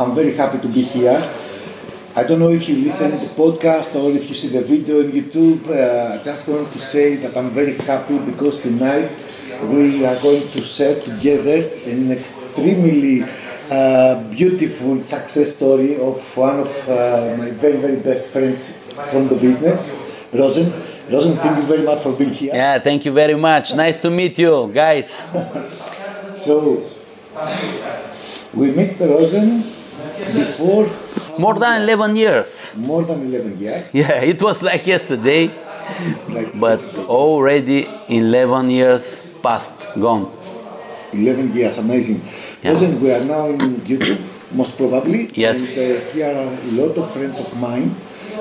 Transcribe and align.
I'm 0.00 0.14
very 0.14 0.32
happy 0.32 0.58
to 0.60 0.68
be 0.68 0.80
here. 0.80 1.20
I 2.16 2.24
don't 2.24 2.38
know 2.38 2.48
if 2.48 2.66
you 2.70 2.76
listen 2.76 3.10
to 3.10 3.18
the 3.18 3.34
podcast 3.34 3.94
or 3.94 4.10
if 4.10 4.30
you 4.30 4.34
see 4.34 4.48
the 4.48 4.62
video 4.62 5.00
on 5.04 5.12
YouTube. 5.12 5.68
Uh, 5.68 6.14
I 6.14 6.22
just 6.22 6.48
want 6.48 6.72
to 6.72 6.78
say 6.78 7.16
that 7.16 7.36
I'm 7.36 7.50
very 7.50 7.74
happy 7.76 8.18
because 8.18 8.62
tonight 8.62 9.10
we 9.64 10.06
are 10.06 10.18
going 10.22 10.48
to 10.52 10.62
share 10.62 10.98
together 10.98 11.68
an 11.84 12.12
extremely 12.12 13.24
uh, 13.70 14.24
beautiful 14.30 15.02
success 15.02 15.54
story 15.54 16.00
of 16.00 16.16
one 16.34 16.60
of 16.60 16.88
uh, 16.88 17.36
my 17.36 17.50
very, 17.50 17.76
very 17.76 17.96
best 17.96 18.30
friends 18.30 18.78
from 19.12 19.28
the 19.28 19.36
business, 19.36 19.92
Rosen. 20.32 20.72
Rosen, 21.12 21.36
thank 21.36 21.58
you 21.58 21.64
very 21.64 21.82
much 21.82 21.98
for 22.00 22.14
being 22.14 22.32
here. 22.32 22.54
Yeah, 22.54 22.78
thank 22.78 23.04
you 23.04 23.12
very 23.12 23.34
much. 23.36 23.74
Nice 23.74 24.00
to 24.00 24.08
meet 24.08 24.38
you, 24.38 24.70
guys. 24.72 25.26
So, 26.32 26.88
we 28.54 28.70
meet 28.70 29.00
Rosen 29.00 29.79
before 30.34 30.86
More 31.38 31.54
than 31.58 31.82
11 31.82 32.16
years. 32.16 32.70
more 32.76 33.02
than 33.04 33.26
11 33.26 33.58
years. 33.58 33.90
Yeah, 33.94 34.22
it 34.22 34.40
was 34.42 34.62
like 34.62 34.86
yesterday, 34.86 35.50
It's 36.06 36.28
like 36.30 36.52
but 36.58 36.80
already 37.08 37.86
11 38.08 38.70
years 38.70 39.22
past, 39.42 39.72
gone. 39.98 40.30
11 41.12 41.52
years, 41.54 41.78
amazing. 41.78 42.20
Yeah. 42.62 42.70
Rosen, 42.72 43.00
we 43.00 43.10
are 43.12 43.24
now 43.24 43.48
in 43.48 43.80
YouTube, 43.82 44.20
most 44.52 44.76
probably. 44.76 45.28
Yes. 45.34 45.66
And 45.66 45.78
uh, 45.78 46.00
here 46.12 46.30
are 46.30 46.46
a 46.46 46.70
lot 46.78 46.96
of 46.96 47.10
friends 47.10 47.38
of 47.40 47.48
mine. 47.58 47.94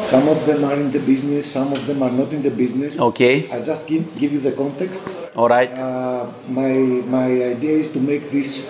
Some 0.06 0.28
of 0.30 0.46
them 0.46 0.64
are 0.64 0.76
in 0.76 0.92
the 0.92 1.00
business, 1.00 1.50
some 1.50 1.72
of 1.74 1.86
them 1.88 2.04
are 2.04 2.12
not 2.12 2.32
in 2.32 2.42
the 2.44 2.52
business. 2.52 3.00
Okay, 3.00 3.50
I 3.52 3.60
just 3.62 3.88
give, 3.88 4.06
give 4.20 4.32
you 4.32 4.40
the 4.40 4.52
context. 4.54 5.04
all 5.36 5.50
right. 5.50 5.72
Uh, 5.74 6.28
my 6.48 6.72
my 7.10 7.26
idea 7.56 7.74
is 7.82 7.88
to 7.96 8.00
make 8.00 8.30
this 8.30 8.70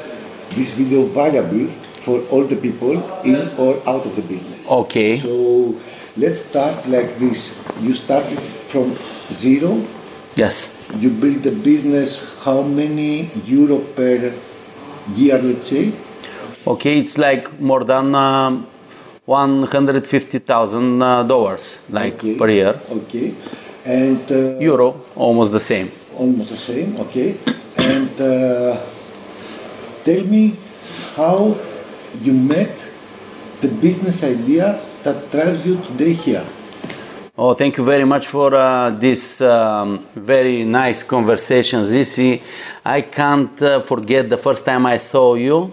this 0.55 0.69
video 0.71 1.03
valuable 1.05 1.67
for 2.05 2.19
all 2.31 2.43
the 2.45 2.55
people 2.55 2.93
in 3.23 3.35
or 3.57 3.75
out 3.87 4.05
of 4.05 4.15
the 4.15 4.21
business. 4.21 4.65
Okay. 4.69 5.17
So 5.19 5.75
let's 6.17 6.39
start 6.45 6.87
like 6.87 7.09
this. 7.19 7.53
You 7.81 7.93
started 7.93 8.39
from 8.71 8.95
zero. 9.31 9.81
Yes. 10.35 10.71
You 10.97 11.09
build 11.09 11.43
the 11.43 11.51
business. 11.51 12.11
How 12.43 12.61
many 12.61 13.29
euro 13.45 13.79
per 13.95 14.33
year? 15.15 15.37
Let's 15.41 15.67
say. 15.67 15.91
Okay, 16.67 16.99
it's 16.99 17.17
like 17.17 17.59
more 17.59 17.83
than 17.83 18.13
um, 18.15 18.67
150,000 19.25 21.01
uh, 21.01 21.23
dollars, 21.23 21.79
like 21.89 22.15
Okay. 22.15 22.35
per 22.37 22.49
year. 22.49 22.75
Okay. 22.91 23.33
And 23.85 24.19
uh, 24.31 24.59
Euro, 24.59 24.95
almost 25.15 25.51
the 25.51 25.59
same. 25.59 25.89
almost 26.17 26.49
the 26.49 26.57
same. 26.57 26.97
Okay. 26.99 27.37
And 27.77 28.11
uh, 28.21 28.77
tell 30.03 30.23
me 30.25 30.55
how 31.15 31.55
you 32.21 32.33
met 32.33 32.89
the 33.61 33.67
business 33.67 34.23
idea 34.23 34.81
that 35.03 35.31
drives 35.31 35.65
you 35.65 35.75
today 35.77 36.13
here. 36.13 36.45
Oh, 37.37 37.53
thank 37.53 37.77
you 37.77 37.85
very 37.85 38.03
much 38.03 38.27
for 38.27 38.53
uh, 38.53 38.89
this 38.89 39.39
um, 39.39 40.05
very 40.15 40.65
nice 40.65 41.03
conversation, 41.03 41.81
Zisi. 41.83 42.41
I 42.83 43.01
can't 43.01 43.61
uh, 43.61 43.79
forget 43.81 44.29
the 44.29 44.37
first 44.37 44.65
time 44.65 44.85
I 44.85 44.97
saw 44.97 45.35
you. 45.35 45.71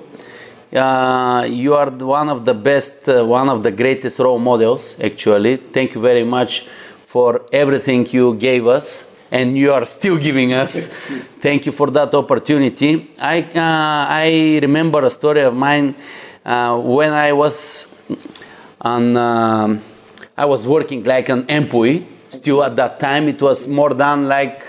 Uh, 0.73 1.47
you 1.49 1.75
are 1.75 1.91
one 1.91 2.29
of 2.29 2.45
the 2.45 2.55
best, 2.55 3.09
uh, 3.09 3.25
one 3.25 3.49
of 3.49 3.63
the 3.63 3.73
greatest 3.73 4.19
role 4.21 4.39
models, 4.39 4.95
actually. 5.01 5.57
Thank 5.57 5.95
you 5.95 6.01
very 6.01 6.23
much 6.23 6.69
for 7.05 7.47
everything 7.53 8.07
you 8.11 8.35
gave 8.35 8.67
us 8.67 9.11
and 9.31 9.57
you 9.57 9.73
are 9.73 9.85
still 9.85 10.19
giving 10.19 10.53
us. 10.53 10.89
Thank 11.41 11.67
you 11.67 11.73
for 11.73 11.91
that 11.91 12.15
opportunity. 12.15 13.11
I, 13.19 13.43
uh, 13.43 14.07
I 14.09 14.59
remember 14.63 15.03
a 15.03 15.11
story 15.11 15.41
of 15.41 15.55
mine 15.55 15.95
uh, 16.47 16.79
when 16.81 17.13
I 17.13 17.33
was 17.33 17.87
on. 18.81 19.17
um 19.17 19.81
I 20.39 20.45
was 20.45 20.67
working 20.67 21.03
like 21.05 21.31
an 21.31 21.47
employee. 21.49 22.07
Still 22.29 22.63
at 22.63 22.77
that 22.77 23.01
time, 23.01 23.27
it 23.27 23.41
was 23.41 23.67
more 23.67 23.95
than 23.95 24.29
like, 24.29 24.63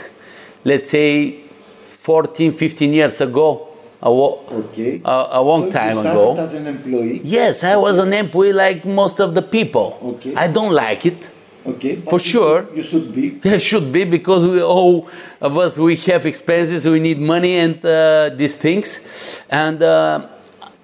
let's 0.63 0.90
say, 0.90 1.41
14, 1.84 2.53
15 2.53 2.94
years 2.94 3.19
ago. 3.19 3.68
A, 4.02 4.09
wo- 4.09 4.44
Okay. 4.50 5.02
a, 5.03 5.28
a 5.31 5.41
long 5.44 5.66
so 5.66 5.72
time 5.72 5.97
ago. 5.97 6.35
as 6.38 6.53
an 6.53 6.68
employee. 6.68 7.19
Yes, 7.24 7.66
I 7.66 7.75
was 7.75 7.97
an 7.97 8.13
employee 8.13 8.53
like 8.53 8.85
most 8.85 9.19
of 9.19 9.34
the 9.35 9.41
people. 9.41 10.00
Okay. 10.02 10.34
I 10.35 10.47
don't 10.47 10.72
like 10.72 11.06
it. 11.06 11.29
Okay. 11.66 11.97
For 11.97 12.18
sure. 12.19 12.63
should- 12.68 12.78
You 12.78 12.84
should 12.84 13.07
be. 13.13 13.25
It 13.57 13.62
should 13.62 13.91
be 13.91 14.06
because 14.06 14.46
we 14.46 14.62
all 14.62 15.09
of 15.41 15.57
us 15.57 15.78
we 15.78 15.97
have 16.12 16.25
expenses, 16.25 16.85
we 16.85 17.00
need 17.02 17.19
money 17.19 17.57
and 17.57 17.75
uh, 17.85 18.29
these 18.40 18.56
things. 18.56 19.02
And 19.50 19.81
uh, 19.84 20.28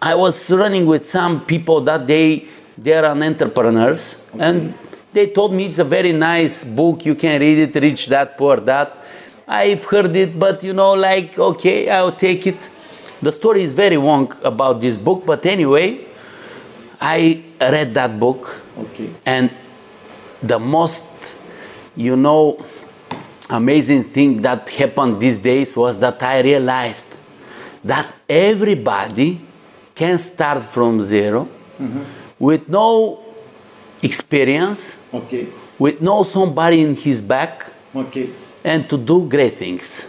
I 0.03 0.15
was 0.15 0.51
running 0.51 0.85
with 0.85 1.07
some 1.07 1.45
people 1.45 1.79
that 1.81 2.07
they 2.07 2.45
they 2.77 2.91
are 2.91 3.05
an 3.05 3.23
entrepreneurs, 3.23 4.21
and 4.37 4.73
they 5.13 5.27
told 5.27 5.53
me 5.53 5.67
it's 5.67 5.79
a 5.79 5.85
very 5.85 6.11
nice 6.11 6.65
book. 6.65 7.05
You 7.05 7.15
can 7.15 7.39
read 7.39 7.57
it, 7.57 7.81
rich 7.81 8.07
that, 8.07 8.37
poor 8.37 8.57
that. 8.57 8.97
I've 9.47 9.85
heard 9.85 10.13
it, 10.13 10.37
but 10.37 10.61
you 10.61 10.73
know, 10.73 10.91
like 10.91 11.39
okay, 11.39 11.89
I'll 11.89 12.11
take 12.11 12.45
it. 12.47 12.69
The 13.21 13.31
story 13.31 13.63
is 13.63 13.71
very 13.71 13.95
long 13.95 14.33
about 14.43 14.81
this 14.81 14.97
book, 14.97 15.25
but 15.25 15.45
anyway, 15.45 16.05
I 16.99 17.41
read 17.61 17.93
that 17.93 18.19
book. 18.19 18.59
Okay. 18.77 19.09
And 19.25 19.51
the 20.41 20.59
most, 20.59 21.37
you 21.95 22.17
know, 22.17 22.61
amazing 23.49 24.03
thing 24.03 24.41
that 24.41 24.69
happened 24.69 25.21
these 25.21 25.39
days 25.39 25.77
was 25.77 26.01
that 26.01 26.21
I 26.21 26.41
realized 26.41 27.21
that 27.85 28.13
everybody 28.27 29.39
can 29.95 30.17
start 30.17 30.63
from 30.63 31.01
0 31.01 31.47
with 32.39 32.67
no 32.67 33.19
experience, 34.01 34.95
Okay. 35.13 35.47
with 35.79 36.01
no 36.01 36.23
somebody 36.23 36.81
in 36.81 36.95
his 36.95 37.21
back, 37.21 37.65
Okay. 37.95 38.29
and 38.63 38.87
to 38.89 38.97
do 38.97 39.25
great 39.27 39.55
things. 39.55 40.05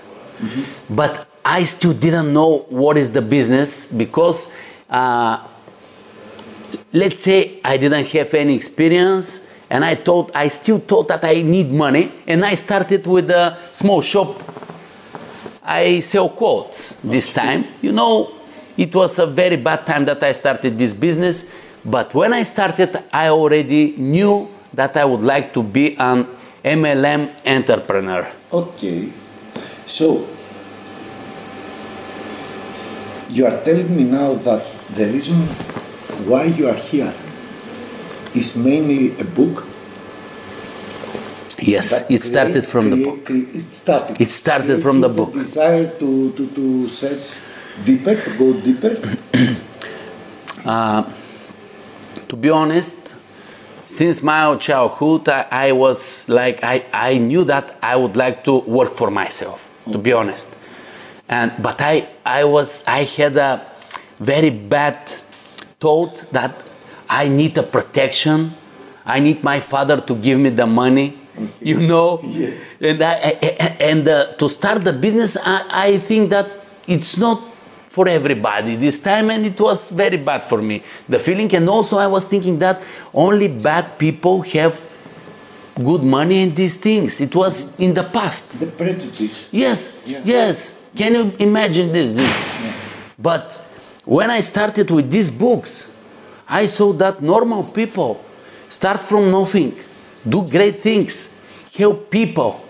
But 0.89 1.27
I 1.45 1.65
still 1.65 1.93
didn't 1.93 2.33
know 2.33 2.65
what 2.71 2.97
is 2.97 3.13
the 3.13 3.21
business 3.23 3.87
because, 3.87 4.49
uh, 4.91 5.39
let's 6.93 7.23
say, 7.23 7.61
I 7.65 7.77
didn't 7.77 8.07
have 8.09 8.33
any 8.35 8.55
experience, 8.55 9.41
and 9.71 9.85
I 9.85 9.95
thought 9.95 10.31
I 10.35 10.49
still 10.49 10.79
thought 10.79 11.09
that 11.09 11.25
I 11.25 11.43
need 11.43 11.71
money, 11.73 12.11
and 12.27 12.45
I 12.45 12.55
started 12.57 13.07
with 13.07 13.31
a 13.31 13.57
small 13.73 14.01
shop. 14.03 14.43
I 15.63 16.01
sell 16.01 16.29
quotes 16.29 16.97
this 17.03 17.29
time. 17.31 17.65
You 17.81 17.93
know, 17.93 18.31
it 18.77 18.95
was 18.95 19.19
a 19.19 19.27
very 19.27 19.57
bad 19.57 19.87
time 19.87 20.05
that 20.07 20.23
I 20.23 20.33
started 20.33 20.79
this 20.79 20.93
business, 20.93 21.51
but 21.85 22.13
when 22.15 22.33
I 22.33 22.43
started, 22.43 22.97
I 23.13 23.29
already 23.29 23.95
knew 23.97 24.49
that 24.73 24.97
I 24.97 25.05
would 25.05 25.23
like 25.23 25.53
to 25.55 25.63
be 25.63 25.97
an 25.97 26.27
MLM 26.65 27.31
entrepreneur. 27.47 28.27
Okay. 28.53 29.11
So 29.87 30.27
you 33.31 33.47
are 33.47 33.63
telling 33.65 33.95
me 33.97 34.05
now 34.05 34.35
that 34.35 34.65
the 34.95 35.07
reason 35.07 35.37
why 36.27 36.45
you 36.45 36.69
are 36.69 36.75
here 36.75 37.13
is 38.35 38.57
mainly 38.57 39.19
a 39.21 39.25
book. 39.25 39.67
Yes, 41.61 41.93
it 42.11 42.23
started 42.23 42.53
create- 42.53 42.67
from 42.67 42.91
the 42.91 43.05
book. 43.05 43.31
it 43.31 43.75
started. 43.75 44.21
It 44.21 44.31
started 44.31 44.83
from 44.83 45.01
the 45.01 45.09
book. 45.09 45.33
desire 45.33 45.87
to, 45.99 46.33
to, 46.33 46.47
to 46.49 46.89
search 46.89 47.41
deeper, 47.85 48.15
to 48.15 48.31
go 48.39 48.53
deeper. 48.61 48.97
To 52.29 52.37
be 52.37 52.51
honest, 52.51 53.15
since 53.87 54.23
my 54.23 54.57
childhood, 54.57 55.29
I, 55.29 55.47
I 55.51 55.73
was 55.73 56.29
like, 56.29 56.65
I, 56.65 56.85
I 56.93 57.19
knew 57.19 57.45
that 57.45 57.77
I 57.83 57.97
would 57.97 58.17
like 58.17 58.45
to 58.45 58.59
work 58.61 58.95
for 58.95 59.11
myself, 59.11 59.61
to 59.93 59.99
be 59.99 60.13
honest. 60.13 60.57
And, 61.29 61.53
but 61.63 61.81
I, 61.81 62.09
I, 62.25 62.45
was, 62.45 62.83
I 62.87 63.05
had 63.05 63.37
a 63.37 63.67
very 64.19 64.51
bad 64.51 65.09
thought 65.81 66.27
that 66.33 66.63
I 67.09 67.29
need 67.29 67.57
a 67.59 67.63
protection. 67.63 68.55
I 69.05 69.21
need 69.21 69.45
my 69.45 69.61
father 69.61 69.99
to 70.01 70.15
give 70.17 70.39
me 70.41 70.49
the 70.49 70.67
money, 70.67 71.19
you 71.61 71.79
know. 71.81 72.21
Yes. 72.25 72.69
And 72.81 73.03
I, 73.03 73.13
I- 73.43 73.77
and 73.81 74.09
uh, 74.09 74.33
to 74.39 74.49
start 74.49 74.83
the 74.83 74.93
business, 74.95 75.37
I, 75.37 75.67
I 75.71 75.99
think 75.99 76.31
that 76.31 76.51
it's 76.89 77.17
not 77.19 77.43
for 77.95 78.09
everybody 78.09 78.75
this 78.75 78.99
time, 79.01 79.31
and 79.31 79.47
it 79.47 79.59
was 79.61 79.91
very 79.91 80.17
bad 80.17 80.43
for 80.43 80.61
me. 80.61 80.83
The 81.09 81.21
feeling, 81.21 81.55
and 81.55 81.69
also 81.69 81.97
I 81.97 82.09
was 82.09 82.27
thinking 82.27 82.59
that 82.59 82.81
only 83.15 83.47
bad 83.47 83.97
people 83.99 84.43
have 84.43 84.75
good 85.83 86.03
money 86.03 86.43
and 86.43 86.57
these 86.57 86.77
things. 86.77 87.21
It 87.21 87.35
was 87.37 87.79
in 87.79 87.95
the 87.95 88.03
past. 88.03 88.59
The 88.59 88.67
prejudice. 88.67 89.49
Yes, 89.53 89.97
Yeah. 90.05 90.21
yes. 90.25 90.81
Can 90.97 91.15
you 91.15 91.33
imagine 91.39 91.93
this? 91.93 92.15
This. 92.17 92.45
But 93.19 93.63
when 94.05 94.29
I 94.31 94.41
started 94.41 94.91
with 94.91 95.09
these 95.11 95.31
books, 95.31 95.91
I 96.49 96.67
saw 96.67 96.93
that 96.95 97.21
normal 97.23 97.63
people 97.65 98.23
start 98.69 99.05
from 99.05 99.31
nothing, 99.31 99.75
do 100.29 100.47
great 100.49 100.81
things, 100.81 101.15
help 101.77 102.11
people. 102.11 102.61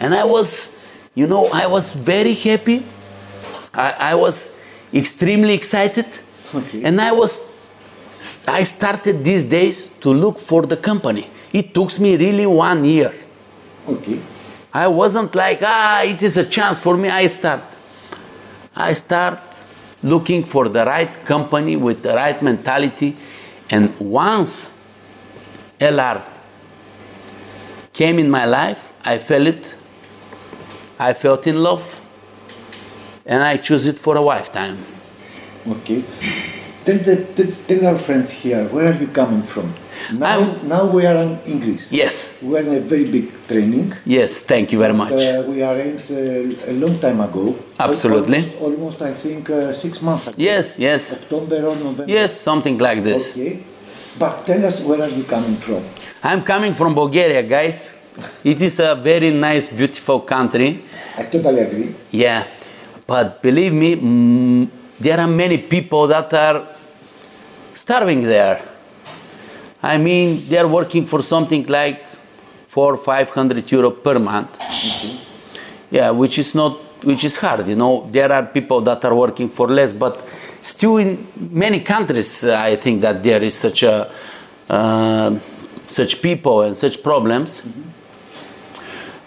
And 0.00 0.14
I 0.14 0.24
was, 0.24 0.72
you 1.14 1.26
know, 1.26 1.48
I 1.52 1.66
was 1.66 1.94
very 1.94 2.34
happy. 2.34 2.84
I, 3.74 4.12
I 4.12 4.14
was 4.14 4.52
extremely 4.92 5.54
excited. 5.54 6.06
Okay. 6.54 6.84
And 6.84 7.00
I 7.00 7.12
was 7.12 7.52
I 8.46 8.62
started 8.62 9.24
these 9.24 9.44
days 9.44 9.86
to 10.00 10.10
look 10.10 10.38
for 10.38 10.62
the 10.62 10.76
company. 10.76 11.28
It 11.52 11.74
took 11.74 11.98
me 11.98 12.16
really 12.16 12.46
one 12.46 12.84
year. 12.84 13.12
Okay. 13.88 14.20
I 14.72 14.86
wasn't 14.86 15.34
like, 15.34 15.60
ah, 15.62 16.02
it 16.02 16.22
is 16.22 16.36
a 16.36 16.44
chance 16.44 16.78
for 16.78 16.96
me. 16.96 17.08
I 17.08 17.26
start. 17.26 17.62
I 18.74 18.92
start 18.92 19.40
looking 20.02 20.44
for 20.44 20.68
the 20.68 20.84
right 20.84 21.12
company 21.24 21.76
with 21.76 22.02
the 22.02 22.14
right 22.14 22.40
mentality. 22.40 23.16
And 23.70 23.98
once 23.98 24.72
LR 25.78 26.22
came 27.92 28.18
in 28.18 28.30
my 28.30 28.44
life, 28.46 28.92
I 29.04 29.18
felt 29.18 29.48
it. 29.48 29.76
I 30.98 31.12
felt 31.12 31.46
in 31.46 31.62
love. 31.62 32.01
And 33.26 33.42
I 33.42 33.56
choose 33.56 33.86
it 33.86 33.98
for 33.98 34.16
a 34.16 34.20
lifetime. 34.20 34.78
Okay. 35.68 36.02
Tell, 36.84 36.98
the, 36.98 37.16
tell, 37.36 37.46
tell 37.68 37.86
our 37.86 37.98
friends 37.98 38.32
here, 38.32 38.64
where 38.68 38.92
are 38.92 38.96
you 39.00 39.06
coming 39.06 39.42
from? 39.42 39.72
Now, 40.14 40.26
I'm- 40.40 40.68
now 40.68 40.84
we 40.90 41.06
are 41.06 41.14
in, 41.22 41.38
in 41.46 41.60
Greece. 41.60 41.86
Yes, 41.92 42.34
We 42.42 42.56
are 42.56 42.62
in 42.62 42.74
a 42.74 42.80
very 42.80 43.04
big 43.04 43.30
training. 43.46 43.92
yes, 44.04 44.42
thank 44.42 44.72
you 44.72 44.78
very 44.80 44.92
much. 44.92 45.12
Uh, 45.12 45.44
we 45.46 45.62
arranged 45.62 46.10
uh, 46.10 46.70
a 46.70 46.72
long 46.72 46.98
time 46.98 47.20
ago. 47.20 47.54
Absolutely. 47.78 48.38
Almost, 48.38 48.60
almost 48.60 49.02
I 49.02 49.12
think, 49.12 49.48
uh, 49.50 49.72
six 49.72 50.02
months 50.02 50.26
ago. 50.26 50.34
Yes, 50.38 50.76
yes, 50.76 51.12
October 51.12 51.58
or 51.66 51.76
November. 51.76 52.06
yes, 52.08 52.40
something 52.40 52.76
like 52.78 53.04
this. 53.04 53.30
Okay. 53.36 53.62
But 54.18 54.44
tell 54.44 54.64
us 54.66 54.80
where 54.82 55.02
are 55.02 55.08
you 55.08 55.22
coming 55.22 55.56
from? 55.56 55.84
I'm 56.24 56.42
coming 56.42 56.74
from 56.74 56.94
Bulgaria, 56.96 57.42
guys. 57.44 57.94
It 58.42 58.60
is 58.60 58.80
a 58.80 58.96
very 58.96 59.30
nice, 59.30 59.68
beautiful 59.68 60.20
country. 60.20 60.82
I 61.16 61.22
totally 61.24 61.60
agree. 61.60 61.94
Yeah, 62.10 62.44
but 63.06 63.42
believe 63.42 63.72
me, 63.72 63.96
mm, 63.96 64.68
there 65.00 65.18
are 65.18 65.28
many 65.28 65.58
people 65.58 66.06
that 66.06 66.32
are 66.32 66.66
starving 67.74 68.22
there. 68.22 68.62
I 69.82 69.98
mean, 69.98 70.42
they 70.48 70.58
are 70.58 70.68
working 70.68 71.06
for 71.06 71.22
something 71.22 71.66
like 71.66 72.04
four, 72.68 72.96
five 72.96 73.30
hundred 73.30 73.70
euro 73.70 73.90
per 73.90 74.18
month. 74.18 74.58
Yeah, 75.90 76.10
which 76.10 76.38
is 76.38 76.54
not, 76.54 76.78
which 77.04 77.24
is 77.24 77.36
hard. 77.36 77.66
You 77.66 77.76
know, 77.76 78.08
there 78.10 78.30
are 78.30 78.46
people 78.46 78.80
that 78.82 79.04
are 79.04 79.14
working 79.14 79.48
for 79.48 79.68
less, 79.68 79.92
but 79.92 80.26
still 80.62 80.96
in 80.98 81.26
many 81.36 81.80
countries, 81.80 82.44
uh, 82.44 82.56
I 82.58 82.76
think 82.76 83.00
that 83.02 83.22
there 83.22 83.42
is 83.42 83.54
such 83.54 83.82
a 83.82 84.10
uh, 84.70 85.38
such 85.86 86.22
people 86.22 86.62
and 86.62 86.78
such 86.78 87.02
problems. 87.02 87.62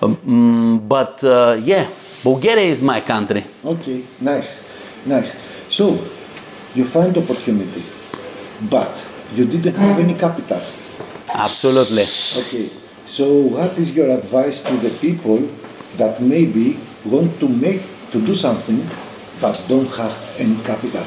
Um, 0.02 0.16
mm, 0.16 0.88
but 0.88 1.24
uh, 1.24 1.58
yeah, 1.62 1.88
Bulgaria 2.26 2.66
is 2.74 2.82
my 2.82 3.02
country. 3.02 3.44
Okay, 3.64 4.02
nice, 4.20 4.50
nice. 5.06 5.36
So, 5.70 5.94
you 6.74 6.84
find 6.84 7.16
opportunity, 7.16 7.84
but 8.68 8.90
you 9.36 9.46
didn't 9.46 9.76
have 9.76 10.00
any 10.00 10.16
capital. 10.16 10.60
Absolutely. 11.30 12.08
Okay, 12.42 12.66
so 13.06 13.26
what 13.56 13.78
is 13.78 13.92
your 13.92 14.10
advice 14.10 14.60
to 14.62 14.74
the 14.78 14.90
people 15.06 15.38
that 15.98 16.20
maybe 16.20 16.80
want 17.06 17.40
to 17.40 17.48
make 17.48 17.82
to 18.12 18.18
do 18.26 18.34
something 18.34 18.82
but 19.40 19.56
don't 19.68 19.90
have 20.02 20.16
any 20.40 20.58
capital? 20.64 21.06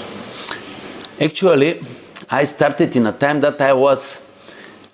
Actually, 1.20 1.82
I 2.30 2.44
started 2.44 2.94
in 2.94 3.06
a 3.08 3.12
time 3.12 3.40
that 3.40 3.60
I 3.60 3.72
was, 3.72 4.22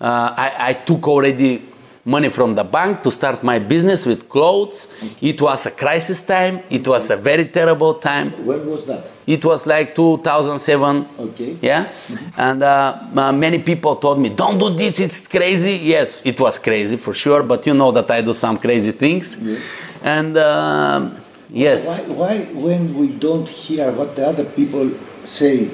uh, 0.00 0.32
I, 0.36 0.70
I 0.70 0.72
took 0.72 1.06
already 1.06 1.73
money 2.04 2.28
from 2.28 2.54
the 2.54 2.64
bank 2.64 3.02
to 3.02 3.10
start 3.10 3.42
my 3.42 3.58
business 3.58 4.04
with 4.06 4.28
clothes. 4.28 4.88
It 5.22 5.40
was 5.40 5.66
a 5.66 5.70
crisis 5.70 6.24
time. 6.24 6.60
It 6.70 6.86
was 6.86 7.10
a 7.10 7.16
very 7.16 7.46
terrible 7.46 7.94
time. 7.94 8.30
When 8.46 8.66
was 8.66 8.84
that? 8.86 9.10
It 9.26 9.42
was 9.44 9.66
like 9.66 9.94
2007. 9.94 11.08
Okay. 11.18 11.56
Yeah, 11.62 11.90
and 12.36 12.62
uh, 12.62 12.98
uh, 13.16 13.32
many 13.32 13.58
people 13.60 13.96
told 13.96 14.18
me, 14.20 14.28
"Don't 14.28 14.58
do 14.58 14.68
this. 14.70 15.00
It's 15.00 15.26
crazy." 15.26 15.80
Yes, 15.82 16.20
it 16.24 16.38
was 16.38 16.58
crazy 16.58 16.96
for 16.98 17.14
sure. 17.14 17.42
But 17.42 17.66
you 17.66 17.72
know 17.74 17.90
that 17.92 18.10
I 18.10 18.20
do 18.20 18.34
some 18.34 18.58
crazy 18.58 18.92
things, 18.92 19.38
Yes. 19.40 19.62
and 20.02 20.36
um 20.36 21.16
yes, 21.48 21.86
Why, 21.88 22.14
why 22.14 22.38
when 22.52 22.94
we 22.98 23.08
don't 23.08 23.48
hear 23.48 23.90
what 23.92 24.14
the 24.14 24.26
other 24.28 24.44
people 24.44 24.90
say, 25.24 25.70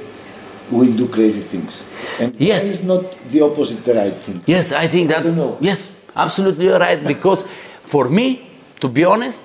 we 0.71 0.93
do 0.93 1.09
crazy 1.09 1.41
things? 1.43 1.83
And 2.21 2.35
Yes. 2.39 2.63
why 2.65 2.71
is 2.71 2.85
not 2.85 3.03
the 3.29 3.41
opposite 3.43 3.85
the 3.85 3.95
right 3.95 4.15
thing? 4.25 4.43
yes, 4.47 4.71
I 4.71 4.87
think 4.87 5.09
that 5.09 5.25
don't 5.25 5.37
know. 5.37 5.57
yes, 5.61 5.91
absolutely 6.17 6.69
right. 6.69 7.03
Because 7.03 7.43
for 7.85 8.09
me, 8.09 8.51
to 8.81 8.89
be 8.89 9.05
honest, 9.05 9.43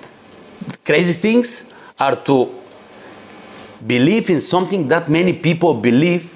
crazy 0.84 1.12
things 1.12 1.72
are 1.98 2.16
to 2.24 2.52
believe 3.86 4.30
in 4.30 4.40
something 4.40 4.88
that 4.88 5.08
many 5.08 5.32
people 5.32 5.74
believe 5.74 6.34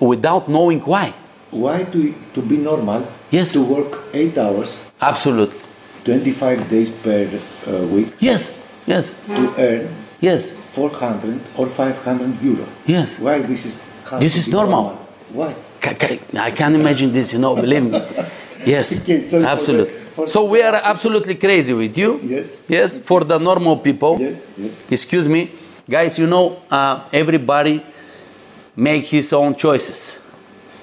without 0.00 0.48
knowing 0.48 0.80
why. 0.80 1.12
Why 1.50 1.84
to, 1.84 2.14
to 2.34 2.42
be 2.42 2.56
normal, 2.56 3.06
Yes. 3.30 3.52
to 3.52 3.62
work 3.62 4.04
eight 4.12 4.38
hours, 4.38 4.78
Absolutely. 5.00 5.58
25 6.04 6.68
days 6.68 6.90
per 6.90 7.26
uh, 7.66 7.86
week, 7.88 8.08
Yes. 8.20 8.50
Yes. 8.86 9.14
to 9.26 9.54
earn 9.58 9.88
Yes. 10.20 10.52
400 10.74 11.40
or 11.56 11.66
500 11.66 12.42
euro? 12.42 12.66
Yes. 12.86 13.18
Why 13.18 13.38
this 13.40 13.64
is 13.66 13.80
This 14.20 14.36
is 14.36 14.46
be 14.46 14.52
normal. 14.52 14.98
Why? 15.32 15.54
I 15.82 16.50
can't 16.50 16.74
imagine 16.74 17.12
this, 17.12 17.32
you 17.32 17.38
know, 17.38 17.54
believe 17.54 17.84
me. 17.84 18.02
Yes, 18.66 19.02
Okay, 19.02 19.20
for 19.20 19.44
absolutely. 19.44 19.94
the- 19.94 20.00
for 20.10 20.26
so 20.26 20.44
we 20.44 20.60
are 20.62 20.74
absolutely 20.74 21.34
crazy 21.36 21.72
with 21.72 21.96
you. 21.96 22.18
Yes. 22.22 22.56
Yes, 22.68 22.98
for 22.98 23.24
the 23.24 23.38
normal 23.38 23.76
people. 23.78 24.18
Yes, 24.20 24.48
yes. 24.58 24.90
Excuse 24.90 25.28
me, 25.28 25.50
guys. 25.88 26.18
You 26.18 26.26
know, 26.26 26.58
uh, 26.70 27.06
everybody 27.12 27.82
make 28.76 29.06
his 29.06 29.32
own 29.32 29.54
choices. 29.54 30.18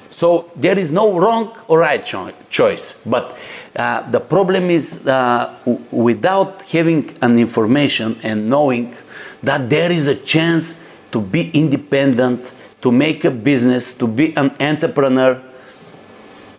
So 0.09 0.49
there 0.55 0.79
is 0.79 0.91
no 0.91 1.19
wrong 1.19 1.55
or 1.67 1.79
right 1.79 2.03
cho- 2.03 2.33
choice. 2.49 2.95
But 3.05 3.37
uh, 3.75 4.09
the 4.09 4.19
problem 4.19 4.69
is 4.71 5.05
uh, 5.05 5.53
without 5.91 6.61
having 6.63 7.13
an 7.21 7.37
information 7.37 8.17
and 8.23 8.49
knowing 8.49 8.95
that 9.43 9.69
there 9.69 9.91
is 9.91 10.07
a 10.07 10.15
chance 10.15 10.79
to 11.11 11.21
be 11.21 11.51
independent, 11.51 12.51
to 12.81 12.91
make 12.91 13.25
a 13.25 13.31
business, 13.31 13.93
to 13.93 14.07
be 14.07 14.35
an 14.35 14.51
entrepreneur. 14.59 15.41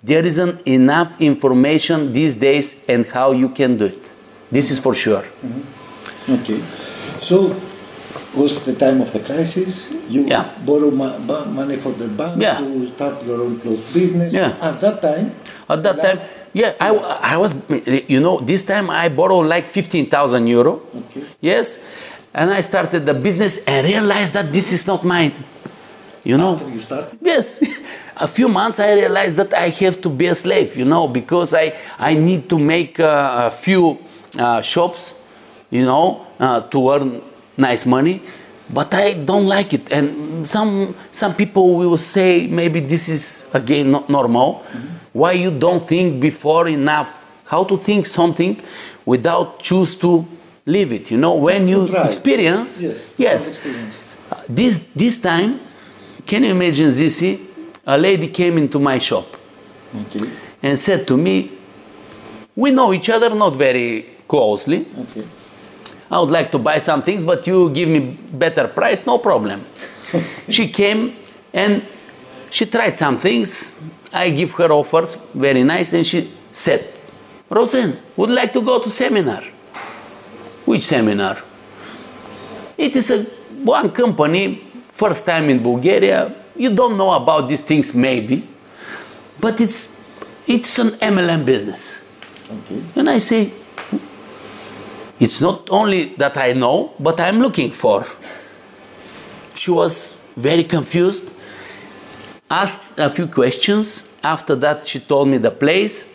There 0.02 0.24
isn't 0.24 0.62
enough 0.66 1.20
information 1.20 2.12
these 2.12 2.34
days 2.36 2.84
and 2.88 3.06
how 3.06 3.32
you 3.32 3.48
can 3.48 3.76
do 3.76 3.86
it. 3.86 4.10
This 4.50 4.70
is 4.70 4.78
for 4.78 4.94
sure. 4.94 5.22
Mm-hmm. 5.22 6.34
Okay. 6.40 6.60
So, 7.20 7.54
was 8.34 8.62
the 8.64 8.74
time 8.74 9.00
of 9.00 9.12
the 9.12 9.20
crisis? 9.20 9.90
You 10.08 10.22
Yeah. 10.26 10.44
borrow 10.64 10.90
ma- 10.90 11.18
money 11.50 11.76
from 11.76 11.94
the 11.98 12.06
bank 12.08 12.40
Yeah. 12.40 12.58
to 12.58 12.86
start 12.94 13.24
your 13.26 13.42
own 13.42 13.58
clothes 13.60 13.92
business. 13.92 14.32
Yeah. 14.32 14.54
At 14.62 14.80
that 14.80 15.02
time, 15.02 15.32
At 15.68 15.82
that 15.82 16.00
time, 16.00 16.20
yeah, 16.54 16.72
I, 16.80 16.88
I 17.34 17.36
was, 17.36 17.52
you 18.08 18.20
know, 18.20 18.40
this 18.40 18.64
time 18.64 18.88
I 18.88 19.08
borrowed 19.10 19.46
like 19.46 19.68
15,000 19.68 20.46
euro. 20.46 20.80
Okay. 20.96 21.24
Yes. 21.42 21.78
And 22.32 22.50
I 22.50 22.62
started 22.62 23.04
the 23.04 23.12
business 23.14 23.58
and 23.66 23.86
realized 23.86 24.32
that 24.32 24.52
this 24.52 24.72
is 24.72 24.86
not 24.86 25.04
mine. 25.04 25.32
You 26.24 26.36
know? 26.38 26.54
after 26.56 26.68
you 26.70 26.80
started, 26.80 27.18
Yes. 27.20 27.60
a 28.20 28.28
few 28.28 28.48
months 28.48 28.80
I 28.80 28.94
realized 28.94 29.36
that 29.36 29.52
I 29.54 29.68
have 29.68 30.00
to 30.02 30.08
be 30.08 30.26
a 30.26 30.34
slave, 30.34 30.76
you 30.76 30.84
know, 30.84 31.08
because 31.08 31.54
I, 31.54 31.72
I 31.98 32.14
need 32.14 32.48
to 32.50 32.58
make 32.58 32.98
uh, 33.00 33.44
a 33.46 33.50
few 33.50 33.98
uh, 34.38 34.60
shops, 34.62 35.20
you 35.70 35.84
know, 35.84 36.26
uh, 36.40 36.60
to 36.62 36.90
earn 36.90 37.22
nice 37.56 37.86
money. 37.86 38.22
But 38.70 38.92
I 38.92 39.14
don't 39.14 39.46
like 39.46 39.72
it. 39.72 39.90
And 39.90 40.46
some, 40.46 40.94
some 41.10 41.34
people 41.34 41.74
will 41.76 41.96
say 41.96 42.46
maybe 42.46 42.80
this 42.80 43.08
is 43.08 43.46
again 43.54 43.90
not 43.90 44.08
normal. 44.10 44.64
Why 45.12 45.32
you 45.32 45.50
don't 45.50 45.82
think 45.82 46.20
before 46.20 46.68
enough 46.68 47.10
how 47.46 47.64
to 47.64 47.76
think 47.76 48.04
something 48.06 48.60
without 49.06 49.60
choose 49.60 49.96
to 49.96 50.26
live 50.66 50.92
it, 50.92 51.10
you 51.10 51.16
know, 51.16 51.34
when 51.34 51.66
you 51.66 51.86
experience. 51.96 52.82
yes. 52.82 53.14
Yes. 53.16 53.48
experience. 53.48 53.94
Uh, 54.30 54.42
This, 54.50 54.76
this 54.94 55.18
time, 55.18 55.60
can 56.26 56.44
you 56.44 56.50
imagine, 56.50 56.88
Zisi? 56.88 57.47
A 57.88 57.96
lady 57.96 58.28
came 58.28 58.58
into 58.58 58.78
my 58.78 58.98
shop 58.98 59.26
Okay. 60.02 60.28
and 60.62 60.78
said 60.78 61.06
to 61.08 61.16
me, 61.16 61.50
We 62.54 62.70
know 62.70 62.92
each 62.92 63.08
other 63.08 63.30
not 63.34 63.56
very 63.56 64.04
closely. 64.28 64.84
Okay. 65.04 65.24
I 66.10 66.20
would 66.20 66.30
like 66.30 66.50
to 66.52 66.58
buy 66.58 66.78
some 66.78 67.02
things, 67.02 67.22
but 67.24 67.46
you 67.46 67.70
give 67.70 67.88
me 67.88 68.00
better 68.32 68.68
price, 68.68 69.06
no 69.06 69.16
problem. 69.18 69.60
she 70.48 70.68
came 70.68 71.16
and 71.54 71.82
she 72.50 72.66
tried 72.66 72.96
some 72.96 73.16
things. 73.18 73.74
I 74.12 74.30
give 74.30 74.52
her 74.52 74.70
offers, 74.72 75.14
very 75.34 75.62
nice, 75.64 75.92
and 75.94 76.04
she 76.04 76.30
said, 76.52 76.80
Rosen, 77.48 77.96
would 78.16 78.30
like 78.30 78.52
to 78.54 78.60
go 78.62 78.78
to 78.82 78.90
seminar. 78.90 79.42
Which 80.66 80.82
seminar? 80.82 81.38
It 82.76 82.96
is 82.96 83.10
a 83.10 83.24
one 83.64 83.90
company, 83.90 84.56
first 84.88 85.24
time 85.26 85.48
in 85.50 85.62
Bulgaria. 85.62 86.34
You 86.58 86.74
don't 86.74 86.96
know 86.96 87.12
about 87.12 87.48
these 87.48 87.62
things 87.62 87.94
maybe, 87.94 88.46
but 89.40 89.60
it's 89.60 89.96
it's 90.46 90.78
an 90.78 90.90
MLM 90.90 91.44
business. 91.44 92.04
Okay. 92.50 92.82
And 92.96 93.08
I 93.08 93.18
say, 93.18 93.52
it's 95.20 95.40
not 95.40 95.68
only 95.70 96.14
that 96.16 96.36
I 96.36 96.52
know, 96.54 96.92
but 96.98 97.20
I'm 97.20 97.38
looking 97.38 97.70
for. 97.70 98.06
She 99.54 99.70
was 99.70 100.16
very 100.36 100.64
confused. 100.64 101.34
asked 102.50 102.98
a 102.98 103.10
few 103.10 103.26
questions. 103.26 104.08
After 104.22 104.54
that, 104.56 104.86
she 104.86 105.00
told 105.00 105.28
me 105.28 105.38
the 105.38 105.50
place, 105.50 106.14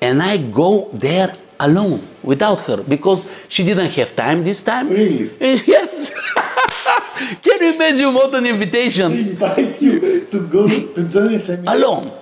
and 0.00 0.22
I 0.22 0.36
go 0.36 0.88
there 0.92 1.34
alone 1.58 2.06
without 2.22 2.60
her 2.62 2.82
because 2.82 3.26
she 3.48 3.64
didn't 3.64 3.92
have 3.92 4.14
time 4.16 4.44
this 4.44 4.62
time. 4.62 4.88
Really? 4.88 5.30
yes. 5.66 6.12
Can 7.42 7.60
you 7.62 7.74
imagine 7.74 8.12
what 8.14 8.34
an 8.34 8.44
She 8.44 8.50
invitation? 8.50 9.12
invite 9.12 9.80
you 9.82 10.26
to 10.26 10.38
go 10.48 10.68
to 10.68 11.00
join 11.08 11.34
a 11.34 11.38
seminar. 11.38 11.74
Alone. 11.76 12.12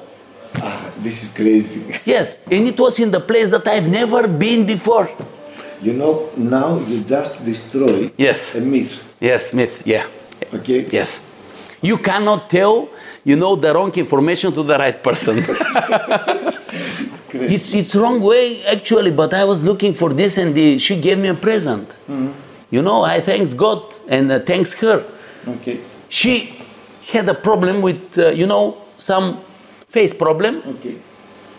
Ah, 0.61 0.91
this 0.99 1.23
is 1.23 1.29
crazy. 1.33 1.83
Yes, 2.05 2.39
and 2.51 2.67
it 2.67 2.79
was 2.81 2.99
in 2.99 3.11
the 3.11 3.21
place 3.21 3.51
that 3.51 3.67
I've 3.69 3.89
never 3.89 4.27
been 4.27 4.67
before. 4.67 5.09
You 5.81 5.93
know, 5.93 6.31
now 6.37 6.81
you 6.89 7.03
just 7.05 7.45
destroy 7.45 8.11
Yes. 8.17 8.55
a 8.57 8.61
myth. 8.61 9.05
Yes, 9.21 9.53
myth, 9.53 9.83
Yeah. 9.87 10.05
Okay? 10.53 10.87
Yes. 10.91 11.21
You 11.81 11.99
cannot 11.99 12.51
tell, 12.51 12.89
you 13.25 13.37
know, 13.37 13.55
the 13.55 13.73
wrong 13.73 13.93
information 13.95 14.53
to 14.53 14.63
the 14.65 14.77
right 14.77 15.01
person. 15.03 15.39
It's 17.09 17.21
crazy. 17.31 17.55
it's 17.55 17.75
it's 17.75 17.95
wrong 17.95 18.21
way 18.21 18.65
actually, 18.67 19.13
but 19.13 19.33
I 19.33 19.45
was 19.45 19.63
looking 19.63 19.95
for 19.95 20.11
this, 20.13 20.37
and 20.39 20.55
the, 20.55 20.79
she 20.79 21.01
gave 21.01 21.19
me 21.19 21.29
a 21.29 21.35
present. 21.35 21.89
You 22.71 22.83
know, 22.83 23.03
I 23.03 23.21
thanks 23.21 23.55
God 23.55 23.83
and 24.09 24.31
uh, 24.31 24.41
thanks 24.41 24.75
her. 24.75 25.05
Okay. 25.47 25.81
She 26.09 26.63
had 27.13 27.29
a 27.29 27.35
problem 27.35 27.81
with, 27.83 28.19
uh, 28.19 28.29
you 28.31 28.47
know, 28.47 28.77
some 28.99 29.41
face 29.89 30.13
problem. 30.13 30.63
Okay. 30.67 30.97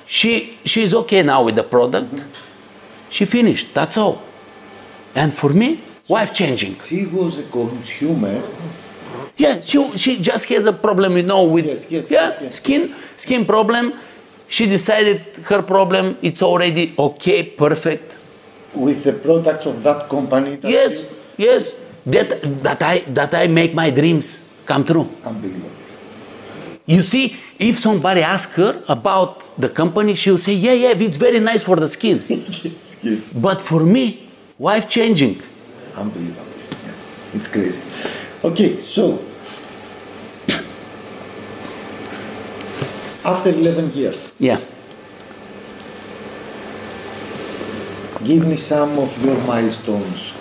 She 0.05 0.57
she's 0.65 0.93
okay 0.93 1.23
now 1.23 1.43
with 1.43 1.55
the 1.55 1.63
product. 1.63 2.25
She 3.09 3.25
finished. 3.25 3.73
That's 3.73 3.97
all. 3.97 4.21
And 5.15 5.33
for 5.33 5.49
me, 5.49 5.79
life 6.07 6.33
changing. 6.33 6.75
She 6.75 7.05
was 7.07 7.39
a 7.39 7.43
consumer. 7.43 8.41
Yeah, 9.37 9.61
she, 9.61 9.97
she 9.97 10.21
just 10.21 10.47
has 10.49 10.65
a 10.65 10.73
problem, 10.73 11.15
you 11.15 11.23
know, 11.23 11.43
with 11.43 11.65
Yes, 11.65 11.87
yes, 11.89 12.11
yeah, 12.11 12.35
yes. 12.41 12.55
skin 12.57 12.93
skin 13.17 13.45
problem. 13.45 13.93
She 14.47 14.65
decided 14.65 15.35
her 15.47 15.61
problem 15.61 16.17
it's 16.21 16.41
already 16.41 16.93
okay, 16.97 17.43
perfect. 17.43 18.17
With 18.73 19.03
the 19.03 19.13
products 19.13 19.65
of 19.65 19.81
that 19.83 20.09
company. 20.09 20.55
That 20.55 20.71
Yes, 20.71 21.05
yes. 21.37 21.73
That 22.05 22.41
that 22.63 22.81
I 22.81 22.99
that 23.13 23.33
I 23.33 23.47
make 23.47 23.73
my 23.73 23.89
dreams 23.91 24.41
come 24.65 24.83
true. 24.85 25.07
unbelievable. 25.25 25.69
You 26.85 27.03
see, 27.03 27.35
if 27.59 27.77
somebody 27.77 28.21
asks 28.23 28.55
her 28.55 28.81
about 28.87 29.47
the 29.59 29.69
company, 29.69 30.15
she'll 30.15 30.37
say, 30.39 30.53
"Yeah, 30.53 30.73
yeah, 30.73 30.93
it's 31.07 31.17
very 31.17 31.39
nice 31.39 31.61
for 31.63 31.75
the 31.75 31.87
skin." 31.87 32.19
yes, 32.29 32.97
yes, 33.03 33.27
but 33.33 33.61
for 33.61 33.81
me, 33.85 34.29
life 34.59 34.87
changing. 34.89 35.39
unbelievable. 35.95 36.45
Yeah. 36.85 37.37
It's 37.37 37.47
crazy. 37.47 37.81
Okay, 38.43 38.81
so 38.81 39.19
after 43.25 43.49
11 43.49 43.91
years, 43.93 44.31
Yeah. 44.39 44.59
Give 48.23 48.45
me 48.45 48.55
some 48.55 48.97
of 48.99 49.09
your 49.23 49.37
milestones 49.47 50.33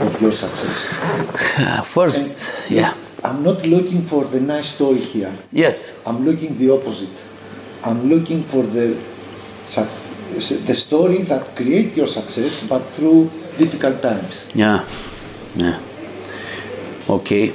of 0.00 0.20
your 0.20 0.32
success. 0.32 0.92
Uh, 1.58 1.82
First, 1.82 2.70
yeah. 2.70 2.94
I'm 3.24 3.42
not 3.42 3.66
looking 3.66 4.02
for 4.02 4.24
the 4.24 4.40
nice 4.40 4.74
story 4.74 4.98
here. 4.98 5.32
Yes. 5.52 5.92
I'm 6.06 6.24
looking 6.24 6.56
the 6.56 6.70
opposite. 6.70 7.16
I'm 7.84 8.08
looking 8.08 8.42
for 8.42 8.62
the 8.62 8.96
the 10.66 10.74
story 10.74 11.22
that 11.22 11.56
create 11.56 11.96
your 11.96 12.08
success, 12.08 12.66
but 12.68 12.82
through 12.94 13.30
difficult 13.58 14.02
times. 14.02 14.46
Yeah. 14.54 14.84
Yeah. 15.54 15.78
Okay. 17.08 17.52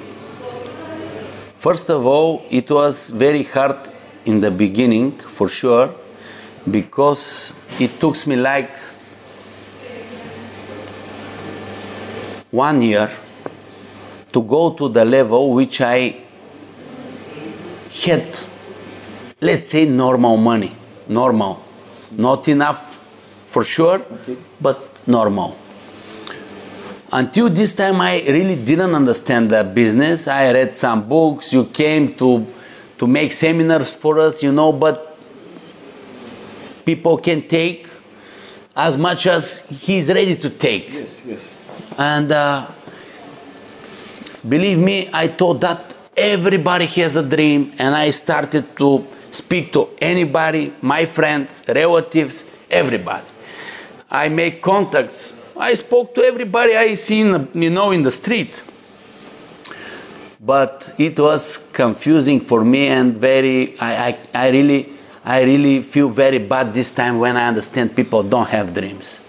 First 1.58 1.90
of 1.90 2.06
all, 2.06 2.44
it 2.50 2.72
was 2.72 3.12
very 3.12 3.44
hard 3.44 3.78
in 4.26 4.40
the 4.40 4.50
beginning, 4.50 5.12
for 5.20 5.48
sure, 5.48 5.94
because 6.70 7.54
it 7.80 8.00
took 8.00 8.16
me 8.26 8.36
like 8.36 8.76
one 12.52 12.82
year 12.82 13.10
to 14.32 14.42
go 14.42 14.72
to 14.72 14.90
the 14.90 15.04
level 15.06 15.54
which 15.54 15.82
I 15.82 16.16
had, 18.06 18.28
let's 19.42 19.70
say, 19.70 19.86
normal 19.86 20.38
money. 20.38 20.74
Normal. 21.08 21.62
Not 22.12 22.48
enough 22.48 23.00
for 23.46 23.64
sure, 23.64 24.02
Okay. 24.02 24.38
but 24.60 24.80
normal. 25.08 25.58
Until 27.12 27.50
this 27.50 27.74
time, 27.76 28.00
I 28.00 28.22
really 28.28 28.56
didn't 28.56 28.96
understand 28.96 29.50
the 29.50 29.64
business. 29.66 30.28
I 30.30 30.54
read 30.54 30.78
some 30.78 31.08
books. 31.10 31.52
You 31.52 31.66
came 31.66 32.16
to 32.16 32.46
to 33.00 33.08
make 33.08 33.32
seminars 33.32 33.96
for 33.96 34.20
us, 34.20 34.44
you 34.44 34.52
know, 34.52 34.72
but 34.72 35.18
people 36.86 37.18
can 37.18 37.48
take 37.48 37.88
as 38.76 38.96
much 38.96 39.26
as 39.26 39.68
he's 39.70 40.08
ready 40.10 40.36
to 40.36 40.50
take. 40.52 40.94
Yes, 40.94 41.22
yes. 41.26 41.51
And 41.98 42.32
uh, 42.32 42.68
believe 44.48 44.78
me, 44.80 45.10
I 45.14 45.28
thought 45.28 45.62
that 45.62 45.94
everybody 46.16 46.86
has 46.86 47.18
a 47.18 47.24
dream, 47.24 47.74
and 47.80 47.96
I 47.96 48.12
started 48.12 48.76
to 48.78 49.06
speak 49.32 49.74
to 49.74 49.90
anybody, 50.02 50.74
my 50.82 51.06
friends, 51.06 51.64
relatives, 51.68 52.46
everybody. 52.70 53.26
I 54.10 54.30
make 54.30 54.62
contacts. 54.62 55.34
I 55.56 55.74
spoke 55.76 56.16
to 56.16 56.24
everybody 56.24 56.76
I 56.76 56.96
see, 56.96 57.22
in 57.22 57.50
you 57.54 57.70
know, 57.70 57.92
in 57.92 58.04
the 58.04 58.12
street. 58.12 58.62
But 60.44 60.96
it 60.98 61.20
was 61.20 61.70
confusing 61.72 62.40
for 62.40 62.66
me 62.66 62.88
and 62.88 63.16
very. 63.16 63.80
I, 63.80 64.08
I, 64.08 64.18
I 64.34 64.50
really, 64.50 64.90
I 65.24 65.44
really 65.44 65.82
feel 65.84 66.10
very 66.10 66.40
bad 66.40 66.74
this 66.74 66.92
time 66.94 67.20
when 67.20 67.38
I 67.38 67.48
understand 67.48 67.96
people 67.96 68.24
don't 68.24 68.50
have 68.50 68.74
dreams. 68.74 69.20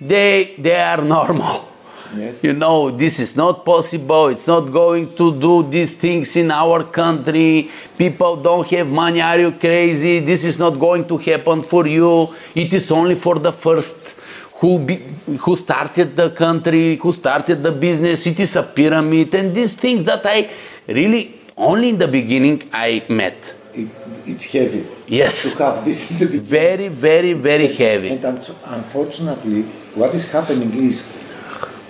They, 0.00 0.54
they 0.58 0.80
are 0.80 1.02
normal. 1.02 1.68
Yes. 2.14 2.42
You 2.44 2.52
know, 2.52 2.90
this 2.90 3.18
is 3.18 3.36
not 3.36 3.64
possible. 3.64 4.28
It's 4.28 4.46
not 4.46 4.70
going 4.72 5.14
to 5.16 5.38
do 5.38 5.68
these 5.68 5.96
things 5.96 6.36
in 6.36 6.50
our 6.50 6.84
country. 6.84 7.68
People 7.98 8.36
don't 8.36 8.66
have 8.68 8.88
money. 8.88 9.20
Are 9.20 9.38
you 9.38 9.52
crazy? 9.52 10.20
This 10.20 10.44
is 10.44 10.58
not 10.58 10.78
going 10.78 11.06
to 11.08 11.18
happen 11.18 11.62
for 11.62 11.86
you. 11.86 12.34
It 12.54 12.72
is 12.72 12.90
only 12.90 13.16
for 13.16 13.38
the 13.38 13.52
first 13.52 14.14
who 14.54 14.78
be, 14.78 14.96
who 15.40 15.56
started 15.56 16.16
the 16.16 16.30
country, 16.30 16.96
who 16.96 17.12
started 17.12 17.62
the 17.62 17.72
business. 17.72 18.26
It 18.26 18.40
is 18.40 18.56
a 18.56 18.62
pyramid, 18.62 19.34
and 19.34 19.54
these 19.54 19.74
things 19.74 20.04
that 20.04 20.24
I 20.24 20.48
really 20.86 21.40
only 21.56 21.90
in 21.90 21.98
the 21.98 22.08
beginning 22.08 22.62
I 22.72 23.04
met. 23.08 23.54
It, 23.74 23.94
it's 24.24 24.44
heavy. 24.44 24.86
Yes. 25.06 25.52
To 25.52 25.64
have 25.64 25.84
this 25.84 26.10
in 26.10 26.18
the 26.18 26.26
beginning. 26.26 26.46
Very, 26.46 26.88
very, 26.88 27.32
very 27.34 27.66
heavy. 27.66 28.08
And 28.10 28.24
unfortunately, 28.24 29.64
what 29.96 30.14
is 30.14 30.30
happening 30.30 30.70
is 30.76 31.00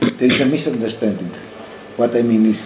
there 0.00 0.30
is 0.30 0.40
a 0.40 0.46
misunderstanding. 0.46 1.28
What 1.98 2.14
I 2.14 2.22
mean 2.22 2.46
is, 2.46 2.62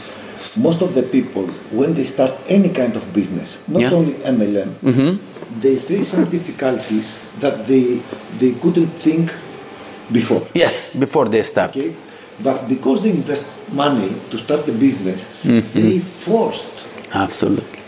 most 0.57 0.83
of 0.83 0.95
the 0.95 1.03
people, 1.03 1.47
when 1.73 1.95
they 1.95 2.05
start 2.05 2.33
any 2.49 2.69
kind 2.71 2.95
of 2.97 3.13
business, 3.13 3.59
not 3.69 3.83
Yeah. 3.83 3.93
only 3.93 4.15
MLM, 4.25 4.71
mm-hmm. 4.83 5.61
they 5.61 5.77
face 5.77 6.09
some 6.09 6.29
difficulties 6.29 7.17
that 7.41 7.67
they 7.67 8.03
they 8.39 8.53
couldn't 8.61 8.93
think 9.01 9.33
before. 10.13 10.43
Yes, 10.55 10.91
before 10.95 11.27
they 11.29 11.43
start. 11.43 11.71
Okay, 11.71 11.95
but 12.43 12.69
because 12.69 13.03
they 13.03 13.11
invest 13.11 13.47
money 13.73 14.13
to 14.31 14.37
start 14.39 14.67
the 14.67 14.73
business, 14.73 15.27
mm-hmm. 15.43 15.63
they 15.81 15.99
forced 16.01 16.85
Absolutely. 17.15 17.81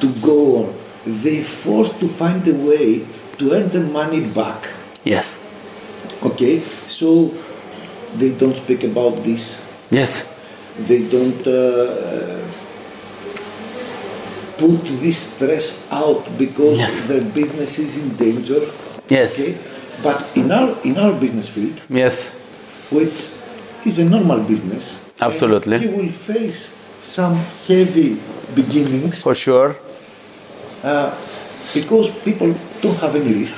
to 0.00 0.06
go 0.20 0.64
on. 0.64 0.74
They 1.06 1.40
forced 1.42 2.00
to 2.00 2.08
find 2.08 2.42
a 2.48 2.54
way 2.54 3.06
to 3.38 3.52
earn 3.54 3.68
the 3.70 3.80
money 3.80 4.20
back. 4.20 4.68
Yes. 5.04 5.38
Okay, 6.22 6.60
so 6.98 7.30
they 8.18 8.30
don't 8.40 8.56
speak 8.56 8.82
about 8.84 9.22
this. 9.22 9.60
Yes. 9.90 10.24
They 10.88 11.00
don't 11.08 11.46
uh, 11.46 12.42
put 14.58 14.82
this 15.02 15.18
stress 15.30 15.66
out 15.90 16.22
because 16.38 16.78
Yes. 16.78 17.06
their 17.06 17.22
business 17.38 17.78
is 17.78 17.96
in 17.96 18.08
danger. 18.16 18.60
Yes. 19.08 19.38
Okay, 19.40 19.54
but 20.02 20.18
in 20.34 20.50
our 20.50 20.70
in 20.84 20.94
our 20.98 21.12
business 21.24 21.48
field, 21.48 21.78
Yes. 21.88 22.32
which 22.90 23.16
is 23.86 23.98
a 23.98 24.04
normal 24.04 24.40
business, 24.52 24.98
Absolutely. 25.20 25.76
you 25.84 25.90
will 25.98 26.10
face 26.10 26.58
some 27.00 27.34
heavy 27.68 28.10
beginnings 28.54 29.22
For 29.22 29.34
sure. 29.34 29.70
because 31.74 32.10
people 32.24 32.50
don't 32.82 32.98
have 33.04 33.14
any 33.20 33.32
risk. 33.40 33.54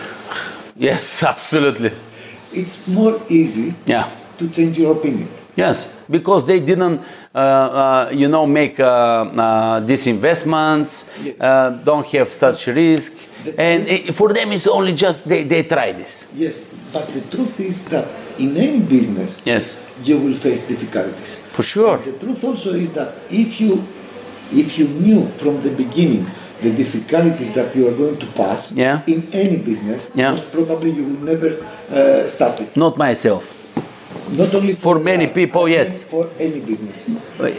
Yes, 0.77 1.23
absolutely. 1.33 1.91
It's 2.53 2.87
more 2.89 3.21
easy 3.29 3.75
Yeah. 3.87 4.05
to 4.39 4.49
change 4.49 4.79
your 4.79 4.93
opinion. 4.93 5.29
Yes, 5.57 5.87
because 6.09 6.47
they 6.47 6.61
didn't, 6.61 7.01
uh, 7.35 7.39
uh, 7.39 8.11
you 8.13 8.29
know, 8.29 8.47
make 8.47 8.79
uh, 8.81 8.85
uh, 8.87 9.81
these 9.81 10.07
investments, 10.07 11.11
Yes. 11.23 11.35
uh, 11.41 11.71
don't 11.85 12.07
have 12.07 12.29
such 12.31 12.67
risk, 12.69 13.13
The- 13.45 13.61
and 13.61 13.89
i 13.89 14.13
for 14.13 14.33
them 14.33 14.53
it's 14.53 14.67
only 14.67 14.95
just 14.95 15.29
they, 15.29 15.43
they 15.45 15.63
try 15.65 15.93
this. 15.93 16.27
Yes, 16.37 16.67
but 16.93 17.07
the 17.13 17.21
truth 17.37 17.61
is 17.61 17.83
that 17.85 18.07
in 18.39 18.57
any 18.57 18.81
business, 18.81 19.39
Yes, 19.45 19.77
you 20.05 20.19
will 20.19 20.35
face 20.35 20.63
difficulties. 20.63 21.39
for 21.53 21.63
sure. 21.63 21.99
The 21.99 22.13
truth 22.13 22.45
also 22.45 22.71
is 22.75 22.91
that 22.93 23.09
if 23.31 23.61
you 23.61 23.83
if 24.53 24.79
you 24.79 24.89
knew 24.89 25.29
from 25.37 25.61
the 25.61 25.71
beginning 25.71 26.27
the 26.63 26.71
difficulties 26.71 27.53
that 27.55 27.75
you 27.77 27.89
are 27.89 27.93
going 28.03 28.17
to 28.19 28.27
pass 28.27 28.73
Yeah. 28.73 29.01
in 29.07 29.29
any 29.33 29.57
business, 29.57 30.09
Yeah. 30.15 30.31
most 30.33 30.51
probably 30.53 30.91
you 30.91 31.05
will 31.05 31.25
never 31.33 31.51
uh, 31.91 32.27
start 32.29 32.61
it. 32.61 32.77
Not 32.77 32.97
myself. 32.97 33.43
Not 34.37 34.55
only 34.55 34.75
For 34.75 34.99
many 35.01 35.27
that, 35.27 35.35
people, 35.35 35.65
I 35.67 35.71
yes. 35.71 36.03
For 36.05 36.29
any 36.39 36.61
business. 36.61 37.09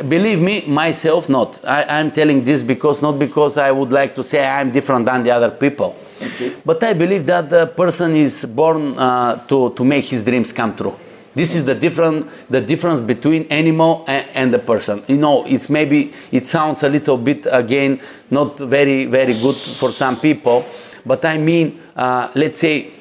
Believe 0.08 0.40
me, 0.40 0.64
myself 0.68 1.28
not. 1.30 1.60
I, 1.66 1.84
I'm 2.00 2.12
telling 2.12 2.44
this 2.46 2.62
because 2.64 3.02
not 3.02 3.20
because 3.20 3.58
I 3.58 3.72
would 3.72 3.92
like 3.92 4.16
to 4.16 4.24
say 4.24 4.46
I'm 4.48 4.72
different 4.72 5.06
than 5.06 5.24
the 5.24 5.32
other 5.32 5.52
people. 5.52 5.96
Okay. 6.22 6.54
But 6.66 6.82
I 6.84 6.94
believe 6.94 7.26
that 7.26 7.50
the 7.50 7.68
person 7.68 8.16
is 8.16 8.46
born 8.46 8.98
uh, 8.98 9.36
to, 9.48 9.72
to 9.72 9.84
make 9.84 10.06
his 10.06 10.24
dreams 10.24 10.54
come 10.54 10.76
true. 10.76 10.96
This 11.34 11.56
is 11.56 11.64
the 11.64 11.76
different 11.76 12.28
the 12.50 12.60
difference 12.60 13.00
between 13.00 13.46
animal 13.50 14.04
and, 14.08 14.26
and 14.34 14.54
the 14.54 14.60
person. 14.60 15.02
You 15.08 15.18
know, 15.18 15.46
it's 15.46 15.70
maybe 15.70 16.14
it 16.32 16.46
sounds 16.46 16.84
a 16.84 16.90
little 16.90 17.18
bit 17.18 17.48
again 17.50 18.00
not 18.30 18.58
very 18.60 19.06
very 19.06 19.34
good 19.34 19.56
for 19.56 19.92
some 19.92 20.20
people, 20.20 20.66
but 21.06 21.24
I 21.24 21.38
mean, 21.38 21.80
uh, 21.96 22.30
let's 22.36 22.60
say, 22.60 22.92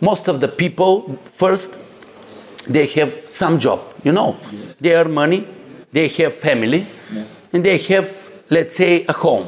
most 0.00 0.28
of 0.28 0.40
the 0.40 0.48
people 0.48 1.18
first 1.32 1.78
they 2.66 2.86
have 2.86 3.12
some 3.12 3.58
job. 3.58 3.80
You 4.02 4.12
know, 4.12 4.36
they 4.80 4.94
earn 4.94 5.14
money, 5.14 5.46
they 5.92 6.08
have 6.08 6.34
family, 6.34 6.86
and 7.52 7.64
they 7.64 7.78
have 7.78 8.30
let's 8.50 8.74
say 8.74 9.04
a 9.06 9.12
home, 9.12 9.46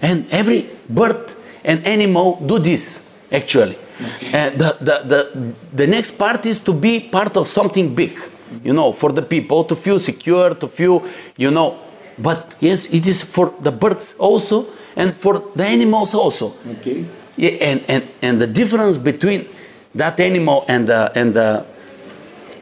and 0.00 0.26
every 0.30 0.70
bird 0.88 1.34
and 1.64 1.84
animal 1.86 2.40
do 2.46 2.58
this 2.58 3.06
actually. 3.30 3.76
And 4.32 4.58
the, 4.58 4.76
the, 4.80 4.96
the, 5.06 5.52
the 5.72 5.86
next 5.86 6.12
part 6.12 6.46
is 6.46 6.58
to 6.60 6.72
be 6.72 7.00
part 7.00 7.36
of 7.36 7.46
something 7.46 7.94
big, 7.94 8.18
you 8.64 8.72
know, 8.72 8.92
for 8.92 9.12
the 9.12 9.22
people 9.22 9.64
to 9.64 9.76
feel 9.76 9.98
secure, 9.98 10.54
to 10.54 10.68
feel, 10.68 11.02
you 11.36 11.50
know. 11.50 11.78
But 12.18 12.54
yes, 12.60 12.86
it 12.92 13.06
is 13.06 13.22
for 13.22 13.54
the 13.60 13.72
birds 13.72 14.14
also 14.18 14.66
and 14.96 15.14
for 15.14 15.42
the 15.54 15.64
animals 15.64 16.14
also. 16.14 16.54
Okay. 16.78 17.04
Yeah, 17.36 17.50
and, 17.50 17.84
and, 17.88 18.08
and 18.22 18.40
the 18.40 18.46
difference 18.46 18.98
between 18.98 19.46
that 19.94 20.20
animal 20.20 20.64
and 20.68 20.86
the, 20.86 21.10
and 21.14 21.32
the 21.34 21.64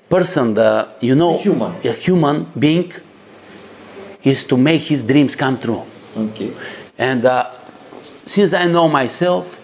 person, 0.09 0.55
the 0.55 0.89
you 1.01 1.15
know, 1.15 1.37
The 1.37 1.43
human. 1.43 1.73
a 1.85 1.93
human 1.93 2.47
being, 2.59 2.93
is 4.23 4.45
to 4.45 4.57
make 4.57 4.83
his 4.83 5.05
dreams 5.05 5.35
come 5.37 5.59
true. 5.59 5.83
Okay. 6.17 6.53
And 6.99 7.25
uh, 7.25 7.51
since 8.27 8.53
I 8.53 8.67
know 8.67 8.89
myself, 8.89 9.58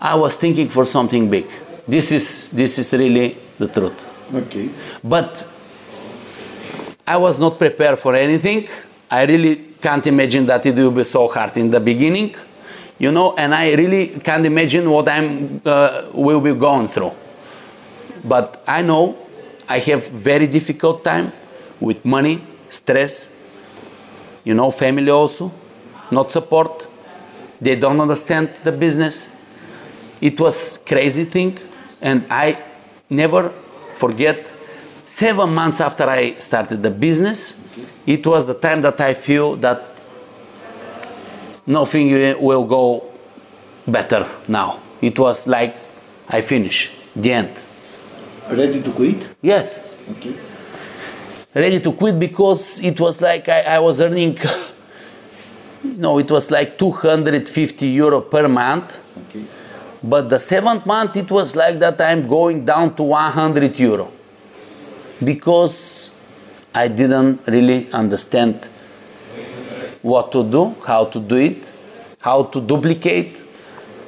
I 0.00 0.14
was 0.14 0.36
thinking 0.36 0.68
for 0.68 0.84
something 0.84 1.28
big. 1.28 1.46
This 1.86 2.12
is 2.12 2.50
this 2.50 2.78
is 2.78 2.92
really 2.92 3.36
the 3.58 3.68
truth. 3.68 3.98
Okay. 4.34 4.68
But 5.02 5.46
I 7.06 7.16
was 7.16 7.40
not 7.40 7.58
prepared 7.58 7.98
for 7.98 8.14
anything. 8.14 8.68
I 9.10 9.24
really 9.24 9.56
can't 9.80 10.06
imagine 10.06 10.46
that 10.46 10.66
it 10.66 10.74
will 10.74 10.90
be 10.90 11.04
so 11.04 11.28
hard 11.28 11.56
in 11.56 11.70
the 11.70 11.80
beginning, 11.80 12.34
you 12.98 13.10
know, 13.10 13.34
and 13.36 13.54
I 13.54 13.74
really 13.74 14.08
can't 14.08 14.44
imagine 14.44 14.90
what 14.90 15.08
I'm 15.08 15.62
uh, 15.64 16.10
will 16.12 16.40
be 16.40 16.52
going 16.52 16.88
through. 16.88 17.12
But 18.24 18.62
I 18.68 18.82
know 18.82 19.16
I 19.68 19.78
have 19.78 20.08
very 20.08 20.46
difficult 20.46 21.04
time 21.04 21.32
with 21.80 22.04
money, 22.04 22.42
stress, 22.68 23.34
you 24.44 24.54
know, 24.54 24.70
family 24.70 25.10
also, 25.10 25.50
not 26.10 26.30
support. 26.30 26.86
They 27.60 27.76
don't 27.76 28.00
understand 28.00 28.54
the 28.64 28.72
business. 28.72 29.30
It 30.20 30.40
was 30.40 30.78
crazy 30.86 31.24
thing, 31.24 31.58
and 32.00 32.26
I 32.30 32.62
never 33.10 33.50
forget. 33.94 34.54
Seven 35.04 35.54
months 35.54 35.80
after 35.80 36.04
I 36.04 36.34
started 36.34 36.82
the 36.82 36.90
business, 36.90 37.54
it 38.06 38.26
was 38.26 38.46
the 38.46 38.54
time 38.54 38.82
that 38.82 39.00
I 39.00 39.14
feel 39.14 39.56
that 39.56 39.82
nothing 41.66 42.10
will 42.42 42.64
go 42.64 43.04
better 43.86 44.26
now. 44.48 44.80
It 45.00 45.18
was 45.18 45.46
like 45.46 45.76
I 46.28 46.40
finish 46.42 46.90
the 47.16 47.32
end. 47.32 47.50
Ready 48.50 48.82
to 48.82 48.90
quit? 48.90 49.28
Yes, 49.42 49.96
Okay. 50.10 50.34
ready 51.54 51.80
to 51.80 51.92
quit 51.92 52.18
because 52.18 52.80
it 52.80 52.98
was 53.00 53.20
like 53.20 53.48
I, 53.48 53.60
I 53.76 53.78
was 53.78 54.00
earning. 54.00 54.38
No, 55.84 56.18
it 56.18 56.28
was 56.30 56.50
like 56.50 56.76
250 56.76 57.86
euro 57.86 58.20
per 58.20 58.48
month. 58.48 58.98
Okay. 59.30 59.44
But 60.02 60.30
the 60.30 60.38
seventh 60.38 60.86
month, 60.86 61.16
it 61.16 61.30
was 61.30 61.56
like 61.56 61.78
that 61.80 62.00
I'm 62.00 62.26
going 62.26 62.64
down 62.64 62.94
to 62.96 63.02
100 63.02 63.78
euro. 63.78 64.12
Because 65.22 66.10
I 66.72 66.86
didn't 66.86 67.40
really 67.46 67.90
understand 67.92 68.68
what 70.02 70.30
to 70.32 70.44
do, 70.44 70.76
how 70.86 71.06
to 71.06 71.18
do 71.20 71.36
it, 71.36 71.72
how 72.20 72.44
to 72.44 72.60
duplicate, 72.60 73.42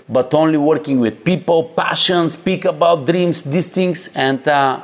but 0.08 0.32
only 0.34 0.58
working 0.58 1.00
with 1.00 1.24
people, 1.24 1.64
passion, 1.64 2.28
speak 2.28 2.64
about 2.64 3.06
dreams, 3.06 3.42
these 3.42 3.70
things. 3.70 4.08
And 4.14 4.46
uh, 4.46 4.82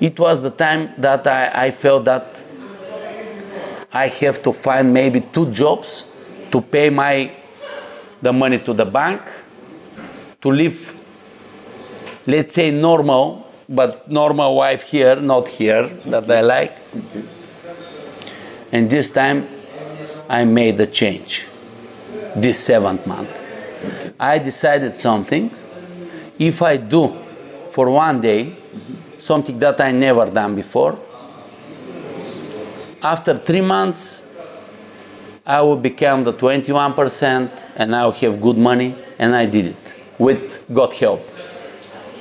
it 0.00 0.18
was 0.20 0.42
the 0.42 0.50
time 0.50 0.92
that 0.98 1.26
I, 1.26 1.66
I 1.66 1.70
felt 1.72 2.04
that 2.04 2.44
I 3.92 4.08
have 4.08 4.42
to 4.44 4.52
find 4.52 4.92
maybe 4.92 5.20
two 5.20 5.50
jobs 5.50 6.08
to 6.52 6.60
pay 6.60 6.90
my 6.90 7.32
the 8.20 8.32
money 8.32 8.58
to 8.58 8.72
the 8.72 8.84
bank 8.84 9.22
to 10.40 10.50
live, 10.50 10.96
let's 12.26 12.54
say, 12.54 12.70
normal, 12.70 13.46
but 13.68 14.10
normal 14.10 14.54
life 14.54 14.82
here, 14.82 15.16
not 15.16 15.48
here, 15.48 15.88
that 16.06 16.30
I 16.30 16.40
like. 16.40 16.72
And 18.70 18.88
this 18.88 19.10
time, 19.10 19.48
I 20.28 20.44
made 20.44 20.78
a 20.80 20.86
change. 20.86 21.46
This 22.36 22.58
seventh 22.58 23.06
month, 23.06 23.42
I 24.20 24.38
decided 24.38 24.94
something. 24.94 25.50
If 26.38 26.62
I 26.62 26.76
do 26.76 27.16
for 27.70 27.90
one 27.90 28.20
day 28.20 28.54
something 29.18 29.58
that 29.58 29.80
I 29.80 29.90
never 29.92 30.26
done 30.26 30.54
before, 30.54 30.98
after 33.02 33.36
three 33.38 33.60
months, 33.60 34.26
I 35.44 35.62
will 35.62 35.76
become 35.76 36.24
the 36.24 36.32
21% 36.32 37.70
and 37.76 37.96
I 37.96 38.04
will 38.04 38.12
have 38.12 38.40
good 38.40 38.58
money, 38.58 38.94
and 39.18 39.34
I 39.34 39.46
did 39.46 39.66
it 39.66 39.87
with 40.18 40.64
God 40.72 40.92
help. 40.92 41.26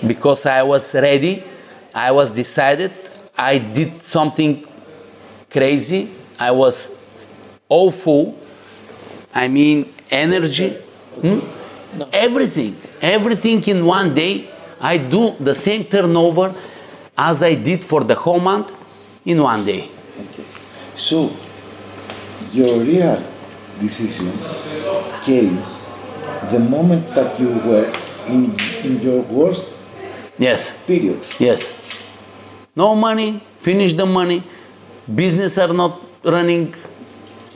Because 0.06 0.46
I 0.46 0.64
was 0.64 0.94
ready, 0.94 1.44
I 1.94 2.12
was 2.12 2.32
decided, 2.32 2.94
I 3.38 3.58
did 3.58 3.96
something 3.96 4.66
crazy, 5.50 6.10
I 6.40 6.52
was 6.52 6.92
awful, 7.70 8.38
I 9.34 9.48
mean, 9.48 9.94
energy, 10.12 10.70
hmm? 11.22 11.40
everything, 12.14 12.76
everything 13.02 13.64
in 13.64 13.86
one 13.86 14.14
day. 14.14 14.50
I 14.80 14.98
do 14.98 15.36
the 15.40 15.56
same 15.56 15.86
turnover 15.86 16.54
as 17.18 17.42
I 17.42 17.56
did 17.56 17.84
for 17.84 18.04
the 18.04 18.14
whole 18.14 18.40
month 18.40 18.72
in 19.26 19.42
one 19.42 19.66
day. 19.66 19.90
So, 20.96 21.32
your 22.52 22.80
real 22.80 23.24
decision 23.80 24.32
came 25.22 25.62
the 26.52 26.60
moment 26.60 27.14
that 27.16 27.40
you 27.40 27.50
were 27.66 27.92
in, 28.28 28.58
in 28.84 29.02
your 29.02 29.22
worst 29.24 29.74
Yes. 30.38 30.78
period. 30.86 31.26
Yes. 31.40 32.08
No 32.76 32.94
money, 32.96 33.42
finish 33.60 33.94
the 33.94 34.06
money, 34.06 34.44
business 35.14 35.58
are 35.58 35.74
not 35.74 36.00
running 36.24 36.76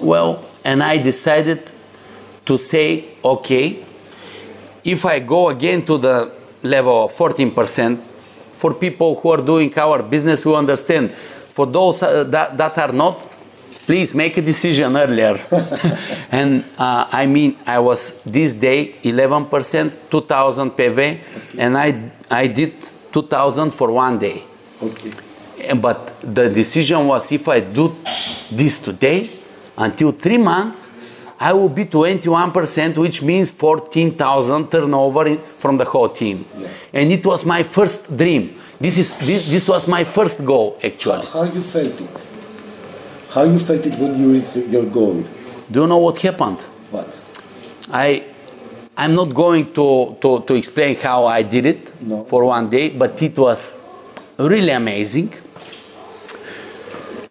well, 0.02 0.44
and 0.64 0.82
I 0.82 0.98
decided 0.98 1.72
to 2.46 2.58
say, 2.58 3.06
okay, 3.24 3.86
if 4.84 5.06
I 5.06 5.20
go 5.20 5.50
again 5.50 5.86
to 5.86 5.98
the 6.00 6.32
level 6.64 7.06
of 7.06 7.14
14%, 7.14 8.00
for 8.52 8.74
people 8.74 9.16
who 9.16 9.30
are 9.30 9.38
doing 9.38 9.72
our 9.78 10.02
business 10.02 10.42
who 10.44 10.56
understand, 10.56 11.12
for 11.12 11.66
those 11.68 12.02
uh, 12.02 12.24
that, 12.26 12.58
that 12.58 12.78
are 12.80 12.92
not, 12.92 13.22
please 13.86 14.14
make 14.14 14.38
a 14.38 14.42
decision 14.42 14.96
earlier. 14.96 15.40
and 16.32 16.64
uh, 16.78 17.08
I 17.12 17.26
mean, 17.26 17.58
I 17.66 17.80
was 17.80 18.22
this 18.24 18.54
day 18.54 18.96
11%, 19.04 19.92
2000 20.10 20.72
PV, 20.72 21.20
and 21.58 21.78
I, 21.78 22.12
I 22.30 22.48
did 22.48 22.74
2000 23.12 23.72
for 23.72 23.92
one 23.92 24.18
day. 24.20 24.44
Okay. 24.82 25.10
And- 25.70 25.82
But 25.82 26.00
the 26.22 26.50
decision 26.50 27.08
was 27.08 27.32
if 27.32 27.48
I 27.48 27.60
do 27.62 27.96
this 28.52 28.80
today, 28.80 29.30
until 29.78 30.12
three 30.12 30.38
months, 30.38 30.90
I 31.40 31.54
will 31.54 31.70
be 31.70 31.86
21%, 31.86 32.98
which 32.98 33.22
means 33.24 33.50
14,000 33.52 34.70
turnover 34.70 35.28
in, 35.28 35.38
from 35.38 35.78
the 35.78 35.86
whole 35.86 36.10
team. 36.10 36.46
And 36.94 37.12
it 37.12 37.26
was 37.26 37.46
my 37.46 37.64
first 37.64 38.16
dream. 38.16 38.56
This, 38.80 38.98
is, 38.98 39.16
this, 39.20 39.50
this 39.50 39.68
was 39.68 39.88
my 39.88 40.04
first 40.04 40.44
goal, 40.46 40.78
actually. 40.84 41.26
How 41.26 41.44
you 41.44 41.62
felt 41.62 42.00
it? 42.00 42.31
How 43.34 43.44
you 43.44 43.60
felt 43.60 43.86
it 43.86 43.94
when 43.96 44.20
you 44.20 44.34
reached 44.34 44.58
your 44.58 44.86
goal? 44.86 45.24
Do 45.72 45.82
you 45.82 45.88
know 45.88 45.98
what 46.00 46.20
happened? 46.20 46.60
What? 46.92 47.08
I, 47.90 48.26
I'm 48.98 49.16
not 49.16 49.34
going 49.34 49.74
to, 49.74 50.18
to, 50.22 50.42
to 50.42 50.54
explain 50.56 50.98
how 50.98 51.26
I 51.26 51.42
did 51.42 51.66
it 51.66 52.02
No. 52.02 52.26
for 52.26 52.44
one 52.44 52.70
day, 52.70 52.90
but 52.90 53.22
it 53.22 53.38
was 53.38 53.80
really 54.38 54.72
amazing. 54.72 55.34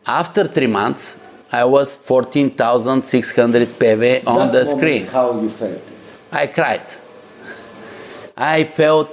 After 0.07 0.45
three 0.47 0.67
months, 0.67 1.19
I 1.53 1.65
was 1.65 1.97
14,600 1.97 3.79
PV 3.79 4.27
on 4.27 4.39
That 4.39 4.53
the 4.53 4.65
screen. 4.65 5.07
How 5.07 5.39
you 5.41 5.51
felt 5.51 5.73
it? 5.73 5.83
I 6.33 6.47
cried. 6.47 6.95
I 8.37 8.65
felt 8.65 9.11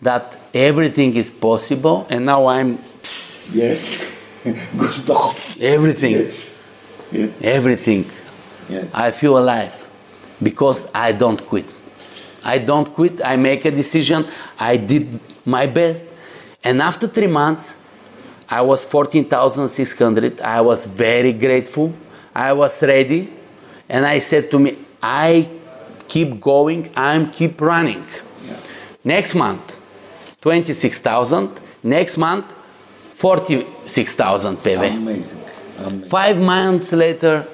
that 0.00 0.38
everything 0.54 1.14
is 1.16 1.28
possible, 1.28 2.06
and 2.08 2.24
now 2.24 2.46
I'm 2.46 2.78
Yes. 3.52 4.17
Goosebumps. 4.76 5.60
everything, 5.62 6.12
Yes. 6.12 6.68
Yes. 7.12 7.40
everything. 7.42 8.04
Yes. 8.68 8.92
I 8.94 9.10
feel 9.12 9.38
alive 9.38 9.86
because 10.42 10.90
I 10.94 11.12
don't 11.12 11.44
quit. 11.46 11.64
I 12.44 12.58
don't 12.58 12.92
quit. 12.94 13.20
I 13.24 13.36
make 13.36 13.64
a 13.64 13.70
decision. 13.70 14.26
I 14.58 14.76
did 14.76 15.18
my 15.44 15.66
best, 15.66 16.06
and 16.64 16.80
after 16.82 17.08
three 17.08 17.26
months, 17.26 17.76
I 18.48 18.60
was 18.62 18.84
14,600. 18.84 20.40
I 20.40 20.60
was 20.60 20.84
very 20.84 21.32
grateful. 21.32 21.92
I 22.34 22.52
was 22.52 22.82
ready, 22.82 23.30
and 23.88 24.06
I 24.06 24.18
said 24.18 24.50
to 24.52 24.58
me, 24.58 24.78
I 25.02 25.50
keep 26.06 26.40
going. 26.40 26.90
I'm 26.96 27.30
keep 27.30 27.60
running. 27.60 28.04
Yeah. 28.46 28.56
Next 29.04 29.34
month, 29.34 29.80
26,000. 30.40 31.50
Next 31.82 32.16
month, 32.16 32.54
46,000 33.18 34.56
PV. 34.58 34.96
Amazing. 34.96 35.40
Amazing. 35.78 36.02
Five 36.08 36.38
months 36.38 36.92
later, 36.92 37.44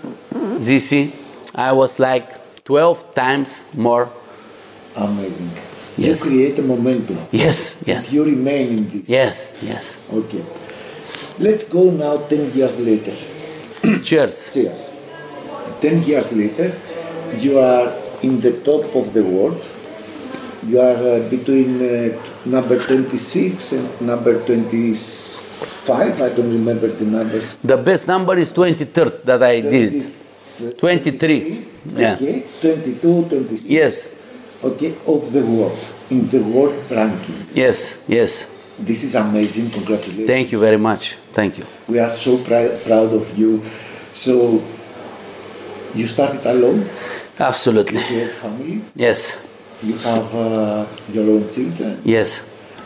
ZC, 0.61 1.11
I 1.55 1.73
was 1.73 1.99
like 1.99 2.29
12 2.65 3.15
times 3.15 3.65
more. 3.75 4.11
Amazing. 4.95 5.51
Yes. 5.97 6.25
You 6.27 6.31
create 6.31 6.59
a 6.59 6.63
momentum. 6.63 7.19
Yes, 7.33 7.83
yes, 7.87 8.13
You 8.13 8.25
remain 8.25 8.69
in 8.79 8.89
this. 8.91 9.09
yes, 9.09 9.57
yes. 9.63 10.01
Okay. 10.13 10.45
Let's 11.39 11.65
go 11.65 11.91
now 11.91 12.19
10 12.19 12.53
years 12.53 12.79
later. 12.79 13.17
Cheers. 14.05 14.51
Cheers. 14.53 14.91
10 15.81 16.03
years 16.03 16.33
later, 16.35 16.79
you 17.39 17.59
are 17.59 17.91
in 18.23 18.39
the 18.41 18.53
top 18.61 18.95
of 18.95 19.15
the 19.15 19.23
world. 19.25 19.65
You 20.67 20.81
are 20.81 20.97
uh, 20.97 21.29
between 21.31 21.81
uh, 21.81 22.23
number 22.45 22.85
26 22.85 23.73
and 23.73 24.01
number 24.03 24.45
25. 25.65 26.21
I 26.21 26.29
don't 26.35 26.53
remember 26.53 26.89
the 26.89 27.05
numbers. 27.05 27.57
The 27.63 27.77
best 27.77 28.07
number 28.09 28.37
is 28.39 28.53
23rd 28.53 29.23
that 29.25 29.43
I 29.43 29.61
did. 29.61 30.13
23. 30.79 31.67
Yeah. 31.97 32.15
Okay, 32.15 32.45
22, 32.61 33.25
26. 33.29 33.71
Yes, 33.71 34.09
Okay, 34.63 34.95
of 35.07 35.31
the 35.33 35.43
world, 35.45 35.77
in 36.11 36.27
the 36.29 36.39
world 36.41 36.75
ranking. 36.91 37.47
yes, 37.55 37.99
yes. 38.09 38.47
This 38.79 39.05
is 39.05 39.15
amazing. 39.15 39.69
Congratulations. 39.71 40.27
Thank 40.27 40.53
you 40.53 40.59
very 40.59 40.79
much. 40.79 41.17
Thank 41.33 41.59
you. 41.59 41.67
We 41.87 41.99
are 41.99 42.09
so 42.11 42.39
pri- 42.39 42.75
proud 42.87 43.13
of 43.13 43.37
you. 43.39 43.63
So, 44.13 44.63
you 45.95 46.07
started 46.07 46.47
alone, 46.47 46.89
Absolutely. 47.39 47.99
you 47.99 48.21
had 48.21 48.31
family, 48.31 48.81
Yes, 48.95 49.39
you 49.83 49.97
have 49.99 50.35
uh, 50.35 50.87
your 51.13 51.29
own 51.31 51.51
children, 51.53 52.01
yes, 52.05 52.41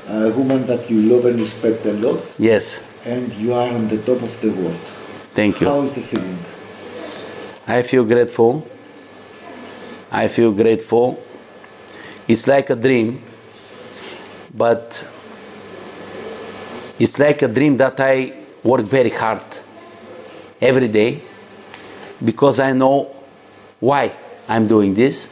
a 0.09 0.31
woman 0.31 0.67
that 0.67 0.91
you 0.91 1.03
love 1.03 1.27
and 1.27 1.41
respect 1.41 1.85
a 1.87 1.93
lot, 1.93 2.23
yes. 2.39 2.83
and 3.05 3.33
you 3.35 3.53
are 3.53 3.69
on 3.69 3.89
the 3.89 3.99
top 3.99 4.23
of 4.23 4.41
the 4.41 4.51
world. 4.51 4.81
Thank 5.35 5.61
you. 5.61 5.67
How 5.67 5.83
is 5.83 5.93
the 5.93 6.01
feeling? 6.01 6.39
I 7.67 7.83
feel 7.83 8.05
grateful. 8.05 8.67
I 10.11 10.29
feel 10.29 10.53
grateful. 10.53 11.23
It's 12.27 12.47
like 12.47 12.71
a 12.71 12.77
dream, 12.77 13.23
but 14.55 15.09
it's 16.99 17.19
like 17.19 17.43
a 17.43 17.49
dream 17.49 17.77
that 17.77 18.01
I 18.01 18.33
work 18.63 18.83
very 18.83 19.11
hard 19.11 19.45
every 20.61 20.89
day 20.89 21.21
because 22.25 22.59
I 22.59 22.73
know 22.73 23.15
why 23.79 24.13
I'm 24.49 24.67
doing 24.67 24.95
this. 24.95 25.29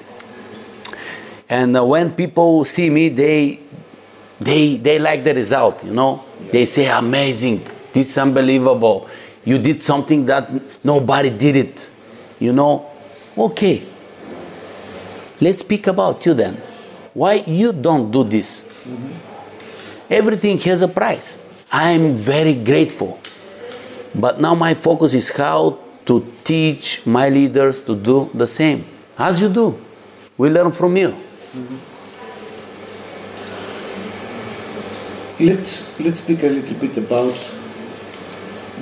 And 1.49 1.77
uh, 1.77 1.85
when 1.85 2.13
people 2.13 2.65
see 2.65 2.91
me, 2.91 3.09
they 3.09 3.61
they 4.41 4.77
they 4.77 4.99
like 4.99 5.25
the 5.25 5.35
result, 5.35 5.85
you 5.85 5.93
know. 5.93 6.25
They 6.51 6.65
say 6.65 6.89
amazing, 6.89 7.63
this 7.93 8.11
is 8.11 8.19
unbelievable. 8.19 9.09
You 9.45 9.59
did 9.59 9.83
something 9.83 10.27
that 10.27 10.51
nobody 10.85 11.31
did 11.31 11.57
it, 11.57 11.91
you 12.39 12.53
know. 12.53 12.91
Okay. 13.37 13.87
Let's 15.41 15.61
speak 15.61 15.87
about 15.87 16.25
you 16.27 16.35
then. 16.35 16.55
Why 17.15 17.35
you 17.47 17.73
don't 17.73 18.11
do 18.11 18.25
this? 18.25 18.63
Mm-hmm. 18.63 20.13
Everything 20.13 20.59
has 20.59 20.83
a 20.83 20.89
price. 20.89 21.39
I'm 21.71 22.15
very 22.15 22.55
grateful. 22.55 23.19
But 24.15 24.41
now 24.41 24.55
my 24.55 24.75
focus 24.75 25.15
is 25.15 25.31
how 25.31 25.79
to 26.07 26.33
teach 26.45 27.05
my 27.07 27.29
leaders 27.29 27.85
to 27.85 27.95
do 27.95 28.31
the 28.33 28.47
same. 28.47 28.85
As 29.19 29.41
you 29.41 29.49
do. 29.49 29.83
We 30.39 30.51
learn 30.51 30.73
from 30.73 30.97
you. 30.97 31.09
Mm-hmm. 31.09 31.77
Let's 35.39 35.99
let's 36.01 36.21
speak 36.21 36.43
a 36.45 36.49
little 36.49 36.77
bit 36.79 36.97
about 36.97 37.35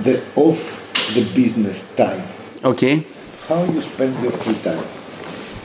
the 0.02 0.22
off 0.36 0.60
the 1.14 1.22
business 1.34 1.84
time. 1.96 2.22
Okay. 2.62 3.04
How 3.48 3.64
you 3.64 3.80
spend 3.80 4.14
your 4.22 4.32
free 4.32 4.54
time? 4.62 4.82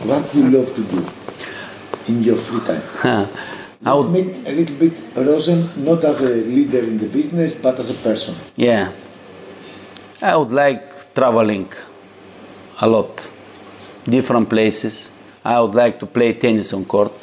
What 0.08 0.34
you 0.34 0.49
love 0.49 0.73
to 0.75 0.84
do 0.84 1.06
in 2.08 2.23
your 2.23 2.36
free 2.38 2.60
time? 2.65 2.82
I 3.86 3.93
Let's 3.93 4.04
would, 4.04 4.12
meet 4.12 4.47
a 4.47 4.52
little 4.52 4.75
bit 4.78 5.02
Rosen, 5.15 5.69
not 5.86 6.04
as 6.04 6.21
a 6.21 6.30
leader 6.30 6.80
in 6.80 6.97
the 6.97 7.08
business, 7.08 7.54
but 7.54 7.80
as 7.80 7.89
a 7.89 7.93
person. 7.93 8.36
yeah. 8.56 8.91
I 10.21 10.36
would 10.36 10.52
like 10.52 11.13
traveling 11.15 11.71
a 12.82 12.88
lot. 12.88 13.30
Different 14.04 14.49
places. 14.49 15.12
I 15.45 15.62
would 15.62 15.75
like 15.75 15.97
to 16.02 16.06
play 16.06 16.34
tennis 16.34 16.73
on 16.73 16.84
court. 16.84 17.13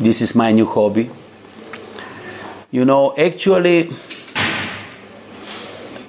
This 0.00 0.20
is 0.20 0.34
my 0.34 0.50
new 0.50 0.66
hobby. 0.66 1.08
You 2.70 2.84
know, 2.84 3.14
actually, 3.16 3.90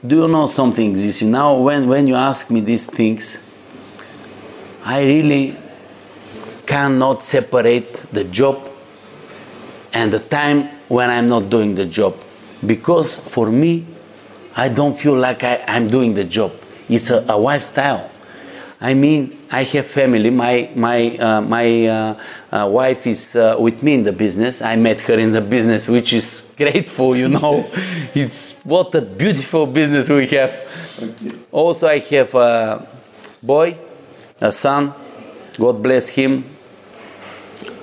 do 0.05 0.15
you 0.17 0.27
know 0.27 0.47
something, 0.47 0.91
This 0.91 1.21
Now, 1.21 1.57
when, 1.57 1.87
when 1.87 2.05
you 2.05 2.15
ask 2.15 2.51
me 2.51 2.59
these 2.59 2.85
things, 2.85 3.41
I 4.83 5.05
really 5.05 5.55
cannot 6.65 7.23
separate 7.23 7.93
the 8.11 8.25
job 8.25 8.69
and 9.93 10.11
the 10.11 10.19
time 10.19 10.67
when 10.89 11.09
I'm 11.09 11.29
not 11.29 11.49
doing 11.49 11.75
the 11.75 11.85
job. 11.85 12.15
Because 12.65 13.17
for 13.17 13.49
me, 13.49 13.85
I 14.57 14.67
don't 14.67 14.99
feel 14.99 15.15
like 15.15 15.45
I, 15.45 15.63
I'm 15.65 15.87
doing 15.87 16.13
the 16.13 16.25
job. 16.25 16.51
It's 16.89 17.09
a, 17.09 17.23
a 17.29 17.37
lifestyle. 17.37 18.11
I 18.81 18.93
mean, 18.93 19.37
I 19.51 19.63
have 19.63 19.87
family. 19.87 20.29
My 20.29 20.69
my 20.75 21.15
uh, 21.17 21.41
my 21.41 21.85
uh, 21.87 22.19
wife 22.51 23.05
is 23.05 23.35
uh, 23.35 23.55
with 23.59 23.83
me 23.83 23.93
in 23.93 24.03
the 24.03 24.11
business. 24.11 24.61
I 24.61 24.75
met 24.75 25.01
her 25.01 25.19
in 25.19 25.31
the 25.31 25.41
business, 25.41 25.87
which 25.87 26.13
is 26.13 26.51
grateful. 26.57 27.15
You 27.15 27.29
know, 27.29 27.63
it's 28.13 28.53
what 28.63 28.93
a 28.95 29.01
beautiful 29.01 29.67
business 29.67 30.09
we 30.09 30.27
have. 30.27 31.47
Also, 31.51 31.87
I 31.87 31.99
have 31.99 32.35
a 32.35 32.87
boy, 33.41 33.77
a 34.41 34.51
son. 34.51 34.93
God 35.57 35.83
bless 35.83 36.09
him. 36.09 36.45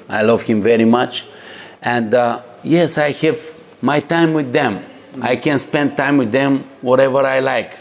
I 0.09 0.23
love 0.23 0.43
him 0.43 0.63
very 0.63 0.85
much, 0.85 1.27
and 1.83 2.15
uh, 2.15 2.43
yes, 2.63 2.97
I 2.99 3.13
have 3.13 3.39
my 3.83 4.01
time 4.01 4.35
with 4.35 4.53
them. 4.53 4.85
I 5.21 5.37
can 5.37 5.59
spend 5.59 5.97
time 5.97 6.19
with 6.19 6.31
them 6.31 6.59
whatever 6.81 7.19
I 7.19 7.41
like. 7.41 7.77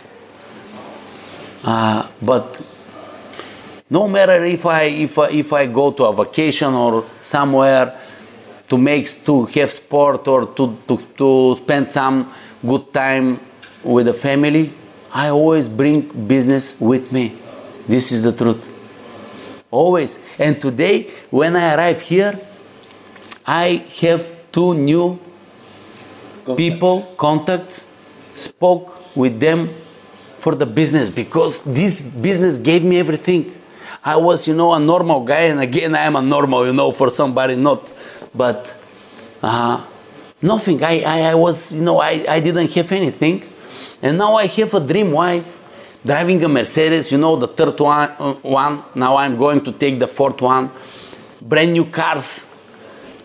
Uh, 1.63 2.07
but 2.21 2.61
no 3.89 4.07
matter 4.07 4.43
if 4.43 4.65
I 4.65 4.83
if 4.83 5.17
I, 5.17 5.29
if 5.29 5.53
I 5.53 5.65
go 5.67 5.91
to 5.91 6.05
a 6.05 6.13
vacation 6.13 6.73
or 6.73 7.05
somewhere 7.21 7.99
to 8.67 8.77
make 8.77 9.07
to 9.25 9.45
have 9.45 9.71
sport 9.71 10.27
or 10.27 10.47
to, 10.47 10.77
to, 10.87 10.97
to 11.17 11.55
spend 11.55 11.91
some 11.91 12.33
good 12.65 12.91
time 12.93 13.39
with 13.83 14.07
the 14.07 14.13
family, 14.13 14.73
I 15.13 15.29
always 15.29 15.69
bring 15.69 16.01
business 16.27 16.79
with 16.79 17.11
me. 17.11 17.37
This 17.87 18.11
is 18.11 18.23
the 18.23 18.31
truth. 18.31 18.67
Always. 19.69 20.19
And 20.39 20.59
today, 20.59 21.11
when 21.29 21.55
I 21.55 21.75
arrive 21.75 22.01
here, 22.01 22.39
I 23.45 23.85
have 24.01 24.51
two 24.51 24.73
new 24.73 25.19
people, 26.57 27.01
contacts, 27.17 27.85
spoke 28.23 29.15
with 29.15 29.39
them 29.39 29.69
for 30.39 30.55
the 30.55 30.65
business 30.65 31.09
because 31.09 31.63
this 31.63 32.01
business 32.01 32.57
gave 32.57 32.83
me 32.83 32.97
everything. 32.97 33.53
I 34.07 34.17
was, 34.17 34.47
you 34.47 34.53
know, 34.53 34.71
a 34.71 34.79
normal 34.79 35.23
guy, 35.23 35.45
and 35.45 35.59
again, 35.59 35.95
I 35.95 36.05
am 36.05 36.15
a 36.15 36.21
normal, 36.21 36.67
you 36.67 36.73
know, 36.73 36.91
for 36.91 37.09
somebody 37.09 37.55
not, 37.55 37.91
but 38.35 38.75
uh, 39.41 39.83
nothing. 40.43 40.83
I, 40.83 41.01
I, 41.01 41.21
I 41.31 41.35
was, 41.35 41.73
you 41.73 41.81
know, 41.81 41.97
I, 41.99 42.23
I 42.29 42.39
didn't 42.39 42.71
have 42.71 42.91
anything, 42.91 43.43
and 44.03 44.19
now 44.19 44.35
I 44.35 44.45
have 44.45 44.75
a 44.75 44.79
dream 44.79 45.11
wife, 45.11 45.59
driving 46.05 46.43
a 46.43 46.47
Mercedes, 46.47 47.11
you 47.11 47.17
know, 47.17 47.35
the 47.35 47.47
third 47.47 47.79
one. 47.79 48.09
Uh, 48.19 48.33
one. 48.43 48.83
Now 48.93 49.15
I'm 49.15 49.37
going 49.37 49.61
to 49.61 49.71
take 49.71 49.97
the 49.97 50.07
fourth 50.07 50.39
one. 50.39 50.69
Brand 51.41 51.73
new 51.73 51.85
cars. 51.85 52.45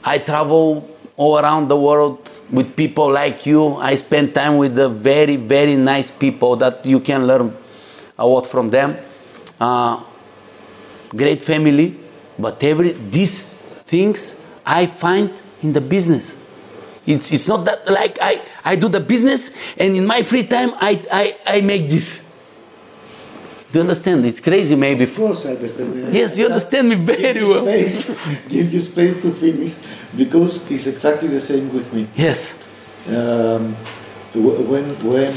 I 0.02 0.16
travel 0.16 0.88
all 1.14 1.38
around 1.38 1.68
the 1.68 1.76
world 1.76 2.40
with 2.50 2.74
people 2.74 3.12
like 3.12 3.44
you. 3.44 3.74
I 3.74 3.96
spend 3.96 4.34
time 4.34 4.56
with 4.56 4.76
the 4.76 4.88
very, 4.88 5.36
very 5.36 5.76
nice 5.76 6.10
people 6.10 6.56
that 6.56 6.86
you 6.86 7.00
can 7.00 7.26
learn 7.26 7.54
a 8.18 8.26
lot 8.26 8.46
from 8.46 8.70
them. 8.70 8.96
Uh, 9.60 10.02
great 11.10 11.42
family, 11.42 11.96
but 12.38 12.62
every 12.62 12.92
these 12.92 13.52
things 13.86 14.40
I 14.64 14.86
find 14.86 15.30
in 15.62 15.72
the 15.72 15.80
business. 15.80 16.36
It's, 17.06 17.32
it's 17.32 17.48
not 17.48 17.64
that 17.64 17.86
like 17.90 18.18
I, 18.20 18.42
I 18.64 18.76
do 18.76 18.88
the 18.88 19.00
business 19.00 19.50
and 19.76 19.96
in 19.96 20.06
my 20.06 20.22
free 20.22 20.46
time 20.46 20.72
I, 20.76 21.02
I, 21.12 21.56
I 21.58 21.60
make 21.60 21.90
this. 21.90 22.26
Do 23.72 23.78
you 23.78 23.82
understand? 23.82 24.26
It's 24.26 24.40
crazy 24.40 24.74
maybe. 24.74 25.04
Of 25.04 25.14
course, 25.16 25.46
I 25.46 25.50
understand. 25.50 26.14
Yes, 26.14 26.36
you 26.36 26.46
understand 26.46 26.88
me 26.88 26.96
very 26.96 27.22
give 27.22 27.36
you 27.36 27.48
well. 27.48 27.64
Space, 27.64 28.48
give 28.48 28.72
you 28.72 28.80
space 28.80 29.22
to 29.22 29.30
finish 29.32 29.76
because 30.16 30.70
it's 30.70 30.86
exactly 30.86 31.28
the 31.28 31.40
same 31.40 31.72
with 31.72 31.92
me. 31.94 32.06
Yes. 32.14 32.54
Um, 33.08 33.74
when 34.34 34.86
when 35.02 35.32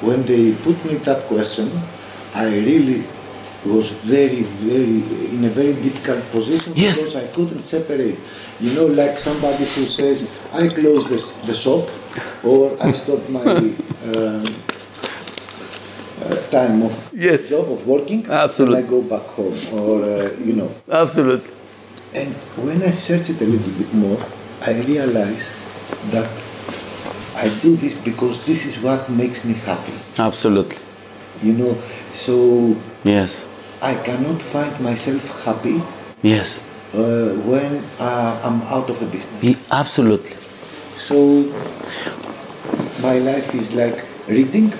when 0.00 0.22
they 0.24 0.54
put 0.56 0.82
me 0.84 0.96
that 1.04 1.24
question, 1.24 1.70
I 2.34 2.46
really 2.46 3.04
was 3.66 3.90
very 3.90 4.42
very 4.64 5.02
in 5.34 5.44
a 5.44 5.48
very 5.50 5.74
difficult 5.74 6.22
position 6.30 6.72
Yes. 6.76 6.96
because 6.98 7.16
I 7.16 7.26
couldn't 7.34 7.62
separate. 7.62 8.18
You 8.60 8.72
know, 8.74 8.86
like 8.86 9.18
somebody 9.18 9.64
who 9.64 9.84
says, 9.86 10.26
"I 10.52 10.68
close 10.68 11.04
the, 11.08 11.18
the 11.46 11.54
shop," 11.54 11.88
or 12.44 12.76
"I 12.80 12.92
stop 12.92 13.28
my." 13.28 13.72
Um, 14.06 14.44
uh, 16.22 16.36
time 16.50 16.82
of 16.82 17.10
Yes. 17.12 17.48
job 17.48 17.70
of 17.70 17.86
working 17.86 18.26
Absolutely. 18.30 18.78
and 18.78 18.86
I 18.86 18.88
go 18.90 19.02
back 19.02 19.26
home 19.34 19.56
or 19.72 20.02
uh, 20.04 20.30
you 20.44 20.52
know 20.54 20.70
Absolutely. 20.90 21.50
and 22.14 22.32
when 22.66 22.82
I 22.82 22.90
search 22.90 23.30
it 23.30 23.40
a 23.42 23.44
little 23.44 23.72
bit 23.72 23.92
more, 23.94 24.18
I 24.62 24.72
realize 24.82 25.52
that 26.10 26.28
I 27.36 27.48
do 27.62 27.76
this 27.76 27.94
because 27.94 28.46
this 28.46 28.64
is 28.64 28.78
what 28.80 29.10
makes 29.10 29.44
me 29.44 29.54
happy. 29.54 29.92
Absolutely. 30.18 30.78
You 31.42 31.52
know, 31.52 31.76
so 32.14 32.76
Yes. 33.04 33.46
I 33.82 33.94
cannot 33.94 34.40
find 34.42 34.78
myself 34.80 35.44
happy 35.44 35.82
Yes. 36.22 36.60
uh, 36.94 37.34
when 37.44 37.82
uh, 38.00 38.40
I'm 38.44 38.62
out 38.72 38.88
of 38.90 38.98
the 39.00 39.06
business. 39.06 39.56
Absolutely. 39.70 40.36
So 40.96 41.44
my 43.02 43.18
life 43.18 43.54
is 43.54 43.74
like 43.74 44.04
reading 44.28 44.72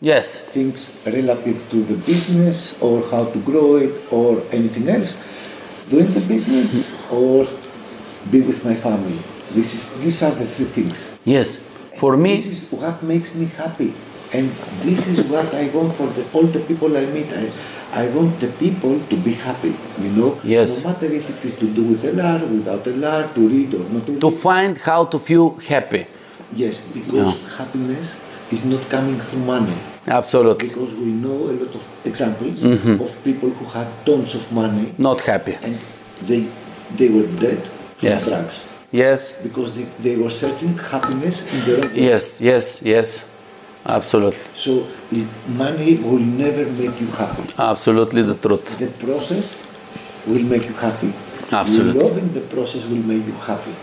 Yes. 0.00 0.38
things 0.38 0.92
relative 1.06 1.58
to 1.70 1.82
the 1.82 1.96
business 2.04 2.76
or 2.82 3.00
how 3.10 3.24
to 3.24 3.38
grow 3.40 3.76
it 3.76 3.94
or 4.12 4.42
anything 4.52 4.88
else, 4.88 5.16
doing 5.88 6.06
the 6.12 6.20
business 6.20 6.92
or 7.10 7.46
be 8.30 8.42
with 8.42 8.64
my 8.64 8.74
family. 8.74 9.18
This 9.52 9.74
is 9.74 9.98
these 10.04 10.22
are 10.22 10.32
the 10.32 10.44
three 10.44 10.66
things. 10.66 11.10
Yes. 11.24 11.58
For 11.96 12.16
me, 12.16 12.36
This 12.36 12.46
is 12.46 12.70
what 12.70 13.02
makes 13.02 13.34
me 13.34 13.46
happy. 13.46 13.94
And 14.34 14.50
this 14.82 15.06
is 15.08 15.20
what 15.28 15.54
I 15.54 15.68
want 15.68 15.94
for 15.96 16.06
the, 16.08 16.26
all 16.32 16.42
the 16.44 16.60
people 16.60 16.96
I 16.96 17.06
meet. 17.06 17.32
I, 17.32 17.50
I 17.92 18.08
want 18.08 18.40
the 18.40 18.48
people 18.48 18.98
to 19.00 19.16
be 19.16 19.32
happy, 19.32 19.74
you 20.00 20.10
know? 20.10 20.40
Yes. 20.42 20.82
No 20.82 20.90
matter 20.92 21.06
if 21.06 21.30
it 21.30 21.44
is 21.44 21.54
to 21.54 21.66
do 21.72 21.84
with 21.84 22.04
a 22.04 22.12
LAR, 22.12 22.38
without 22.46 22.86
a 22.86 22.90
LAR, 22.92 23.32
to 23.34 23.48
read 23.48 23.72
or 23.74 23.84
not 23.88 24.04
to 24.06 24.18
to 24.18 24.28
read. 24.30 24.38
find 24.40 24.78
how 24.78 25.04
to 25.06 25.18
feel 25.18 25.50
happy. 25.56 26.06
Yes, 26.52 26.80
because 26.80 27.56
happiness 27.56 28.16
is 28.50 28.64
not 28.64 28.82
coming 28.90 29.18
through 29.18 29.40
money. 29.42 29.76
Absolutely. 30.08 30.68
Because 30.68 30.92
we 30.94 31.06
know 31.12 31.50
a 31.50 31.54
lot 31.62 31.74
of 31.74 31.88
examples 32.04 32.60
Mm-hmm. 32.62 33.00
of 33.00 33.24
people 33.24 33.50
who 33.50 33.64
had 33.66 33.88
tons 34.04 34.34
of 34.34 34.50
money 34.52 34.94
Not 34.98 35.20
happy. 35.22 35.54
and 35.62 35.76
they, 36.22 36.48
they 36.96 37.08
were 37.08 37.26
dead 37.38 37.62
from 37.96 38.08
Yes. 38.08 38.28
drugs. 38.28 38.62
Yes. 38.92 39.32
Because 39.42 39.74
they, 39.76 39.84
they 40.00 40.16
were 40.16 40.30
searching 40.30 40.76
happiness 40.78 41.42
in 41.52 41.64
their 41.64 41.84
own. 41.84 41.94
Yes. 41.94 42.40
Yes. 42.40 42.82
Yes. 42.82 43.26
Absolutely. 43.86 44.38
So 44.54 44.86
it, 45.10 45.28
money 45.48 45.96
will 45.98 46.18
never 46.18 46.64
make 46.72 47.00
you 47.00 47.06
happy. 47.06 47.44
Absolutely 47.58 48.22
the 48.22 48.34
truth. 48.34 48.78
The 48.78 48.88
process 49.06 49.56
will 50.26 50.42
make 50.42 50.64
you 50.66 50.74
happy. 50.74 51.12
Absolutely. 51.52 52.02
Loving 52.02 52.32
the 52.32 52.40
process 52.40 52.84
will 52.84 53.02
make 53.12 53.24
you 53.26 53.32
happy. 53.34 53.74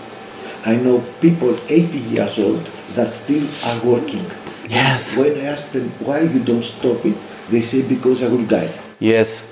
I 0.65 0.75
know 0.75 1.03
people 1.21 1.57
80 1.69 1.97
years 1.99 2.39
old 2.39 2.65
that 2.95 3.13
still 3.13 3.47
are 3.65 3.79
working. 3.85 4.25
Yes. 4.67 5.15
When 5.17 5.35
I 5.37 5.45
ask 5.45 5.71
them 5.71 5.89
why 5.99 6.21
you 6.21 6.39
don't 6.43 6.63
stop 6.63 7.05
it, 7.05 7.15
they 7.49 7.61
say 7.61 7.81
because 7.87 8.21
I 8.23 8.27
will 8.27 8.45
die. 8.45 8.69
Yes. 8.99 9.49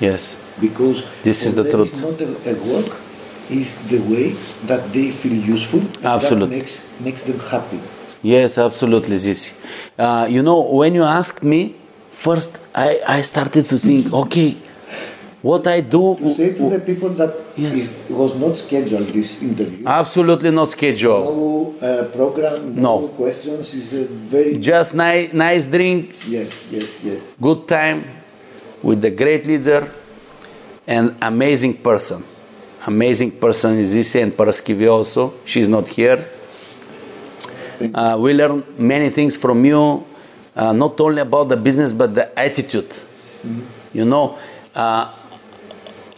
Yes. 0.00 0.36
Because 0.60 1.04
This 1.22 1.44
is 1.46 1.54
the 1.54 1.62
truth. 1.70 1.92
It's 1.94 2.02
not 2.02 2.20
a, 2.20 2.50
a 2.50 2.54
work, 2.66 2.96
it's 3.48 3.76
the 3.88 3.98
way 4.00 4.30
that 4.66 4.92
they 4.92 5.10
feel 5.10 5.32
useful. 5.34 5.80
and 5.80 6.06
Absolutely. 6.06 6.58
That 6.58 6.62
makes, 6.62 7.00
makes 7.00 7.22
them 7.22 7.38
happy. 7.38 7.80
Yes, 8.22 8.58
absolutely, 8.58 9.16
Zizi. 9.16 9.52
Uh, 9.98 10.26
you 10.30 10.42
know, 10.42 10.60
when 10.60 10.94
you 10.94 11.02
asked 11.02 11.42
me, 11.42 11.74
first 12.10 12.58
I, 12.74 13.00
I 13.06 13.20
started 13.22 13.64
to 13.66 13.78
think, 13.78 14.12
okay, 14.12 14.56
what 15.42 15.66
I 15.66 15.80
do. 15.80 16.14
To 16.16 16.28
say 16.28 16.54
to 16.54 16.70
the 16.70 16.78
people 16.78 17.08
that 17.10 17.34
Yes. 17.56 17.74
is, 17.74 18.08
was 18.08 18.34
not 18.34 18.56
scheduled 18.56 19.08
this 19.08 19.42
interview. 19.42 19.84
Absolutely 19.86 20.50
not 20.52 20.70
schedule. 20.70 21.20
No 21.24 21.86
uh, 21.86 22.04
program, 22.04 22.76
no, 22.76 23.00
No. 23.00 23.08
questions. 23.08 23.74
Is 23.74 23.92
a 23.94 24.04
very 24.04 24.56
Just 24.56 24.94
nice, 24.94 25.32
nice 25.34 25.66
drink, 25.66 26.14
yes, 26.28 26.68
yes, 26.70 27.04
yes. 27.04 27.34
good 27.40 27.66
time 27.68 28.04
with 28.82 29.04
a 29.04 29.10
great 29.10 29.46
leader 29.46 29.86
and 30.86 31.14
amazing 31.20 31.74
person. 31.74 32.24
Amazing 32.86 33.32
person 33.32 33.78
is 33.78 33.88
Zizi 33.88 34.20
and 34.20 34.32
Paraskivi 34.32 34.90
also. 34.90 35.34
She's 35.44 35.68
not 35.68 35.86
here. 35.88 36.24
Uh, 37.94 38.16
we 38.18 38.34
learn 38.34 38.64
many 38.78 39.10
things 39.10 39.36
from 39.36 39.64
you, 39.64 40.04
uh, 40.56 40.72
not 40.72 41.00
only 41.00 41.20
about 41.22 41.48
the 41.48 41.56
business 41.56 41.92
but 41.92 42.14
the 42.14 42.38
attitude. 42.38 42.94
You 43.92 44.04
know, 44.04 44.38
uh, 44.74 45.12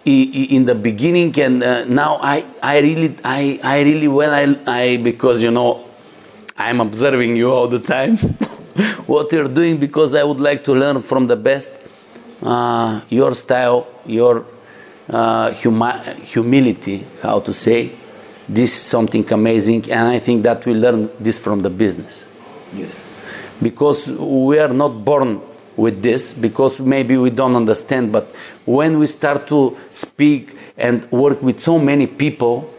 in 0.05 0.65
the 0.65 0.75
beginning 0.75 1.39
and 1.41 1.63
uh, 1.63 1.85
now 1.87 2.19
I, 2.21 2.45
I 2.63 2.81
really 2.81 3.17
I, 3.25 3.59
I 3.63 3.83
really 3.83 4.09
when 4.09 4.31
I, 4.31 4.57
I 4.67 4.97
because 4.99 5.43
you 5.43 5.51
know 5.51 5.89
I'm 6.59 6.81
observing 6.81 7.37
you 7.37 7.51
all 7.51 7.69
the 7.69 7.81
time 7.81 8.17
what 9.07 9.33
you're 9.33 9.49
doing 9.49 9.79
because 9.79 10.15
I 10.15 10.23
would 10.23 10.41
like 10.41 10.63
to 10.65 10.73
learn 10.75 11.01
from 11.01 11.27
the 11.27 11.37
best 11.37 11.73
uh, 12.43 13.01
your 13.09 13.35
style 13.35 13.87
your 14.05 14.45
uh, 15.09 15.51
huma- 15.51 16.17
humility 16.21 17.07
how 17.23 17.41
to 17.41 17.53
say 17.53 17.93
this 18.49 18.75
is 18.75 18.81
something 18.81 19.31
amazing 19.33 19.91
and 19.91 20.09
I 20.09 20.19
think 20.19 20.43
that 20.43 20.65
we 20.67 20.75
learn 20.75 21.11
this 21.19 21.39
from 21.39 21.61
the 21.61 21.71
business. 21.71 22.27
Yes. 22.75 23.05
because 23.63 24.11
we 24.11 24.59
are 24.59 24.69
not 24.69 25.05
born 25.05 25.41
with 25.77 26.03
this 26.03 26.33
because 26.33 26.79
maybe 26.81 27.17
we 27.17 27.31
don't 27.31 27.57
understand 27.57 28.13
but 28.13 28.27
when 28.65 28.99
we 28.99 29.07
start 29.07 29.47
to 29.49 29.77
speak 29.93 30.57
and 30.77 31.11
work 31.11 31.43
with 31.43 31.59
so 31.61 31.79
many 31.79 32.07
people 32.07 32.71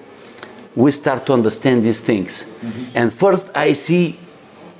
we 0.75 0.91
start 0.91 1.25
to 1.25 1.31
understand 1.31 1.83
these 1.83 2.01
things. 2.01 2.43
Mm-hmm. 2.43 2.83
And 2.95 3.13
first 3.13 3.49
i 3.55 3.73
see 3.73 4.19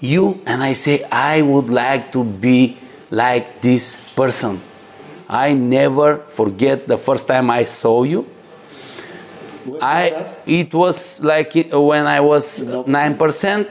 you 0.02 0.42
and 0.46 0.62
i 0.62 0.74
say 0.74 1.04
i 1.12 1.42
would 1.42 1.70
like 1.70 2.12
to 2.12 2.24
be 2.24 2.78
like 3.10 3.62
this 3.62 4.14
person. 4.14 4.60
I 5.28 5.54
never 5.54 6.18
forget 6.18 6.88
the 6.88 6.98
first 6.98 7.28
time 7.28 7.50
i 7.50 7.64
saw 7.64 8.04
you 8.04 8.28
I 9.82 10.26
it 10.46 10.74
was 10.74 11.20
like 11.24 11.56
it- 11.56 11.74
when 11.74 12.06
I 12.08 12.20
was 12.20 12.62
nine 12.88 13.16
percent. 13.18 13.68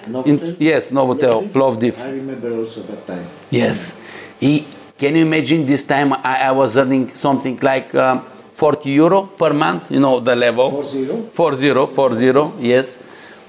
Yes, 0.59 0.91
Novotel, 0.91 1.49
Plovdiv. 1.53 1.95
I 1.99 2.11
remember 2.11 2.51
also 2.59 2.81
that 2.83 3.07
time. 3.07 3.27
Yes. 3.51 3.97
He, 4.41 4.67
can 4.99 5.17
you 5.17 5.23
imagine 5.23 5.67
this 5.67 5.85
time 5.85 6.13
I, 6.13 6.49
I 6.49 6.53
was 6.53 6.77
earning 6.77 7.15
something 7.15 7.59
like 7.63 7.95
um, 7.95 8.23
40 8.55 8.91
euro 8.91 9.23
per 9.27 9.53
month, 9.53 9.91
you 9.91 10.01
know, 10.01 10.21
the 10.21 10.35
level? 10.37 10.71
Four 10.71 10.85
zero? 10.85 11.87
40, 11.87 11.87
40, 11.95 12.53
yes. 12.61 13.03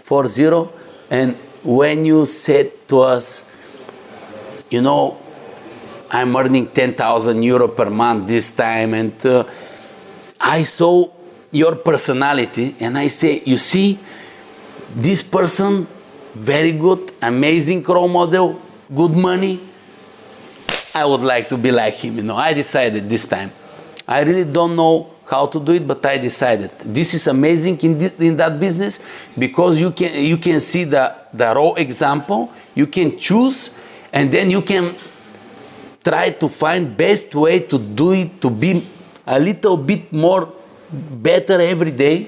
40. 0.03 0.69
And 1.09 1.35
when 1.63 2.05
you 2.05 2.25
said 2.25 2.71
to 2.89 3.01
us, 3.01 3.45
you 4.69 4.81
know, 4.81 5.17
I'm 6.09 6.35
earning 6.35 6.67
10,000 6.67 7.43
euro 7.43 7.67
per 7.67 7.89
month 7.89 8.27
this 8.27 8.51
time, 8.51 8.93
and 8.93 9.25
uh, 9.25 9.43
I 10.39 10.63
saw 10.63 11.07
your 11.51 11.75
personality, 11.75 12.75
and 12.79 12.97
I 12.97 13.07
say, 13.07 13.41
you 13.45 13.57
see, 13.57 13.97
this 14.95 15.21
person, 15.21 15.87
very 16.33 16.71
good, 16.73 17.11
amazing 17.21 17.83
role 17.83 18.07
model, 18.07 18.61
good 18.93 19.11
money. 19.11 19.61
I 20.93 21.05
would 21.05 21.21
like 21.21 21.49
to 21.49 21.57
be 21.57 21.71
like 21.71 21.95
him, 21.95 22.17
you 22.17 22.23
know. 22.23 22.35
I 22.35 22.53
decided 22.53 23.09
this 23.09 23.27
time. 23.27 23.51
I 24.07 24.21
really 24.21 24.45
don't 24.45 24.75
know 24.75 25.11
how 25.25 25.47
to 25.47 25.59
do 25.59 25.73
it, 25.73 25.85
but 25.87 26.05
I 26.05 26.17
decided 26.17 26.71
this 26.79 27.13
is 27.13 27.27
amazing 27.27 27.79
in, 27.81 27.99
thi- 27.99 28.25
in 28.27 28.37
that 28.37 28.59
business 28.59 28.99
because 29.37 29.79
you 29.79 29.91
can 29.91 30.23
you 30.23 30.37
can 30.37 30.59
see 30.59 30.83
the, 30.83 31.15
the 31.33 31.45
raw 31.55 31.73
example, 31.73 32.53
you 32.75 32.87
can 32.87 33.17
choose, 33.17 33.71
and 34.13 34.31
then 34.31 34.49
you 34.51 34.61
can 34.61 34.95
try 36.03 36.29
to 36.29 36.47
find 36.47 36.95
best 36.95 37.33
way 37.33 37.59
to 37.61 37.77
do 37.79 38.13
it 38.13 38.39
to 38.39 38.49
be 38.49 38.85
a 39.25 39.39
little 39.39 39.75
bit 39.75 40.13
more 40.13 40.53
better 40.95 41.59
every 41.61 41.91
day 41.91 42.27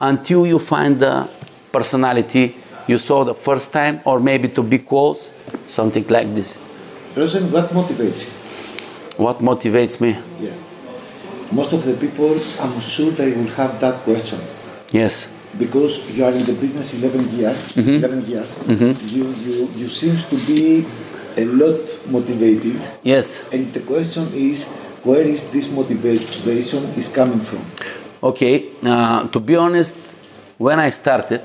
until 0.00 0.46
you 0.46 0.58
find 0.58 0.98
the 1.00 1.28
personality 1.72 2.56
you 2.88 2.98
saw 2.98 3.24
the 3.24 3.34
first 3.34 3.72
time, 3.72 4.00
or 4.04 4.18
maybe 4.18 4.48
to 4.48 4.62
be 4.62 4.78
close, 4.78 5.32
something 5.66 6.04
like 6.08 6.34
this. 6.34 6.58
Rosen, 7.16 7.50
what 7.52 7.70
motivates 7.70 8.24
you? 8.26 9.24
What 9.24 9.38
motivates 9.38 10.00
me? 10.00 10.16
Yeah. 10.40 10.50
Most 11.52 11.72
of 11.72 11.84
the 11.84 11.94
people, 11.94 12.34
I'm 12.60 12.80
sure 12.80 13.10
they 13.12 13.32
will 13.32 13.48
have 13.54 13.78
that 13.80 14.02
question 14.02 14.40
Yes. 14.90 15.28
because 15.58 16.00
you 16.16 16.24
are 16.24 16.32
in 16.32 16.44
the 16.44 16.54
business 16.54 16.94
11 16.94 17.28
years. 17.38 17.58
Mm-hmm. 17.76 18.04
11 18.04 18.26
years. 18.26 18.50
You, 19.14 19.26
you, 19.28 19.70
you 19.76 19.88
seems 19.88 20.24
to 20.28 20.36
be 20.46 20.84
a 21.36 21.44
lot 21.44 21.78
motivated, 22.10 22.80
Yes. 23.02 23.44
and 23.52 23.72
the 23.72 23.80
question 23.80 24.26
is, 24.34 24.66
where 25.04 25.22
is 25.22 25.50
this 25.50 25.68
motivation 25.68 26.84
is 26.96 27.08
coming 27.08 27.40
from? 27.40 27.64
Okay. 28.22 28.68
Uh, 28.82 29.26
to 29.28 29.40
be 29.40 29.56
honest, 29.56 29.96
when 30.58 30.78
I 30.78 30.90
started, 30.90 31.42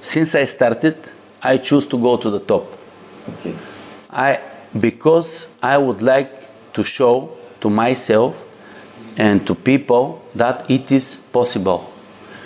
since 0.00 0.34
I 0.34 0.44
started, 0.46 0.96
I 1.42 1.58
choose 1.58 1.86
to 1.88 1.98
go 1.98 2.16
to 2.16 2.30
the 2.30 2.40
top. 2.40 2.66
Okay. 3.38 3.54
I 4.10 4.40
because 4.80 5.48
I 5.62 5.78
would 5.78 6.02
like 6.02 6.72
to 6.72 6.82
show 6.82 7.30
to 7.60 7.70
myself 7.70 8.34
and 9.16 9.46
to 9.46 9.54
people 9.54 10.22
that 10.34 10.68
it 10.70 10.90
is 10.90 11.16
possible. 11.16 11.90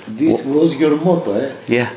This 0.07 0.45
was 0.47 0.75
your 0.75 0.97
motto, 0.97 1.33
eh? 1.35 1.53
Yeah. 1.67 1.91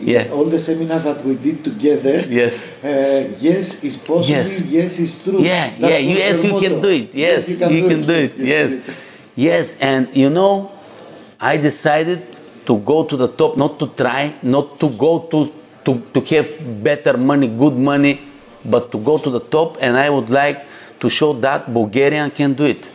Yeah. 0.00 0.30
All 0.32 0.44
the 0.44 0.58
seminars 0.58 1.04
that 1.04 1.24
we 1.24 1.34
did 1.34 1.64
together. 1.64 2.20
Yes. 2.28 2.68
Uh, 2.82 3.32
yes, 3.40 3.82
it's 3.84 3.96
possible. 3.96 4.24
Yes. 4.24 4.60
Yes, 4.62 4.98
it's 4.98 5.22
true. 5.22 5.42
Yeah, 5.42 5.70
That 5.78 5.90
yeah, 5.90 5.98
yes, 5.98 6.44
you 6.44 6.58
can 6.58 6.80
do 6.80 6.88
it. 6.88 7.14
Yes, 7.14 7.48
you 7.48 7.56
can, 7.56 7.68
do, 8.02 8.12
it. 8.12 8.36
Yes. 8.36 8.90
yes, 9.34 9.76
and 9.80 10.14
you 10.16 10.30
know, 10.30 10.70
I 11.40 11.56
decided 11.56 12.36
to 12.66 12.78
go 12.78 13.04
to 13.04 13.16
the 13.16 13.28
top, 13.28 13.56
not 13.56 13.78
to 13.78 13.86
try, 13.88 14.34
not 14.42 14.78
to 14.80 14.90
go 14.90 15.20
to, 15.30 15.52
to, 15.84 16.00
to 16.12 16.20
have 16.36 16.84
better 16.84 17.16
money, 17.16 17.48
good 17.48 17.76
money, 17.76 18.20
but 18.64 18.92
to 18.92 18.98
go 18.98 19.18
to 19.18 19.30
the 19.30 19.40
top, 19.40 19.78
and 19.80 19.96
I 19.96 20.10
would 20.10 20.30
like 20.30 20.66
to 21.00 21.08
show 21.08 21.32
that 21.34 21.72
Bulgarian 21.72 22.30
can 22.30 22.54
do 22.54 22.64
it. 22.64 22.90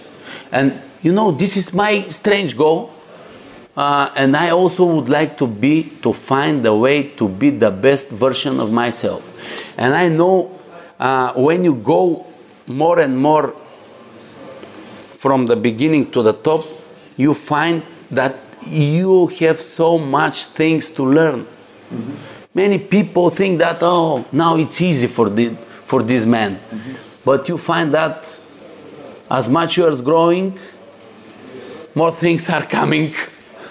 And 0.51 0.79
you 1.01 1.11
know, 1.11 1.31
this 1.31 1.57
is 1.57 1.73
my 1.73 2.01
strange 2.09 2.55
goal. 2.57 2.91
Uh, 3.75 4.11
and 4.15 4.37
I 4.37 4.51
also 4.51 4.85
would 4.85 5.09
like 5.09 5.37
to 5.39 5.47
be 5.47 5.83
to 6.03 6.13
find 6.13 6.63
a 6.65 6.75
way 6.75 7.03
to 7.17 7.27
be 7.27 7.49
the 7.49 7.71
best 7.71 8.09
version 8.09 8.59
of 8.59 8.71
myself. 8.71 9.23
And 9.77 9.95
I 9.95 10.09
know 10.09 10.59
uh, 10.99 11.33
when 11.33 11.63
you 11.63 11.75
go 11.75 12.27
more 12.67 12.99
and 12.99 13.17
more 13.17 13.55
from 15.17 15.47
the 15.47 15.55
beginning 15.55 16.11
to 16.11 16.21
the 16.21 16.33
top, 16.33 16.65
you 17.17 17.33
find 17.33 17.81
that 18.11 18.35
you 18.67 19.27
have 19.39 19.59
so 19.59 19.97
much 19.97 20.45
things 20.45 20.91
to 20.91 21.03
learn. 21.03 21.47
Many 22.53 22.77
people 22.77 23.31
think 23.31 23.57
that 23.57 23.77
oh 23.81 24.25
now 24.31 24.55
it's 24.55 24.79
easy 24.81 25.07
for 25.07 25.29
the, 25.29 25.49
for 25.85 26.03
this 26.03 26.25
man, 26.25 26.59
but 27.25 27.49
you 27.49 27.57
find 27.57 27.91
that 27.93 28.39
as 29.31 29.49
much 29.49 29.77
you 29.77 29.87
are 29.87 30.01
growing, 30.01 30.57
more 31.95 32.11
things 32.11 32.49
are 32.49 32.63
coming 32.65 33.15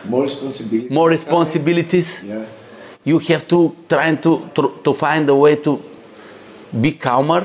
More 0.05 0.23
responsibility. 0.25 0.95
more 0.95 1.09
responsibilities. 1.09 2.25
Yeah. 2.25 2.45
You 3.05 3.19
have 3.19 3.49
to 3.49 3.75
try 3.89 4.15
to, 4.15 4.51
to, 4.55 4.81
to 4.85 4.93
find 4.95 5.29
a 5.29 5.35
way 5.35 5.57
to 5.57 5.83
be 6.81 6.93
calmer, 6.93 7.45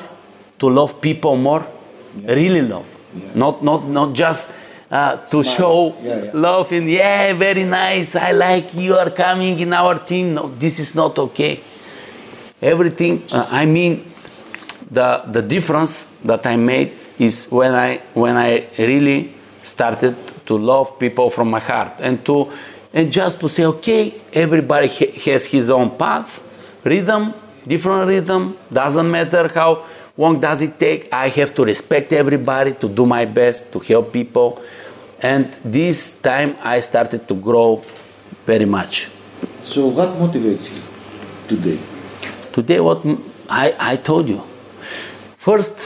to 0.59 0.69
love 0.69 1.01
people 1.01 1.35
more, 1.35 1.65
really 2.25 2.61
love. 2.61 2.87
Yeah. 3.15 3.29
Not, 3.35 3.63
not, 3.63 3.87
not 3.87 4.13
just 4.13 4.51
uh, 4.91 5.17
to 5.17 5.43
Smile. 5.43 5.55
show 5.55 5.95
Yeah, 6.01 6.23
yeah. 6.25 6.31
love 6.33 6.71
and 6.71 6.89
yeah, 6.89 7.33
very 7.33 7.63
nice, 7.63 8.15
I 8.15 8.31
like 8.31 8.73
you 8.75 8.95
are 8.95 9.09
coming 9.09 9.59
in 9.59 9.73
our 9.73 9.99
team. 9.99 10.33
No, 10.35 10.47
this 10.49 10.79
is 10.79 10.95
not 10.95 11.17
okay. 11.19 11.59
Everything, 12.61 13.23
uh, 13.33 13.47
I 13.51 13.65
mean, 13.65 14.05
the, 14.89 15.23
the 15.27 15.41
difference 15.41 16.07
that 16.23 16.45
I 16.45 16.55
made 16.55 16.93
is 17.19 17.47
when 17.51 17.73
I, 17.73 17.97
when 18.13 18.35
I 18.35 18.67
really 18.77 19.33
started 19.63 20.15
to 20.47 20.57
love 20.57 20.97
people 20.97 21.29
from 21.29 21.49
my 21.49 21.60
heart 21.60 21.93
and 21.99 22.25
to 22.25 22.49
and 22.93 23.12
just 23.12 23.39
to 23.39 23.47
say 23.47 23.65
okay 23.65 24.13
everybody 24.33 24.88
ha- 24.88 25.13
has 25.25 25.45
his 25.45 25.69
own 25.69 25.89
path 25.97 26.41
rhythm 26.83 27.33
different 27.65 28.07
rhythm 28.07 28.57
doesn't 28.71 29.10
matter 29.12 29.47
how 29.53 29.86
long 30.17 30.39
does 30.39 30.62
it 30.62 30.79
take 30.79 31.07
i 31.13 31.27
have 31.27 31.53
to 31.53 31.63
respect 31.63 32.12
everybody 32.13 32.73
to 32.73 32.88
do 32.89 33.05
my 33.05 33.25
best 33.25 33.71
to 33.71 33.79
help 33.79 34.12
people. 34.12 34.62
And 35.19 35.45
this 35.65 36.13
time 36.13 36.55
i 36.62 36.79
started 36.79 37.27
to 37.27 37.36
grow 37.36 37.83
very 38.45 38.65
much. 38.65 39.10
So 39.63 39.88
what 39.88 40.10
motivates 40.10 40.69
you 40.73 40.81
today? 41.47 41.79
today 42.57 42.79
what 42.79 43.05
I, 43.49 43.75
I 43.79 43.95
told 43.97 44.27
you. 44.27 44.41
First 45.38 45.77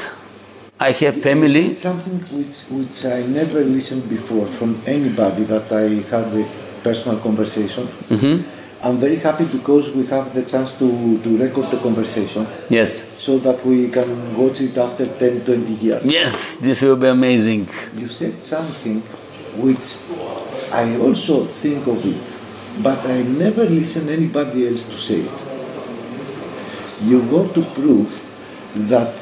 i 0.90 0.92
have 0.92 1.16
family 1.22 1.64
said 1.74 1.78
something 1.90 2.20
which, 2.38 2.58
which 2.78 2.98
I 3.06 3.20
never 3.40 3.62
listened 3.64 4.06
before 4.10 4.46
from 4.48 4.72
anybody 4.86 5.44
that 5.54 5.72
I 5.72 5.86
had 6.14 6.28
a 6.34 6.44
personal 6.84 7.18
conversation. 7.20 7.86
Mm-hmm. 8.10 8.36
I'm 8.84 8.98
very 8.98 9.18
happy 9.18 9.46
because 9.46 9.92
we 9.92 10.08
have 10.08 10.34
the 10.34 10.42
chance 10.44 10.72
to, 10.82 10.88
to 11.22 11.30
record 11.38 11.70
the 11.70 11.78
conversation 11.78 12.48
yes 12.70 12.92
so 13.22 13.38
that 13.46 13.64
we 13.64 13.90
can 13.92 14.10
watch 14.36 14.60
it 14.62 14.76
after 14.76 15.06
10, 15.06 15.46
20 15.46 15.74
years. 15.86 16.04
yes 16.06 16.56
this 16.56 16.82
will 16.82 16.96
be 16.96 17.08
amazing 17.08 17.68
You 17.96 18.08
said 18.08 18.36
something 18.38 19.02
which 19.66 19.86
I 20.74 20.98
also 20.98 21.46
think 21.46 21.86
of 21.86 22.00
it, 22.06 22.24
but 22.82 23.00
I 23.06 23.22
never 23.22 23.66
listen 23.66 24.10
anybody 24.10 24.68
else 24.68 24.84
to 24.90 24.98
say 24.98 25.20
it. 25.30 25.32
You 27.04 27.20
want 27.34 27.54
to 27.56 27.64
prove 27.78 28.10
that 28.90 29.14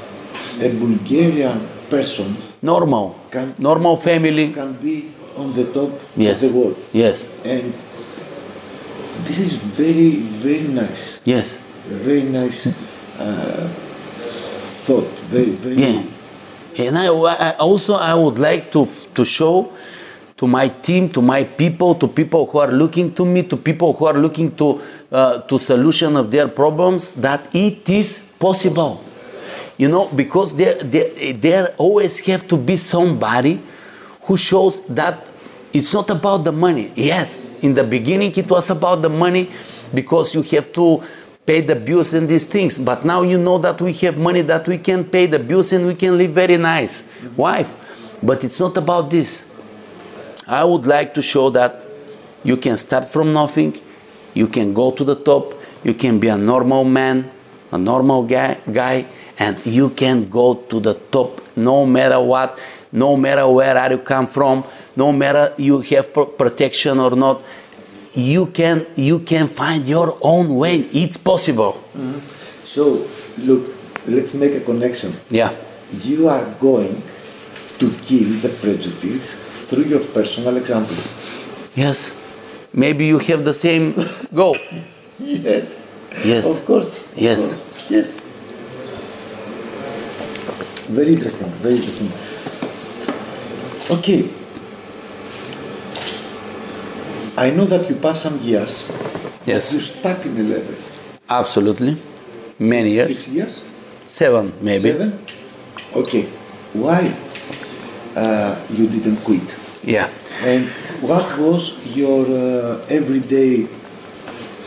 a 0.62 0.70
Bulgarian 0.70 1.60
person 1.90 2.36
normal 2.62 3.16
Can- 3.32 3.56
normal 3.58 3.96
family 3.98 4.52
can 4.54 4.74
be 4.74 5.12
on 5.38 5.54
the 5.54 5.66
top 5.74 5.90
yes 6.18 6.44
of 6.44 6.52
the 6.52 6.60
world. 6.60 6.76
yes 6.94 7.28
And 7.46 7.74
this 9.26 9.40
is 9.40 9.54
very, 9.56 10.12
very 10.44 10.68
nice. 10.68 11.20
yes 11.26 11.60
Very 11.90 12.24
nice 12.24 12.68
uh, 13.20 13.68
thought. 14.86 15.08
Very, 15.32 15.52
very. 15.52 15.76
yeah 15.82 16.04
and 16.78 16.98
I, 16.98 17.08
I 17.08 17.52
also 17.58 17.96
i 17.96 18.14
would 18.14 18.38
like 18.40 18.72
to 18.72 18.86
to 19.16 19.26
show 19.26 19.72
to 20.38 20.48
my 20.48 20.70
team 20.70 21.10
to 21.10 21.22
my 21.22 21.44
people 21.44 21.96
to 21.96 22.08
people 22.08 22.46
who 22.46 22.60
are 22.60 22.72
looking 22.72 23.12
to 23.16 23.26
me 23.26 23.44
to 23.44 23.58
people 23.58 23.92
who 23.94 24.06
are 24.06 24.14
looking 24.18 24.56
to 24.56 24.80
uh, 25.12 25.40
to 25.50 25.58
solution 25.60 26.16
of 26.16 26.32
their 26.32 26.48
problems 26.48 27.14
that 27.20 27.42
it 27.54 27.90
is 27.90 28.20
possible 28.40 29.02
you 29.80 29.88
know 29.88 30.08
because 30.10 30.56
there 30.56 30.76
there, 30.84 31.34
there 31.34 31.66
always 31.78 32.20
have 32.28 32.48
to 32.48 32.58
be 32.58 32.76
somebody 32.76 33.60
who 34.24 34.38
shows 34.38 34.86
that 34.86 35.28
it's 35.74 35.94
not 35.94 36.10
about 36.10 36.44
the 36.44 36.52
money. 36.52 36.92
Yes 36.96 37.42
in 37.62 37.74
the 37.74 37.84
beginning 37.84 38.32
it 38.36 38.50
was 38.50 38.70
about 38.70 39.02
the 39.02 39.10
money 39.10 39.50
because 39.94 40.36
you 40.36 40.42
have 40.44 40.72
to 40.74 41.02
pay 41.46 41.62
the 41.62 41.76
bills 41.76 42.14
and 42.14 42.28
these 42.28 42.46
things. 42.46 42.78
But 42.78 43.04
now 43.06 43.24
you 43.24 43.38
know 43.38 43.58
that 43.58 43.82
we 43.82 43.94
have 44.06 44.20
money 44.20 44.42
that 44.44 44.68
we 44.68 44.78
can 44.78 45.04
pay 45.04 45.26
the 45.26 45.40
bills 45.40 45.72
and 45.74 45.88
we 45.88 45.96
can 45.96 46.18
live 46.18 46.32
very 46.32 46.58
nice. 46.58 47.02
Why? 47.36 47.66
But 48.22 48.44
it's 48.44 48.60
not 48.60 48.78
about 48.78 49.10
this. 49.10 49.44
I 50.48 50.64
would 50.64 50.86
like 50.86 51.14
to 51.16 51.22
show 51.22 51.50
that 51.52 51.84
you 52.44 52.58
can 52.58 52.78
start 52.78 53.08
from 53.08 53.34
nothing, 53.34 53.80
you 54.34 54.48
can 54.48 54.74
go 54.74 54.92
to 54.92 55.04
the 55.04 55.16
top, 55.16 55.54
you 55.84 55.94
can 55.94 56.20
be 56.20 56.28
a 56.28 56.38
normal 56.38 56.84
man, 56.84 57.32
a 57.72 57.78
normal 57.78 58.24
guy, 58.24 58.58
guy 58.72 59.06
and 59.40 59.66
you 59.66 59.90
can 59.92 60.26
go 60.30 60.54
to 60.54 60.80
the 60.80 60.94
top 61.12 61.42
no 61.56 61.86
matter 61.86 62.20
what, 62.22 62.60
no 62.92 63.16
matter 63.18 63.48
where 63.50 63.78
are 63.78 63.92
you 63.92 63.98
come 64.00 64.28
from, 64.28 64.64
no 64.96 65.12
matter 65.12 65.54
you 65.58 65.82
have 65.82 66.14
pro- 66.14 66.26
protection 66.26 67.00
or 67.00 67.12
not. 67.16 67.42
You 68.14 68.48
can 68.48 68.86
you 68.96 69.20
can 69.20 69.48
find 69.48 69.88
your 69.88 70.18
own 70.22 70.56
way. 70.56 70.78
It's 70.78 71.16
possible. 71.18 71.74
Mm-hmm. 71.96 72.20
So, 72.66 73.08
look, 73.38 73.72
let's 74.08 74.34
make 74.34 74.54
a 74.56 74.62
connection. 74.62 75.14
Yeah. 75.30 75.54
You 76.04 76.28
are 76.30 76.46
going 76.60 77.02
to 77.80 77.92
kill 78.02 78.30
the 78.42 78.50
prejudice 78.62 79.36
through 79.70 79.84
your 79.86 80.00
personal 80.00 80.58
example. 80.58 80.96
Yes. 81.76 82.12
Maybe 82.74 83.06
you 83.08 83.20
have 83.20 83.44
the 83.46 83.54
same 83.54 83.94
goal. 84.34 84.56
Yes. 85.20 85.92
Yes. 86.26 86.46
Of 86.60 86.66
course. 86.66 87.04
of 87.12 87.18
Yes. 87.18 87.54
course. 87.54 87.92
Yes. 87.92 88.19
Very 90.90 91.14
interesting. 91.14 91.48
Very 91.62 91.76
interesting. 91.76 92.10
Okay. 93.92 94.30
I 97.38 97.52
know 97.52 97.66
that 97.66 97.88
you 97.90 97.96
passed 97.96 98.24
some 98.24 98.40
years. 98.40 98.90
Yes. 99.46 99.72
You 99.74 99.80
stuck 99.80 100.26
in 100.26 100.36
a 100.38 100.44
level. 100.44 100.76
Absolutely. 101.30 101.96
Many 102.58 102.92
years. 102.92 103.08
Six 103.08 103.28
years. 103.30 103.64
Seven 104.08 104.52
maybe. 104.62 104.90
Seven. 104.92 105.20
Okay. 105.96 106.24
Why 106.74 107.14
uh, 108.16 108.60
you 108.74 108.88
didn't 108.90 109.18
quit? 109.18 109.46
Yeah. 109.84 110.10
And 110.42 110.68
what 111.06 111.38
was 111.38 111.96
your 111.96 112.26
uh, 112.26 112.86
everyday 112.90 113.68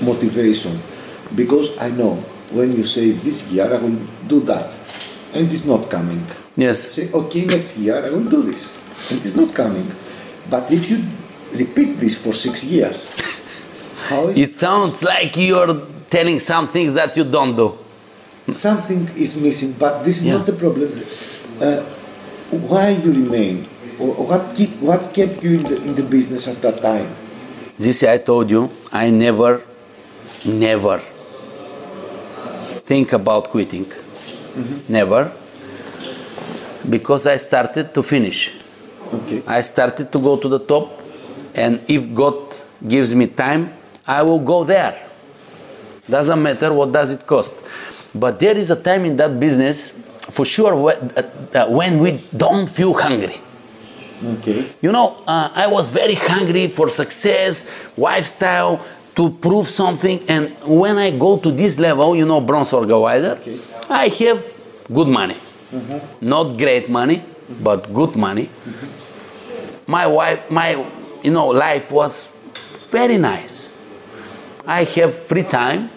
motivation 0.02 0.78
because 1.34 1.76
I 1.78 1.90
know 1.90 2.14
when 2.50 2.72
you 2.76 2.84
say 2.84 3.10
this 3.10 3.50
year 3.50 3.66
I 3.72 3.76
will 3.78 3.98
do 4.28 4.40
that 4.40 4.70
and 5.34 5.50
it's 5.52 5.64
not 5.64 5.88
coming. 5.90 6.24
Yes. 6.56 6.92
Say, 6.92 7.10
okay, 7.12 7.44
next 7.44 7.76
year 7.76 8.04
I 8.04 8.10
will 8.10 8.24
do 8.24 8.42
this 8.42 8.70
and 9.10 9.24
it's 9.24 9.36
not 9.36 9.54
coming. 9.54 9.90
But 10.50 10.70
if 10.70 10.90
you 10.90 11.02
repeat 11.52 11.98
this 11.98 12.14
for 12.16 12.32
six 12.32 12.64
years, 12.64 12.96
how 14.08 14.28
is 14.28 14.38
It 14.38 14.54
sounds 14.54 15.02
like 15.02 15.36
you're 15.36 15.86
telling 16.10 16.40
some 16.40 16.68
things 16.68 16.94
that 16.94 17.16
you 17.16 17.24
don't 17.24 17.56
do. 17.56 17.78
something 18.50 19.08
is 19.16 19.36
missing? 19.36 19.72
But 19.78 20.02
this 20.04 20.18
is 20.18 20.24
Yeah. 20.26 20.36
not 20.38 20.46
the 20.46 20.52
problem. 20.52 20.90
Uh, 21.60 21.80
why 22.68 22.90
you 22.90 23.12
remain? 23.12 23.64
What 23.98 24.54
keep 24.56 24.80
what 24.80 25.14
kept 25.14 25.42
you 25.44 25.52
in 25.58 25.62
the 25.62 25.76
in 25.88 25.94
the 25.94 26.02
business 26.02 26.48
at 26.48 26.60
that 26.62 26.78
time? 26.82 27.06
This 27.78 28.02
I 28.02 28.18
told 28.18 28.50
you, 28.50 28.70
I 28.92 29.10
never, 29.10 29.62
never 30.44 31.00
think 32.84 33.12
about 33.12 33.48
quitting. 33.50 33.86
Never. 34.88 35.32
Because 36.88 37.26
I 37.26 37.36
started 37.36 37.94
to 37.94 38.02
finish. 38.02 38.52
Okay. 39.12 39.42
I 39.46 39.62
started 39.62 40.10
to 40.12 40.18
go 40.18 40.36
to 40.36 40.48
the 40.48 40.58
top, 40.58 41.00
and 41.54 41.80
if 41.88 42.12
God 42.14 42.56
gives 42.86 43.14
me 43.14 43.26
time, 43.26 43.72
I 44.06 44.22
will 44.22 44.38
go 44.40 44.64
there. 44.64 45.08
Doesn't 46.08 46.42
matter 46.42 46.72
what 46.72 46.92
does 46.92 47.10
it 47.12 47.26
cost. 47.26 47.54
But 48.14 48.40
there 48.40 48.56
is 48.56 48.70
a 48.70 48.76
time 48.76 49.04
in 49.04 49.16
that 49.16 49.38
business, 49.38 49.90
for 50.30 50.44
sure, 50.44 50.74
when, 50.76 51.98
we 51.98 52.20
don't 52.36 52.68
feel 52.68 52.94
hungry. 52.94 53.40
Okay. 54.24 54.68
You 54.80 54.92
know, 54.92 55.22
uh, 55.26 55.50
I 55.54 55.66
was 55.66 55.90
very 55.90 56.14
hungry 56.14 56.68
for 56.68 56.88
success, 56.88 57.96
lifestyle, 57.96 58.84
to 59.16 59.30
prove 59.30 59.68
something. 59.68 60.22
And 60.28 60.50
when 60.64 60.96
I 60.98 61.10
go 61.10 61.38
to 61.38 61.50
this 61.50 61.78
level, 61.78 62.16
you 62.16 62.24
know, 62.24 62.40
bronze 62.40 62.72
or 62.72 62.86
wider, 62.86 63.38
Okay. 63.40 63.58
I 63.92 64.08
have 64.08 64.42
good 64.92 65.08
money. 65.08 65.36
Not 66.20 66.56
great 66.56 66.88
money, 66.88 67.22
but 67.62 67.92
good 67.92 68.16
money. 68.16 68.48
My 69.86 70.06
wife, 70.06 70.50
my, 70.50 70.70
you 71.22 71.30
know, 71.30 71.48
life 71.48 71.90
was 71.92 72.30
very 72.90 73.18
nice. 73.18 73.68
I 74.66 74.84
have 74.84 75.12
free 75.14 75.42
time, 75.42 75.90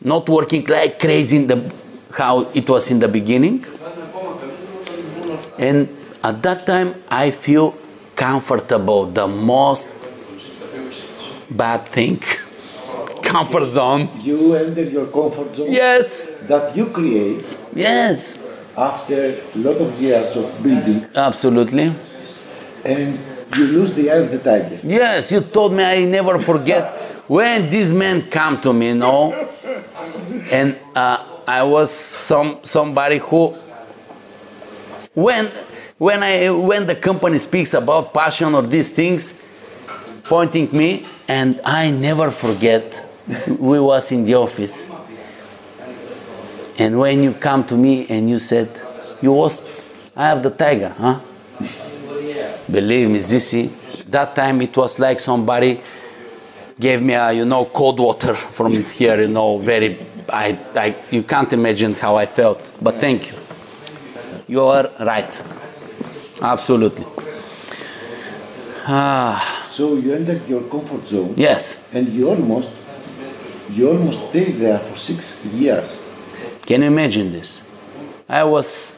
not 0.00 0.28
working 0.28 0.64
like 0.66 0.98
crazy 0.98 1.36
in 1.36 1.46
the 1.46 1.72
how 2.12 2.40
it 2.54 2.68
was 2.68 2.90
in 2.90 2.98
the 2.98 3.08
beginning. 3.08 3.64
And 5.58 5.88
at 6.22 6.42
that 6.42 6.66
time, 6.66 6.94
I 7.08 7.30
feel 7.30 7.74
comfortable. 8.16 9.06
The 9.06 9.26
most 9.26 9.88
bad 11.50 11.86
thing, 11.88 12.18
comfort 13.22 13.64
zone. 13.70 14.08
You 14.22 14.54
enter 14.54 14.82
your 14.84 15.06
comfort 15.06 15.54
zone 15.54 15.70
Yes, 15.72 16.28
that 16.46 16.76
you 16.76 16.86
create 16.86 17.44
yes, 17.74 18.38
after 18.76 19.34
a 19.54 19.58
lot 19.58 19.76
of 19.76 20.00
years 20.00 20.36
of 20.36 20.62
building 20.62 21.06
absolutely. 21.14 21.92
and 22.84 23.18
you 23.56 23.66
lose 23.68 23.94
the 23.94 24.10
eye 24.10 24.16
of 24.16 24.30
the 24.30 24.38
tiger. 24.38 24.78
Yes, 24.82 25.30
you 25.30 25.40
told 25.40 25.72
me 25.72 25.84
I 25.84 26.04
never 26.04 26.38
forget 26.38 26.98
when 27.28 27.68
this 27.70 27.92
man 27.92 28.22
come 28.22 28.60
to 28.62 28.72
me, 28.72 28.88
you 28.88 28.94
know, 28.96 29.32
and 30.50 30.76
uh, 30.94 31.40
I 31.46 31.62
was 31.62 31.90
some 31.90 32.58
somebody 32.62 33.18
who 33.18 33.54
when 35.14 35.46
when 35.98 36.22
I 36.22 36.50
when 36.50 36.86
the 36.86 36.96
company 36.96 37.38
speaks 37.38 37.74
about 37.74 38.12
passion 38.12 38.54
or 38.54 38.62
these 38.62 38.92
things, 38.92 39.40
pointing 40.24 40.68
me, 40.76 41.06
and 41.28 41.60
I 41.64 41.90
never 41.90 42.30
forget. 42.30 43.00
we 43.48 43.80
was 43.80 44.12
in 44.12 44.24
the 44.24 44.34
office, 44.34 44.90
and 46.78 46.98
when 46.98 47.22
you 47.22 47.32
come 47.34 47.64
to 47.64 47.76
me 47.76 48.06
and 48.08 48.28
you 48.28 48.38
said, 48.38 48.68
"You 49.22 49.32
was, 49.32 49.62
I 50.16 50.26
have 50.28 50.42
the 50.42 50.50
tiger, 50.50 50.90
huh?" 50.98 51.20
Believe 52.70 53.10
me, 53.10 53.18
Zisi, 53.18 53.70
that 54.10 54.34
time 54.34 54.60
it 54.62 54.76
was 54.76 54.98
like 54.98 55.20
somebody 55.20 55.80
gave 56.80 57.02
me 57.02 57.14
a, 57.14 57.32
you 57.32 57.44
know, 57.44 57.64
cold 57.66 58.00
water 58.00 58.34
from 58.56 58.72
here, 58.72 59.20
you 59.20 59.28
know, 59.28 59.58
very, 59.58 59.98
I, 60.28 60.58
I, 60.74 60.94
you 61.10 61.22
can't 61.22 61.52
imagine 61.52 61.94
how 61.94 62.16
I 62.16 62.26
felt. 62.26 62.72
But 62.82 62.96
thank 63.00 63.30
you. 63.30 63.38
You 64.48 64.64
are 64.64 64.90
right. 65.00 65.42
Absolutely. 66.42 67.06
Ah, 68.86 69.66
So 69.70 69.94
you 69.96 70.12
entered 70.14 70.46
your 70.48 70.62
comfort 70.68 71.06
zone 71.06 71.34
yes. 71.36 71.78
and 71.94 72.08
you 72.08 72.28
almost 72.28 72.70
you 73.70 73.88
almost 73.88 74.28
stayed 74.28 74.56
there 74.60 74.78
for 74.78 74.96
six 74.96 75.42
years. 75.46 75.98
Can 76.66 76.80
you 76.82 76.88
imagine 76.88 77.32
this? 77.32 77.60
I 78.28 78.42
was, 78.44 78.96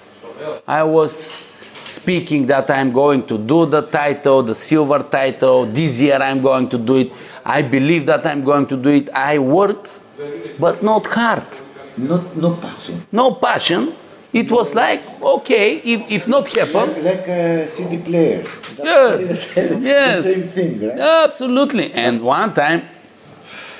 I 0.66 0.82
was 0.84 1.44
speaking 1.86 2.46
that 2.46 2.70
I'm 2.70 2.90
going 2.90 3.26
to 3.26 3.38
do 3.38 3.66
the 3.66 3.82
title, 3.82 4.42
the 4.42 4.54
silver 4.54 5.00
title. 5.02 5.66
This 5.66 6.00
year 6.00 6.16
I'm 6.16 6.40
going 6.40 6.68
to 6.70 6.78
do 6.78 6.96
it. 6.96 7.12
I 7.44 7.62
believe 7.62 8.06
that 8.06 8.26
I'm 8.26 8.42
going 8.42 8.66
to 8.68 8.76
do 8.76 8.90
it. 8.90 9.10
I 9.10 9.38
work, 9.38 9.88
but 10.58 10.82
not 10.82 11.06
hard. 11.06 11.44
Not 11.96 12.36
no 12.36 12.54
passion. 12.56 13.06
No 13.10 13.34
passion. 13.34 13.94
It 14.32 14.50
was 14.52 14.74
like, 14.74 15.02
okay, 15.22 15.76
if, 15.78 16.10
if 16.10 16.28
not 16.28 16.46
happen, 16.52 16.92
Like, 17.02 17.02
like 17.02 17.28
a 17.28 17.66
CD 17.68 17.96
player. 17.98 18.42
That's 18.76 19.22
Yes. 19.30 19.54
the 19.54 19.78
Yes. 19.80 20.22
the 20.24 20.34
same 20.34 20.42
thing, 20.42 20.88
right? 20.88 20.98
Absolutely. 20.98 21.92
And 21.94 22.20
one 22.20 22.52
time 22.52 22.82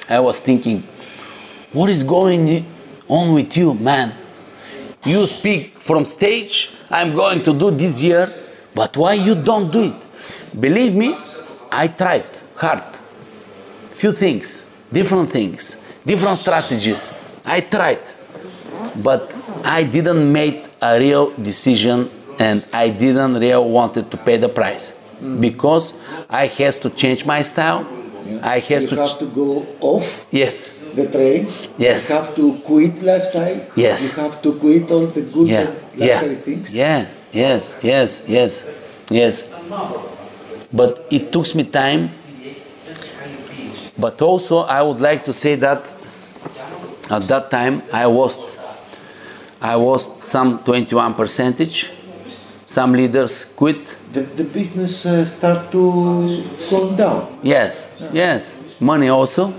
I 0.09 0.19
was 0.21 0.41
thinking, 0.41 0.83
what 1.73 1.91
is 1.91 2.03
going 2.03 2.65
on 3.09 3.35
with 3.35 3.57
you, 3.57 3.75
man? 3.75 4.13
You 5.05 5.27
speak 5.27 5.79
from 5.79 6.05
stage, 6.05 6.73
I'm 6.91 7.15
going 7.15 7.43
to 7.45 7.53
do 7.53 7.71
this 7.71 8.03
year, 8.03 8.33
but 8.75 8.97
why 8.97 9.15
you 9.15 9.35
don't 9.35 9.71
do 9.71 9.83
it? 9.83 10.61
Believe 10.61 10.95
me, 10.95 11.17
I 11.71 11.89
tried 11.89 12.27
hard. 12.57 12.83
Few 13.91 14.13
things, 14.13 14.75
different 14.93 15.31
things, 15.31 15.83
different 16.05 16.39
strategies. 16.39 17.13
I 17.45 17.61
tried. 17.61 18.03
But 19.03 19.35
I 19.65 19.85
didn't 19.85 20.31
make 20.33 20.67
a 20.83 20.99
real 20.99 21.31
decision 21.31 22.11
and 22.39 22.65
I 22.73 22.91
didn't 22.91 23.35
really 23.35 23.71
wanted 23.71 24.11
to 24.11 24.17
pay 24.17 24.37
the 24.37 24.49
price 24.49 24.93
mm-hmm. 24.93 25.41
because 25.41 25.95
I 26.29 26.47
has 26.47 26.79
to 26.81 26.91
change 26.91 27.25
my 27.25 27.43
style. 27.43 27.87
I 28.43 28.59
has 28.59 28.85
you 28.85 28.91
to 28.91 28.97
have 28.97 29.19
to 29.21 29.27
go 29.27 29.65
off 29.81 30.27
yes 30.33 30.76
the 30.97 31.07
train. 31.09 31.47
Yes. 31.79 32.09
You 32.11 32.17
have 32.17 32.35
to 32.37 32.53
quit 32.65 33.03
lifestyle. 33.03 33.61
Yes. 33.77 34.17
You 34.17 34.23
have 34.23 34.41
to 34.43 34.53
quit 34.55 34.91
all 34.91 35.07
the 35.07 35.23
good 35.23 35.49
yeah 35.49 35.71
yeah 35.95 36.15
luxury 36.15 36.35
things. 36.37 36.75
yeah 36.75 37.07
yes 37.33 37.75
yes 37.83 38.23
yes 38.29 38.53
yes 39.11 39.45
but 40.73 41.07
it 41.11 41.33
took 41.33 41.55
me 41.55 41.65
time 41.65 42.11
but 43.99 44.21
also 44.21 44.59
I 44.59 44.83
would 44.83 45.01
like 45.01 45.25
to 45.25 45.33
say 45.33 45.55
that 45.57 45.93
at 47.11 47.23
that 47.33 47.51
time 47.51 47.83
I 47.93 48.05
lost 48.05 48.61
I 49.61 49.75
lost 49.75 50.25
some 50.25 50.59
21 50.65 51.15
percentage 51.15 51.93
some 52.67 52.93
leaders 52.93 53.45
quit 53.45 53.97
The, 54.17 54.23
the 54.23 54.45
business 54.45 55.05
uh, 55.05 55.25
start 55.27 55.71
to 55.73 56.43
go 56.71 56.97
down. 56.97 57.39
Yes, 57.43 57.87
yes, 58.15 58.59
money 58.81 59.09
also. 59.11 59.53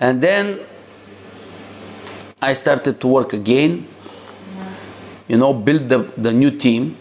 And 0.00 0.20
then 0.20 0.60
I 2.40 2.52
started 2.52 3.00
to 3.00 3.06
work 3.06 3.32
again, 3.32 3.86
you 5.28 5.36
know, 5.36 5.54
build 5.54 5.88
the, 5.88 5.98
the 6.16 6.32
new 6.32 6.50
team. 6.50 6.96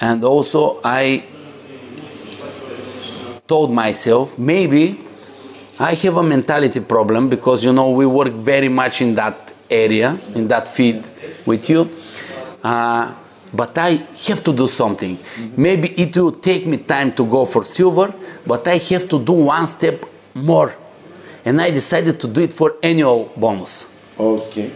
And 0.00 0.24
also, 0.24 0.80
I 0.82 1.24
told 3.46 3.72
myself 3.72 4.38
maybe 4.38 4.98
I 5.78 5.94
have 5.94 6.16
a 6.16 6.22
mentality 6.22 6.80
problem 6.80 7.28
because, 7.28 7.64
you 7.64 7.72
know, 7.72 7.90
we 7.90 8.06
work 8.06 8.32
very 8.32 8.68
much 8.68 9.02
in 9.02 9.14
that 9.16 9.52
area, 9.70 10.18
in 10.34 10.48
that 10.48 10.68
field 10.68 11.10
with 11.44 11.68
you. 11.68 11.90
Uh, 12.62 13.14
but 13.52 13.76
I 13.76 13.90
have 14.28 14.42
to 14.44 14.52
do 14.52 14.66
something. 14.66 15.18
Maybe 15.56 15.88
it 15.88 16.16
will 16.16 16.32
take 16.32 16.66
me 16.66 16.78
time 16.78 17.12
to 17.14 17.26
go 17.26 17.44
for 17.44 17.64
silver, 17.64 18.14
but 18.46 18.66
I 18.66 18.78
have 18.78 19.08
to 19.08 19.18
do 19.22 19.32
one 19.32 19.66
step 19.66 20.04
more. 20.34 20.72
And 21.44 21.60
I 21.60 21.70
decided 21.70 22.20
to 22.20 22.28
do 22.28 22.40
it 22.42 22.52
for 22.52 22.76
annual 22.82 23.32
bonus. 23.36 23.92
Okay. 24.18 24.70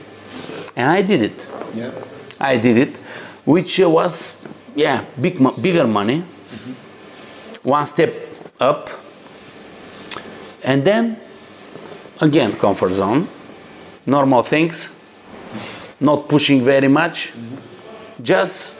And 0.74 0.90
I 0.90 1.02
did 1.02 1.22
it. 1.22 1.50
Yeah. 1.74 1.92
I 2.40 2.56
did 2.58 2.76
it, 2.76 2.96
which 3.44 3.78
was, 3.78 4.36
yeah, 4.74 5.04
big, 5.20 5.38
bigger 5.62 5.86
money. 5.86 6.18
Mm-hmm. 6.18 7.68
One 7.68 7.86
step 7.86 8.14
up. 8.60 8.90
And 10.62 10.84
then, 10.84 11.18
again, 12.20 12.56
comfort 12.56 12.90
zone, 12.90 13.28
normal 14.04 14.42
things, 14.42 14.90
not 16.00 16.28
pushing 16.28 16.62
very 16.64 16.88
much, 16.88 17.32
mm-hmm. 17.32 18.22
just 18.22 18.76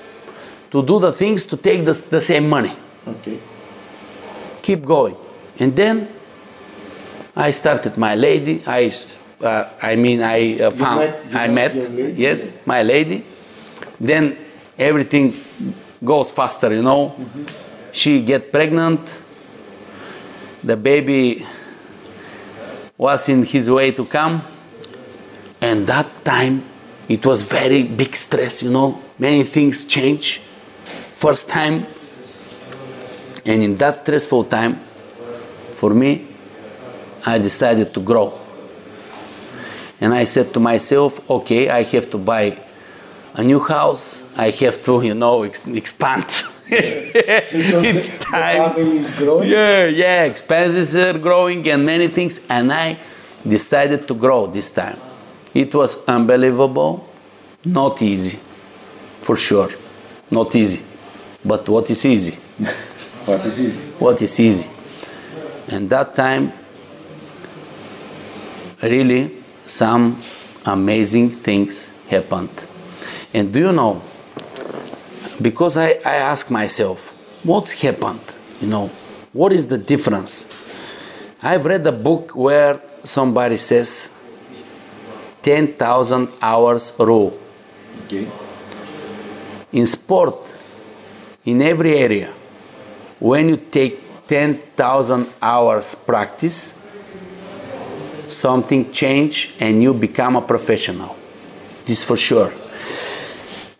to 0.70 0.82
do 0.82 0.98
the 0.98 1.12
things 1.12 1.46
to 1.46 1.56
take 1.56 1.84
the, 1.84 1.92
the 1.92 2.20
same 2.20 2.48
money. 2.48 2.72
Okay. 3.06 3.38
Keep 4.62 4.84
going. 4.84 5.16
And 5.58 5.74
then 5.74 6.08
I 7.36 7.50
started 7.50 7.98
my 7.98 8.14
lady. 8.14 8.62
I, 8.66 8.90
uh, 9.42 9.68
I 9.82 9.96
mean, 9.96 10.22
I 10.22 10.58
uh, 10.58 10.70
found, 10.70 11.00
met- 11.00 11.34
I 11.34 11.48
met 11.48 11.74
yes, 11.74 12.18
yes. 12.18 12.66
my 12.66 12.82
lady. 12.82 13.26
Then 14.00 14.38
everything 14.78 15.36
goes 16.02 16.30
faster, 16.30 16.72
you 16.74 16.82
know. 16.82 17.14
She 17.92 18.22
get 18.22 18.50
pregnant. 18.50 19.22
The 20.64 20.78
baby 20.78 21.44
was 22.96 23.28
in 23.28 23.44
his 23.44 23.70
way 23.70 23.90
to 23.92 24.06
come, 24.06 24.40
and 25.60 25.86
that 25.86 26.06
time 26.24 26.64
it 27.06 27.24
was 27.26 27.46
very 27.46 27.82
big 27.82 28.16
stress, 28.16 28.62
you 28.62 28.70
know. 28.70 29.00
Many 29.18 29.44
things 29.44 29.84
change. 29.84 30.40
First 31.14 31.48
time, 31.48 31.86
and 33.44 33.62
in 33.62 33.76
that 33.76 33.96
stressful 33.96 34.44
time, 34.44 34.80
for 35.74 35.90
me, 35.90 36.25
I 37.26 37.38
decided 37.38 37.92
to 37.92 38.00
grow. 38.00 38.32
And 40.00 40.14
I 40.14 40.24
said 40.24 40.54
to 40.54 40.60
myself, 40.60 41.28
okay, 41.28 41.68
I 41.68 41.82
have 41.82 42.08
to 42.10 42.18
buy 42.18 42.56
a 43.34 43.42
new 43.42 43.58
house. 43.58 44.22
I 44.36 44.50
have 44.50 44.82
to, 44.84 45.02
you 45.02 45.14
know, 45.14 45.42
ex- 45.42 45.66
expand. 45.66 46.24
it's 46.68 48.18
time. 48.18 48.74
family 48.74 48.98
is 48.98 49.10
growing. 49.18 49.48
Yeah, 49.48 49.86
yeah, 49.86 50.24
expenses 50.24 50.94
are 50.94 51.18
growing 51.18 51.68
and 51.68 51.84
many 51.84 52.08
things. 52.08 52.40
And 52.48 52.72
I 52.72 52.96
decided 53.46 54.06
to 54.08 54.14
grow 54.14 54.46
this 54.46 54.70
time. 54.70 54.98
It 55.52 55.74
was 55.74 56.04
unbelievable, 56.06 57.08
not 57.64 58.02
easy, 58.02 58.38
for 59.20 59.36
sure. 59.36 59.70
Not 60.30 60.54
easy. 60.54 60.84
But 61.44 61.68
what 61.68 61.90
is 61.90 62.04
easy? 62.04 62.38
This 63.26 63.58
is 63.58 63.80
what 63.98 64.22
is 64.22 64.38
easy. 64.38 64.70
And 65.68 65.90
that 65.90 66.14
time, 66.14 66.52
really, 68.82 69.32
some 69.64 70.20
amazing 70.64 71.30
things 71.30 71.90
happened. 72.08 72.50
And 73.32 73.52
do 73.52 73.60
you 73.60 73.72
know, 73.72 74.02
because 75.40 75.76
I, 75.76 75.90
I 76.04 76.16
ask 76.16 76.50
myself, 76.50 77.08
what's 77.44 77.80
happened? 77.80 78.20
You 78.60 78.68
know, 78.68 78.90
what 79.32 79.52
is 79.52 79.68
the 79.68 79.78
difference? 79.78 80.48
I've 81.42 81.64
read 81.64 81.86
a 81.86 81.92
book 81.92 82.34
where 82.34 82.80
somebody 83.04 83.56
says 83.56 84.14
10,000 85.42 86.28
hours 86.42 86.92
rule. 86.98 87.38
okay. 88.04 88.28
In 89.72 89.86
sport, 89.86 90.54
in 91.44 91.62
every 91.62 91.98
area, 91.98 92.32
when 93.20 93.48
you 93.48 93.56
take 93.56 94.26
10,000 94.26 95.28
hours 95.40 95.94
practice, 95.94 96.82
something 98.28 98.90
change 98.92 99.54
and 99.60 99.82
you 99.82 99.94
become 99.94 100.36
a 100.36 100.42
professional. 100.42 101.16
This 101.84 102.04
for 102.04 102.16
sure. 102.16 102.52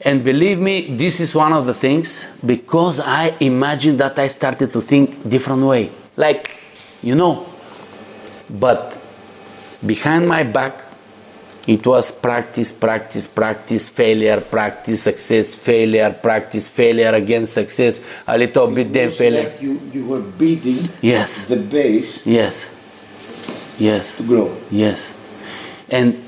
And 0.00 0.22
believe 0.24 0.60
me, 0.60 0.94
this 0.96 1.18
is 1.20 1.34
one 1.34 1.52
of 1.52 1.66
the 1.66 1.74
things 1.74 2.26
because 2.44 3.00
I 3.00 3.34
imagine 3.40 3.96
that 3.96 4.18
I 4.18 4.28
started 4.28 4.72
to 4.72 4.80
think 4.80 5.28
different 5.28 5.62
way. 5.64 5.90
Like, 6.16 6.56
you 7.02 7.14
know, 7.14 7.46
but 8.48 9.02
behind 9.84 10.28
my 10.28 10.44
back, 10.44 10.82
it 11.66 11.84
was 11.84 12.12
practice, 12.12 12.70
practice, 12.70 13.26
practice, 13.26 13.88
failure, 13.88 14.40
practice, 14.40 15.02
success, 15.02 15.54
failure, 15.56 16.12
practice, 16.12 16.68
failure, 16.68 17.10
again 17.10 17.46
success, 17.48 18.00
a 18.28 18.38
little 18.38 18.68
bit, 18.72 18.92
then 18.92 19.10
failure. 19.10 19.50
like 19.50 19.60
you, 19.60 19.80
you 19.92 20.06
were 20.06 20.20
building 20.20 20.88
Yes, 21.02 21.48
the 21.48 21.56
base 21.56 22.24
yes, 22.24 22.70
yes, 23.78 24.16
to 24.16 24.22
grow. 24.22 24.54
yes. 24.70 25.14
And 25.90 26.22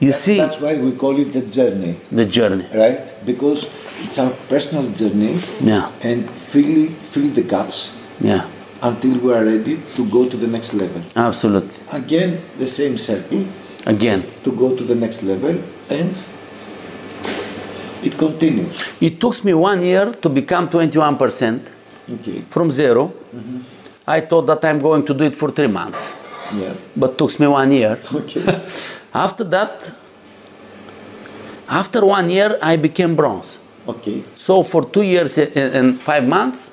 you 0.00 0.12
see 0.12 0.36
That's 0.38 0.60
why 0.60 0.76
we 0.80 0.92
call 0.92 1.18
it 1.18 1.32
the 1.32 1.42
journey, 1.42 1.96
the 2.10 2.24
journey. 2.26 2.66
right? 2.74 3.00
Because 3.24 3.66
it's 4.00 4.18
our 4.18 4.30
personal 4.48 4.90
journey 4.92 5.38
Yeah, 5.60 5.90
and 6.02 6.28
fill, 6.30 6.88
fill 7.12 7.28
the 7.28 7.42
gaps 7.42 7.92
yeah, 8.20 8.48
until 8.82 9.18
we 9.20 9.32
are 9.32 9.44
ready 9.44 9.78
to 9.96 10.06
go 10.10 10.28
to 10.28 10.36
the 10.36 10.46
next 10.48 10.74
level. 10.74 11.02
absolutely. 11.16 11.76
Again, 11.92 12.38
the 12.58 12.66
same 12.66 12.96
circle 12.98 13.44
Again, 13.86 14.24
to 14.44 14.52
go 14.52 14.74
to 14.76 14.82
the 14.84 14.94
next 14.94 15.22
level 15.22 15.56
and 15.90 16.14
it 18.02 18.16
continues. 18.16 18.82
it 19.00 19.20
took 19.20 19.44
me 19.44 19.52
one 19.54 19.82
year 19.82 20.12
to 20.12 20.28
become 20.28 20.68
21% 20.68 21.60
Okay, 22.12 22.40
from 22.48 22.70
0 22.70 23.06
mm-hmm. 23.34 23.58
I 24.06 24.20
thought 24.22 24.46
that 24.46 24.64
I'm 24.64 24.80
going 24.80 25.04
to 25.06 25.14
do 25.14 25.24
it 25.24 25.36
for 25.36 25.50
three 25.52 25.68
months, 25.68 26.12
yeah. 26.54 26.72
but 26.96 27.16
took 27.18 27.38
me 27.40 27.46
one 27.46 27.72
year. 27.72 27.98
Okay, 28.14 28.42
After 29.14 29.44
that, 29.44 29.92
after 31.68 32.04
one 32.04 32.30
year, 32.30 32.58
I 32.62 32.76
became 32.76 33.14
bronze. 33.16 33.58
okay, 33.86 34.22
So 34.36 34.62
for 34.62 34.84
two 34.84 35.02
years 35.02 35.38
and- 35.38 36.00
five 36.00 36.24
months, 36.26 36.72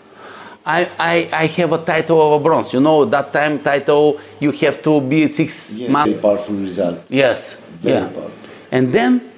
I, 0.66 0.88
I, 1.00 1.30
I 1.32 1.46
have 1.48 1.72
a 1.72 1.78
title 1.78 2.20
of 2.22 2.42
a 2.42 2.44
bronze. 2.44 2.74
You 2.74 2.82
know, 2.82 3.06
that 3.06 3.32
time 3.32 3.60
title 3.60 4.20
you 4.40 4.52
have 4.52 4.82
to 4.84 5.00
be 5.00 5.28
six 5.30 5.78
yeah. 5.78 5.90
months. 5.90 6.10
Very 6.12 6.22
powerful 6.22 6.56
result. 6.56 7.06
Yes. 7.10 7.54
Very 7.80 7.96
yeah. 7.96 8.08
powerful. 8.10 8.32
And 8.70 8.92
then 8.92 9.32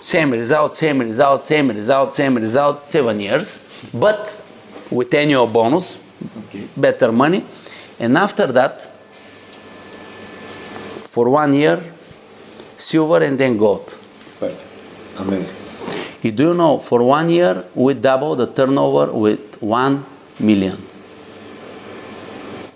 same 0.00 0.30
result, 0.30 0.76
same 0.76 0.98
result, 1.00 1.44
same 1.44 1.68
result, 1.68 2.14
same 2.14 2.36
result, 2.36 2.88
seven 2.88 3.20
years, 3.20 3.58
but 3.92 4.42
with 4.90 5.12
annual 5.14 5.46
bonus, 5.46 5.98
Okay, 6.48 6.66
better 6.76 7.12
money. 7.12 7.42
And 8.00 8.16
after 8.16 8.46
that, 8.52 8.90
for 11.04 11.28
one 11.28 11.52
year, 11.54 11.80
silver 12.76 13.22
and 13.22 13.38
then 13.38 13.56
gold. 13.58 13.86
perfect, 14.40 14.62
amazing. 15.18 15.56
You 16.22 16.32
do 16.32 16.54
know 16.54 16.78
for 16.78 17.02
one 17.02 17.28
year 17.30 17.64
we 17.74 17.94
double 17.94 18.36
the 18.36 18.46
turnover 18.46 19.12
with 19.12 19.60
one 19.62 20.04
million. 20.38 20.76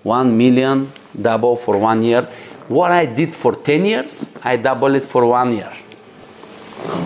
One 0.02 0.36
million 0.36 0.90
double 1.20 1.56
for 1.56 1.78
one 1.78 2.02
year. 2.02 2.28
What 2.68 2.90
I 2.90 3.06
did 3.06 3.34
for 3.34 3.54
10 3.54 3.84
years, 3.84 4.30
I 4.42 4.56
double 4.56 4.94
it 4.94 5.04
for 5.04 5.26
one 5.26 5.52
year 5.54 5.70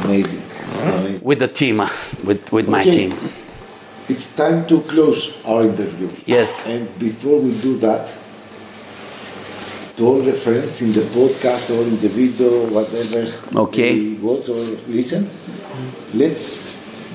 Amazing, 0.04 0.42
amazing. 0.80 1.20
with 1.24 1.40
the 1.40 1.48
team, 1.48 1.78
with, 2.24 2.52
with 2.52 2.68
my 2.68 2.84
team. 2.84 3.12
It's 4.08 4.34
time 4.34 4.66
to 4.68 4.80
close 4.82 5.36
our 5.44 5.64
interview. 5.64 6.08
Yes. 6.24 6.64
And 6.66 6.88
before 6.98 7.40
we 7.40 7.52
do 7.60 7.76
that, 7.78 8.08
to 9.96 10.06
all 10.06 10.20
the 10.22 10.32
friends 10.32 10.80
in 10.80 10.92
the 10.92 11.02
podcast 11.12 11.68
or 11.74 11.82
in 11.82 11.98
the 12.00 12.08
video, 12.08 12.66
whatever 12.70 13.26
Okay. 13.66 13.92
we 13.98 14.14
watch 14.14 14.48
or 14.48 14.62
listen, 14.88 15.28
let's 16.14 16.62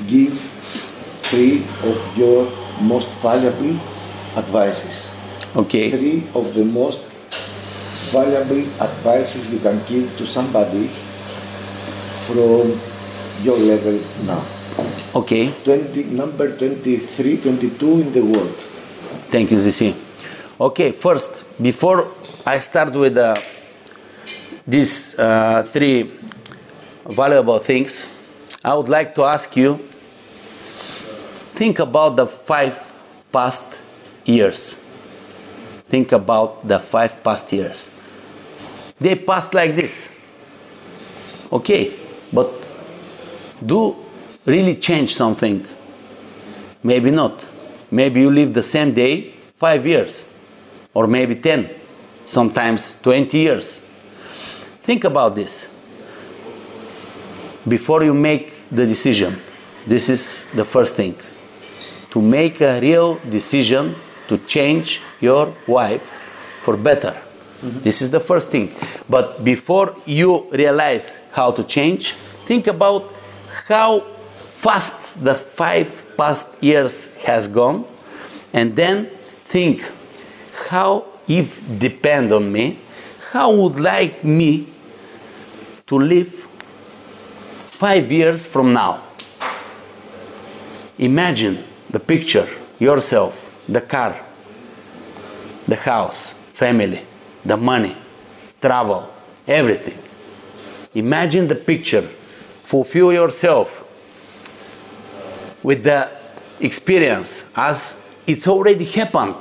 give 0.08 0.34
three 1.32 1.64
of 1.89 1.98
your 2.18 2.46
most 2.82 3.08
valuable 3.24 3.74
advices. 4.38 5.10
Okay. 5.56 5.89
Three 5.91 6.28
of 6.36 6.54
the 6.54 6.66
most 6.66 7.02
valuable 8.12 8.62
advices 8.84 9.50
you 9.50 9.60
can 9.60 9.82
give 9.88 10.16
to 10.18 10.26
somebody 10.28 10.88
from 12.28 12.78
your 13.41 13.58
level 13.58 13.98
now. 14.28 14.44
Okay. 15.16 15.52
20, 15.64 16.04
number 16.06 16.58
23, 16.58 17.38
22 17.38 18.02
in 18.02 18.12
the 18.14 18.22
world. 18.22 18.56
Thank 19.30 19.52
you, 19.52 19.58
Zisi. 19.58 19.94
Okay, 20.60 20.92
first, 20.92 21.46
before 21.62 22.08
I 22.46 22.60
start 22.60 22.94
with 22.94 23.18
uh, 23.18 23.40
these 24.68 25.18
uh, 25.20 25.64
three 25.64 26.12
valuable 27.06 27.60
things, 27.60 28.06
I 28.64 28.76
would 28.76 28.90
like 28.90 29.14
to 29.16 29.24
ask 29.24 29.56
you 29.58 29.78
think 31.54 31.80
about 31.80 32.16
the 32.16 32.26
five 32.28 32.94
past 33.32 33.80
years. 34.26 34.76
Think 35.88 36.12
about 36.12 36.68
the 36.68 36.80
five 36.80 37.24
past 37.24 37.52
years. 37.54 37.92
They 39.00 39.16
passed 39.16 39.54
like 39.54 39.76
this. 39.76 40.10
Okay, 41.52 41.94
but 42.32 42.50
do 43.66 44.03
really 44.46 44.76
change 44.76 45.16
something? 45.16 45.66
Maybe 46.84 47.12
not. 47.12 47.46
Maybe 47.91 48.22
you 48.22 48.32
live 48.32 48.54
the 48.54 48.64
same 48.64 48.94
day 48.94 49.34
five 49.56 49.86
years, 49.88 50.28
or 50.94 51.08
maybe 51.08 51.36
10, 51.36 51.70
sometimes 52.26 53.00
20 53.02 53.38
years. 53.38 53.80
Think 54.82 55.06
about 55.06 55.36
this. 55.36 55.74
Before 57.68 58.04
you 58.04 58.14
make 58.14 58.52
the 58.70 58.86
decision, 58.86 59.38
this 59.88 60.10
is 60.10 60.44
the 60.54 60.66
first 60.66 60.96
thing. 60.96 61.16
To 62.12 62.22
make 62.22 62.62
a 62.62 62.82
real 62.82 63.16
decision 63.30 63.96
to 64.28 64.38
change 64.39 65.02
your 65.22 65.54
wife 65.68 66.04
for 66.62 66.76
better. 66.76 67.12
Mm-hmm. 67.12 67.80
This 67.80 68.02
is 68.02 68.12
the 68.12 68.20
first 68.20 68.50
thing. 68.50 68.74
But 69.10 69.44
before 69.44 69.96
you 70.06 70.50
realize 70.52 71.22
how 71.32 71.52
to 71.52 71.64
change, 71.64 72.12
think 72.46 72.68
about 72.68 73.14
how 73.68 74.06
fast 74.64 75.22
the 75.22 75.36
five 75.36 75.89
past 76.16 76.47
years 76.64 77.14
has 77.26 77.49
gone 77.49 77.84
and 78.53 78.74
then 78.74 79.07
think 79.43 79.84
how, 80.70 81.05
if 81.28 81.61
depend 81.80 82.32
on 82.32 82.49
me, 82.49 82.80
how 83.32 83.53
would 83.53 83.78
like 83.78 84.24
me 84.24 84.66
to 85.86 85.97
live 85.97 86.32
five 87.72 88.09
years 88.09 88.45
from 88.45 88.72
now? 88.72 89.01
Imagine 90.97 91.61
the 91.89 91.99
picture, 91.99 92.47
yourself, 92.80 93.51
the 93.68 93.82
car, 93.82 94.16
the 95.68 95.76
house, 95.76 96.34
family, 96.53 97.01
the 97.43 97.57
money, 97.57 97.97
travel, 98.61 99.11
everything. 99.45 99.99
Imagine 100.95 101.49
the 101.49 101.55
picture, 101.55 102.03
fulfill 102.64 103.11
yourself 103.11 103.83
with 105.64 105.84
the 105.84 106.09
experience 106.59 107.49
as 107.55 108.01
it's 108.28 108.47
already 108.47 108.86
happened. 108.86 109.36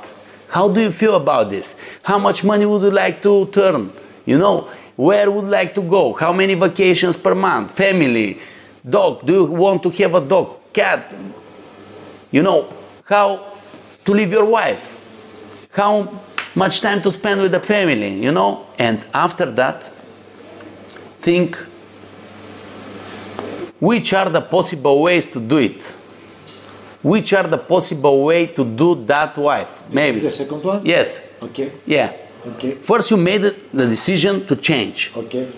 How 0.49 0.67
do 0.69 0.81
you 0.81 0.91
feel 0.91 1.15
about 1.15 1.49
this? 1.49 1.77
How 2.03 2.19
much 2.19 2.43
money 2.43 2.65
would 2.65 2.81
you 2.81 2.91
like 2.91 3.21
to 3.23 3.47
turn? 3.47 3.91
You 4.25 4.37
know, 4.37 4.69
where 4.95 5.29
would 5.29 5.45
you 5.45 5.51
like 5.51 5.73
to 5.75 5.81
go? 5.81 6.13
How 6.13 6.31
many 6.31 6.53
vacations 6.53 7.17
per 7.17 7.33
month? 7.33 7.71
Family, 7.71 8.39
dog. 8.87 9.25
Do 9.25 9.33
you 9.33 9.45
want 9.45 9.83
to 9.83 9.89
have 9.89 10.15
a 10.15 10.21
dog, 10.21 10.71
cat? 10.71 11.13
You 12.31 12.43
know, 12.43 12.71
how 13.05 13.57
to 14.05 14.11
live 14.11 14.31
your 14.31 14.45
wife? 14.45 14.99
How 15.71 16.21
much 16.55 16.81
time 16.81 17.01
to 17.01 17.09
spend 17.09 17.41
with 17.41 17.51
the 17.51 17.59
family, 17.59 18.23
you 18.23 18.31
know? 18.31 18.67
And 18.77 19.03
after 19.13 19.49
that, 19.51 19.91
think 21.17 21.55
which 23.79 24.13
are 24.13 24.29
the 24.29 24.41
possible 24.41 25.01
ways 25.01 25.29
to 25.31 25.39
do 25.39 25.57
it? 25.57 25.95
Which 27.03 27.33
are 27.33 27.43
the 27.43 27.57
possible 27.57 28.23
way 28.23 28.47
to 28.47 28.63
do 28.63 28.95
that 29.05 29.37
wife? 29.37 29.83
Maybe. 29.91 30.19
This 30.19 30.23
is 30.33 30.37
the 30.37 30.43
second 30.45 30.63
one? 30.63 30.85
Yes. 30.85 31.21
Okay. 31.41 31.71
Yeah. 31.85 32.13
Okay. 32.47 32.71
First, 32.75 33.11
you 33.11 33.17
made 33.17 33.41
the 33.73 33.87
decision 33.87 34.45
to 34.47 34.55
change 34.55 35.11
Okay. 35.15 35.51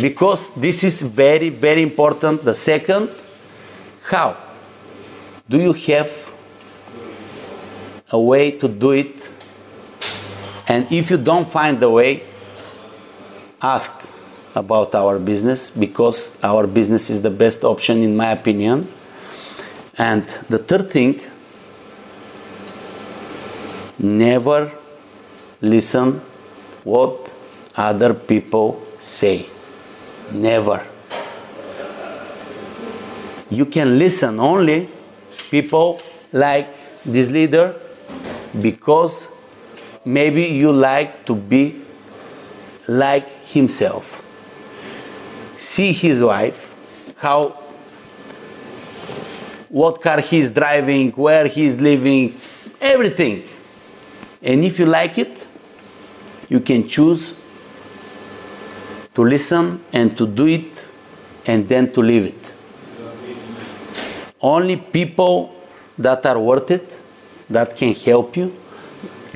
because 0.00 0.50
this 0.54 0.82
is 0.84 1.02
very, 1.02 1.50
very 1.50 1.82
important. 1.82 2.42
The 2.42 2.54
second, 2.54 3.10
how? 4.04 4.36
Do 5.48 5.58
you 5.60 5.72
have 5.72 6.32
a 8.10 8.18
way 8.20 8.52
to 8.52 8.68
do 8.68 8.92
it? 8.92 9.30
And 10.68 10.90
if 10.90 11.10
you 11.10 11.18
don't 11.18 11.48
find 11.48 11.80
the 11.80 11.90
way, 11.90 12.22
ask 13.60 13.92
about 14.54 14.94
our 14.94 15.18
business 15.18 15.70
because 15.70 16.36
our 16.42 16.66
business 16.66 17.10
is 17.10 17.20
the 17.22 17.30
best 17.30 17.64
option, 17.64 18.02
in 18.02 18.16
my 18.16 18.30
opinion. 18.30 18.88
And 19.98 20.24
the 20.48 20.58
third 20.58 20.90
thing, 20.90 21.20
never 23.98 24.72
listen 25.60 26.20
what 26.84 27.32
other 27.76 28.14
people 28.14 28.82
say. 28.98 29.46
Never. 30.32 30.84
You 33.50 33.66
can 33.66 33.98
listen 33.98 34.40
only 34.40 34.88
people 35.50 36.00
like 36.32 36.74
this 37.04 37.30
leader 37.30 37.78
because 38.60 39.30
maybe 40.04 40.44
you 40.44 40.72
like 40.72 41.26
to 41.26 41.34
be 41.34 41.82
like 42.88 43.28
himself. 43.30 44.20
See 45.58 45.92
his 45.92 46.22
wife, 46.22 47.14
how 47.18 47.61
what 49.72 50.02
car 50.02 50.20
he's 50.20 50.50
driving, 50.50 51.10
where 51.12 51.46
he's 51.46 51.80
living, 51.80 52.38
everything. 52.78 53.42
And 54.42 54.62
if 54.62 54.78
you 54.78 54.84
like 54.84 55.16
it, 55.16 55.46
you 56.50 56.60
can 56.60 56.86
choose 56.86 57.40
to 59.14 59.22
listen 59.22 59.82
and 59.90 60.16
to 60.18 60.26
do 60.26 60.46
it 60.46 60.86
and 61.46 61.66
then 61.66 61.90
to 61.94 62.02
leave 62.02 62.26
it. 62.26 62.52
Only 64.42 64.76
people 64.76 65.56
that 65.96 66.26
are 66.26 66.38
worth 66.38 66.70
it, 66.70 67.02
that 67.48 67.74
can 67.74 67.94
help 67.94 68.36
you 68.36 68.54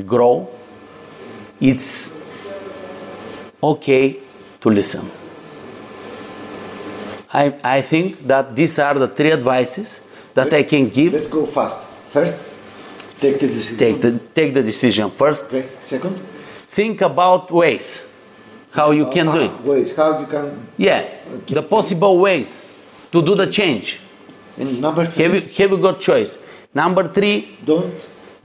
grow, 0.05 0.51
it's 1.59 2.13
okay 3.63 4.21
to 4.61 4.69
listen. 4.69 5.11
I, 7.33 7.55
I 7.65 7.81
think 7.81 8.27
that 8.27 8.55
these 8.55 8.79
are 8.79 8.95
the 8.95 9.09
three 9.09 9.33
advices 9.33 10.03
that 10.37 10.53
I 10.53 10.63
can 10.63 10.89
give. 10.89 11.13
Let's 11.13 11.27
go 11.29 11.45
fast. 11.47 11.81
First, 12.15 12.45
take 13.21 13.41
the 13.41 13.49
decision. 13.49 13.79
Take 13.79 14.01
the, 14.01 14.13
take 14.35 14.55
the 14.55 14.63
decision 14.63 15.11
first. 15.11 15.47
Okay. 15.47 15.67
Second, 15.81 16.17
Think 16.77 17.01
about 17.01 17.51
ways 17.51 18.03
how 18.73 18.91
you 18.93 19.07
can 19.11 19.27
do 19.27 19.41
it. 19.41 19.51
Ah, 19.51 19.63
Ways 19.65 19.97
how 19.97 20.21
you 20.21 20.27
can. 20.27 20.47
Yeah, 20.77 21.09
the 21.49 21.63
possible 21.63 22.19
ways 22.21 22.69
to 23.13 23.23
do 23.23 23.35
the 23.35 23.47
change. 23.51 23.99
And 24.59 24.81
number 24.81 25.07
three, 25.07 25.25
Have 25.25 25.35
you, 25.35 25.41
have 25.41 25.71
you 25.73 25.79
got 25.79 25.99
choice? 25.99 26.39
Number 26.75 27.09
three, 27.09 27.57
don't 27.65 27.93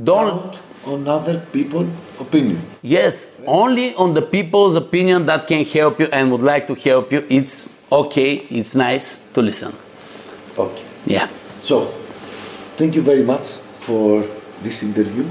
Don't- 0.02 0.56
on 0.88 1.08
other 1.08 1.38
people' 1.54 1.86
opinion. 2.20 2.60
yes, 2.82 3.28
only 3.46 3.94
on 3.96 4.14
the 4.16 4.22
people's 4.22 4.76
opinion 4.76 5.26
that 5.28 5.46
can 5.48 5.64
help 5.66 6.00
you 6.00 6.08
and 6.12 6.32
would 6.32 6.42
like 6.42 6.66
to 6.68 6.74
help 6.90 7.12
you. 7.14 7.24
It's 7.30 7.68
okay, 7.92 8.48
it's 8.50 8.74
nice 8.74 9.20
to 9.36 9.42
listen. 9.44 9.74
Okay. 10.58 10.84
Yeah. 11.06 11.28
So, 11.62 11.86
thank 12.78 12.96
you 12.96 13.02
very 13.02 13.24
much 13.24 13.54
for 13.86 14.24
this 14.64 14.84
interview. 14.84 15.26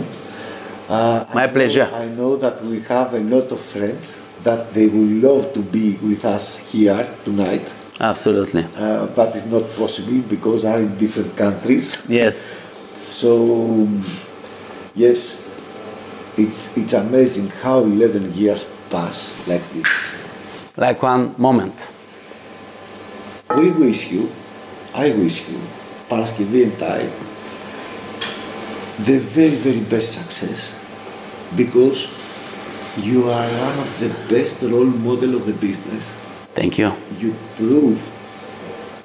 Uh, 0.88 1.24
I 1.28 1.34
My 1.34 1.46
know- 1.46 1.52
pleasure. 1.52 1.88
I 1.94 2.06
know 2.06 2.36
that 2.36 2.64
we 2.64 2.80
have 2.88 3.14
a 3.14 3.20
lot 3.20 3.50
of 3.52 3.60
friends 3.60 4.22
that 4.42 4.72
they 4.72 4.86
would 4.86 5.22
love 5.22 5.52
to 5.54 5.60
be 5.62 5.96
with 6.02 6.24
us 6.24 6.58
here 6.72 7.06
tonight, 7.24 7.72
Absolutely. 8.00 8.64
uh, 8.76 9.06
but 9.14 9.36
it's 9.36 9.46
not 9.46 9.68
possible 9.76 10.20
because 10.28 10.64
are 10.64 10.78
in 10.80 10.96
different 10.96 11.36
countries. 11.36 11.96
Yes. 12.08 12.56
So, 13.08 13.30
um, 13.84 14.04
yes, 14.94 15.44
it's 16.38 16.76
it's 16.78 16.94
amazing 16.94 17.50
how 17.62 17.80
11 17.84 18.32
years 18.34 18.64
pass 18.88 19.28
like 19.46 19.62
this. 19.74 19.86
Like 20.76 21.02
one 21.02 21.34
moment. 21.36 21.86
We 23.54 23.70
wish 23.72 24.10
you, 24.10 24.30
I 24.94 25.10
wish 25.10 25.42
you, 25.50 25.60
Paraskevi 26.10 26.64
and 26.64 26.82
I, 26.82 27.02
the 29.04 29.18
very, 29.18 29.54
very 29.54 29.80
best 29.80 30.12
success 30.12 30.74
because 31.56 32.08
you 32.98 33.30
are 33.30 33.46
one 33.46 33.78
of 33.78 34.00
the 34.00 34.34
best 34.34 34.62
role 34.62 34.84
model 34.84 35.36
of 35.36 35.46
the 35.46 35.52
business. 35.52 36.04
Thank 36.54 36.78
you. 36.78 36.92
You 37.18 37.34
prove 37.56 37.98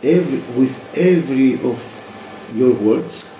every, 0.03 0.39
with 0.60 0.76
every 0.97 1.53
of 1.64 1.80
your 2.56 2.74
words, 2.74 3.32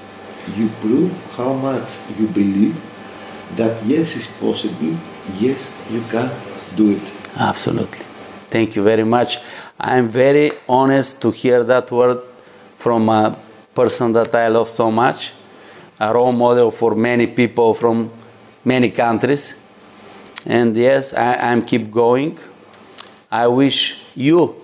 you 0.56 0.70
prove 0.82 1.12
how 1.36 1.54
much 1.54 1.98
you 2.20 2.28
believe 2.28 2.80
that 3.56 3.84
yes, 3.86 4.16
it's 4.16 4.28
possible, 4.28 4.96
yes, 5.40 5.74
you 5.90 6.02
can 6.12 6.30
do 6.76 6.92
it. 6.92 7.02
Absolutely. 7.38 8.06
Thank 8.50 8.76
you 8.76 8.84
very 8.84 9.04
much. 9.04 9.40
I'm 9.80 10.08
very 10.08 10.52
honest 10.70 11.22
to 11.24 11.32
hear 11.32 11.64
that 11.64 11.92
word 11.92 12.22
from 12.78 13.10
a 13.10 13.38
person 13.76 14.14
that 14.14 14.34
I 14.34 14.48
love 14.48 14.70
so 14.70 14.90
much, 14.90 15.34
a 16.00 16.14
role 16.14 16.32
model 16.32 16.72
for 16.72 16.96
many 16.96 17.28
people 17.28 17.74
from 17.74 18.10
many 18.64 18.90
countries. 18.90 19.58
And 20.46 20.76
yes, 20.76 21.14
I, 21.14 21.36
I'm 21.52 21.64
keep 21.64 21.92
going. 21.92 22.40
I 23.32 23.48
wish 23.48 24.02
you 24.16 24.56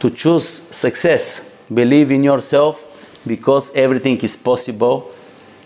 to 0.00 0.10
choose 0.10 0.48
success. 0.48 1.56
Believe 1.72 2.10
in 2.10 2.24
yourself 2.24 2.82
because 3.26 3.74
everything 3.74 4.18
is 4.18 4.36
possible 4.36 5.10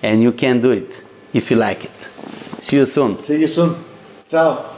and 0.03 0.21
you 0.21 0.33
can 0.33 0.61
do 0.61 0.73
it 0.73 1.05
if 1.33 1.51
you 1.51 1.57
like 1.57 1.85
it. 1.85 2.09
See 2.61 2.77
you 2.77 2.85
soon. 2.85 3.19
See 3.19 3.41
you 3.41 3.47
soon. 3.47 3.77
Ciao. 4.27 4.76